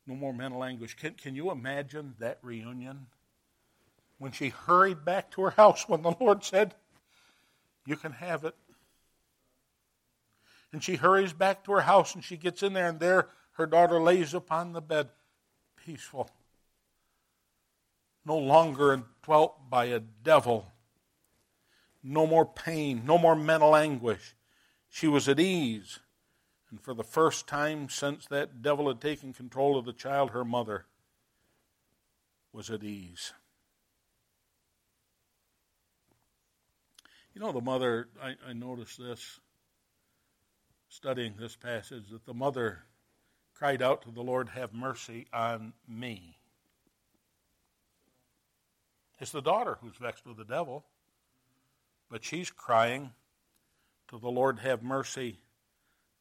No 0.07 0.15
more 0.15 0.31
mental 0.31 0.63
anguish. 0.63 0.95
Can, 0.95 1.15
can 1.15 1.35
you 1.35 1.51
imagine 1.51 2.15
that 2.19 2.39
reunion? 2.43 3.07
When 4.19 4.31
she 4.31 4.47
hurried 4.47 5.03
back 5.03 5.31
to 5.31 5.41
her 5.41 5.49
house 5.49 5.89
when 5.89 6.01
the 6.01 6.15
Lord 6.17 6.45
said, 6.45 6.75
You 7.85 7.97
can 7.97 8.13
have 8.13 8.45
it. 8.45 8.55
And 10.71 10.81
she 10.81 10.95
hurries 10.95 11.33
back 11.33 11.65
to 11.65 11.73
her 11.73 11.81
house 11.81 12.15
and 12.15 12.23
she 12.23 12.37
gets 12.37 12.63
in 12.63 12.71
there, 12.71 12.87
and 12.87 13.01
there 13.01 13.27
her 13.55 13.65
daughter 13.65 13.99
lays 13.99 14.33
upon 14.33 14.71
the 14.71 14.81
bed, 14.81 15.09
peaceful, 15.75 16.29
no 18.23 18.37
longer 18.37 19.03
dwelt 19.23 19.69
by 19.69 19.87
a 19.87 19.99
devil, 19.99 20.70
no 22.03 22.25
more 22.25 22.45
pain, 22.45 23.03
no 23.05 23.17
more 23.17 23.35
mental 23.35 23.75
anguish. 23.75 24.35
She 24.89 25.07
was 25.07 25.27
at 25.27 25.39
ease. 25.39 25.99
And 26.69 26.81
for 26.81 26.93
the 26.93 27.03
first 27.03 27.47
time 27.47 27.89
since 27.89 28.25
that 28.27 28.61
devil 28.61 28.87
had 28.87 29.01
taken 29.01 29.33
control 29.33 29.77
of 29.77 29.85
the 29.85 29.93
child, 29.93 30.31
her 30.31 30.45
mother 30.45 30.85
was 32.53 32.69
at 32.69 32.83
ease. 32.83 33.33
You 37.33 37.41
know, 37.41 37.51
the 37.51 37.61
mother, 37.61 38.09
I, 38.21 38.35
I 38.47 38.53
noticed 38.53 38.99
this 38.99 39.39
studying 40.91 41.35
this 41.39 41.55
passage, 41.55 42.09
that 42.11 42.25
the 42.25 42.33
mother 42.33 42.83
cried 43.53 43.81
out 43.81 44.01
to 44.01 44.11
the 44.11 44.21
Lord, 44.21 44.49
Have 44.49 44.73
mercy 44.73 45.25
on 45.31 45.73
me. 45.87 46.37
It's 49.19 49.31
the 49.31 49.41
daughter 49.41 49.77
who's 49.81 49.95
vexed 49.95 50.25
with 50.25 50.37
the 50.37 50.43
devil, 50.43 50.85
but 52.11 52.25
she's 52.25 52.51
crying 52.51 53.11
to 54.09 54.19
the 54.19 54.29
Lord, 54.29 54.59
Have 54.59 54.83
mercy 54.83 55.39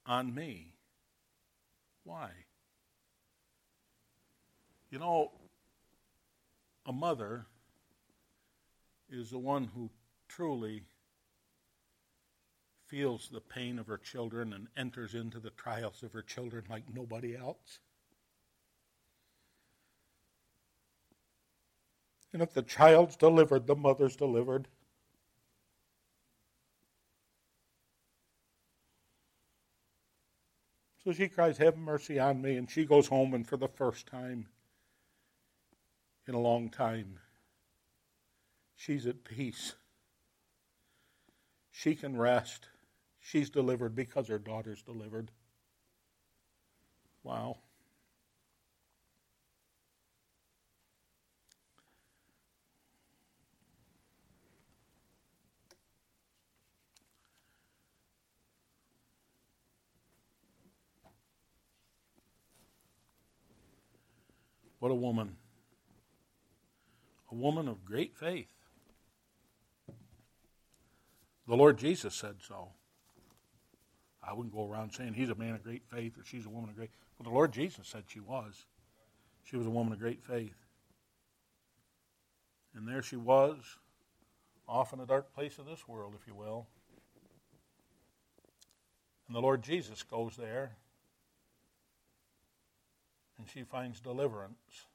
on 0.07 0.32
me. 0.32 0.72
Why? 2.05 2.30
You 4.91 5.01
know, 5.01 5.32
a 6.86 6.93
mother 6.93 7.45
is 9.11 9.30
the 9.30 9.38
one 9.38 9.68
who 9.74 9.91
truly 10.28 10.84
feels 12.86 13.28
the 13.28 13.41
pain 13.41 13.78
of 13.78 13.88
her 13.88 13.99
children 13.99 14.53
and 14.53 14.68
enters 14.76 15.14
into 15.14 15.41
the 15.41 15.51
trials 15.51 16.03
of 16.05 16.12
her 16.12 16.22
children 16.22 16.64
like 16.70 16.84
nobody 16.95 17.36
else. 17.36 17.80
And 22.32 22.43
if 22.43 22.53
the 22.53 22.62
child's 22.62 23.16
delivered, 23.16 23.66
the 23.66 23.74
mother's 23.74 24.14
delivered. 24.14 24.68
So 31.05 31.13
she 31.13 31.29
cries, 31.29 31.59
Have 31.59 31.77
mercy 31.77 32.19
on 32.19 32.43
me. 32.43 32.57
And 32.57 32.71
she 32.71 32.85
goes 32.85 33.09
home, 33.09 33.35
and 33.35 33.47
for 33.47 33.57
the 33.57 33.69
first 33.69 34.07
time 34.07 34.47
in 36.27 36.35
a 36.35 36.41
long 36.41 36.69
time, 36.69 37.19
she's 38.77 39.07
at 39.07 39.25
peace. 39.25 39.75
She 41.71 41.95
can 41.95 42.17
rest. 42.17 42.69
She's 43.19 43.51
delivered 43.51 43.95
because 43.95 44.29
her 44.29 44.39
daughter's 44.39 44.83
delivered. 44.83 45.31
Wow. 47.23 47.59
What 64.81 64.91
a 64.91 64.95
woman. 64.95 65.37
A 67.31 67.35
woman 67.35 67.68
of 67.68 67.85
great 67.85 68.16
faith. 68.16 68.53
The 71.47 71.57
Lord 71.57 71.78
Jesus 71.78 72.14
said 72.14 72.37
so. 72.47 72.70
I 74.22 74.33
wouldn't 74.33 74.55
go 74.55 74.68
around 74.68 74.93
saying 74.93 75.14
he's 75.14 75.31
a 75.31 75.35
man 75.35 75.55
of 75.55 75.62
great 75.62 75.83
faith 75.89 76.18
or 76.18 76.24
she's 76.24 76.47
a 76.47 76.51
woman 76.51 76.70
of 76.70 76.76
great. 76.76 76.91
Well, 77.18 77.31
the 77.31 77.35
Lord 77.35 77.53
Jesus 77.53 77.89
said 77.89 78.05
she 78.09 78.20
was. 78.20 78.66
She 79.45 79.57
was 79.57 79.66
a 79.66 79.70
woman 79.70 79.93
of 79.93 79.99
great 79.99 80.22
faith. 80.22 80.55
And 82.74 82.87
there 82.87 83.03
she 83.03 83.16
was, 83.16 83.57
off 84.68 84.93
in 84.93 85.01
a 85.01 85.07
dark 85.07 85.35
place 85.35 85.59
of 85.59 85.66
this 85.66 85.89
world, 85.89 86.14
if 86.20 86.26
you 86.26 86.35
will. 86.35 86.66
And 89.26 89.35
the 89.35 89.41
Lord 89.41 89.62
Jesus 89.62 90.03
goes 90.03 90.37
there, 90.37 90.76
and 93.41 93.49
she 93.49 93.62
finds 93.62 94.01
deliverance. 94.01 94.86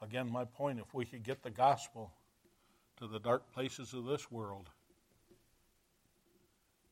Again, 0.00 0.28
my 0.30 0.44
point 0.44 0.80
if 0.80 0.92
we 0.92 1.04
could 1.04 1.22
get 1.22 1.42
the 1.42 1.50
gospel 1.50 2.12
to 2.98 3.06
the 3.06 3.20
dark 3.20 3.52
places 3.52 3.94
of 3.94 4.06
this 4.06 4.28
world, 4.28 4.68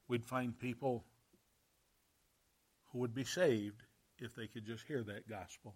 we'd 0.07 0.25
find 0.25 0.57
people 0.57 1.05
who 2.93 2.99
would 2.99 3.13
be 3.13 3.25
saved 3.25 3.83
if 4.21 4.37
they 4.37 4.47
could 4.47 4.65
just 4.65 4.85
hear 4.87 5.03
that 5.03 5.29
gospel. 5.29 5.75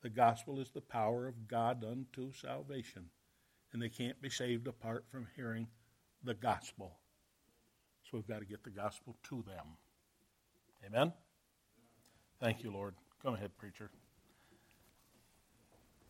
The 0.00 0.08
gospel 0.08 0.58
is 0.58 0.70
the 0.70 0.80
power 0.80 1.28
of 1.28 1.48
God 1.48 1.84
unto 1.84 2.32
salvation, 2.32 3.04
and 3.72 3.82
they 3.82 3.90
can't 3.90 4.20
be 4.22 4.30
saved 4.30 4.66
apart 4.66 5.04
from 5.10 5.28
hearing 5.36 5.66
the 6.24 6.34
gospel. 6.34 6.96
So 8.04 8.16
we've 8.16 8.26
got 8.26 8.38
to 8.38 8.46
get 8.46 8.64
the 8.64 8.70
gospel 8.70 9.14
to 9.24 9.44
them. 9.46 9.76
Amen? 10.86 11.12
Thank 12.42 12.64
you, 12.64 12.72
Lord. 12.72 12.94
Come 13.22 13.34
ahead, 13.34 13.56
preacher. 13.56 13.88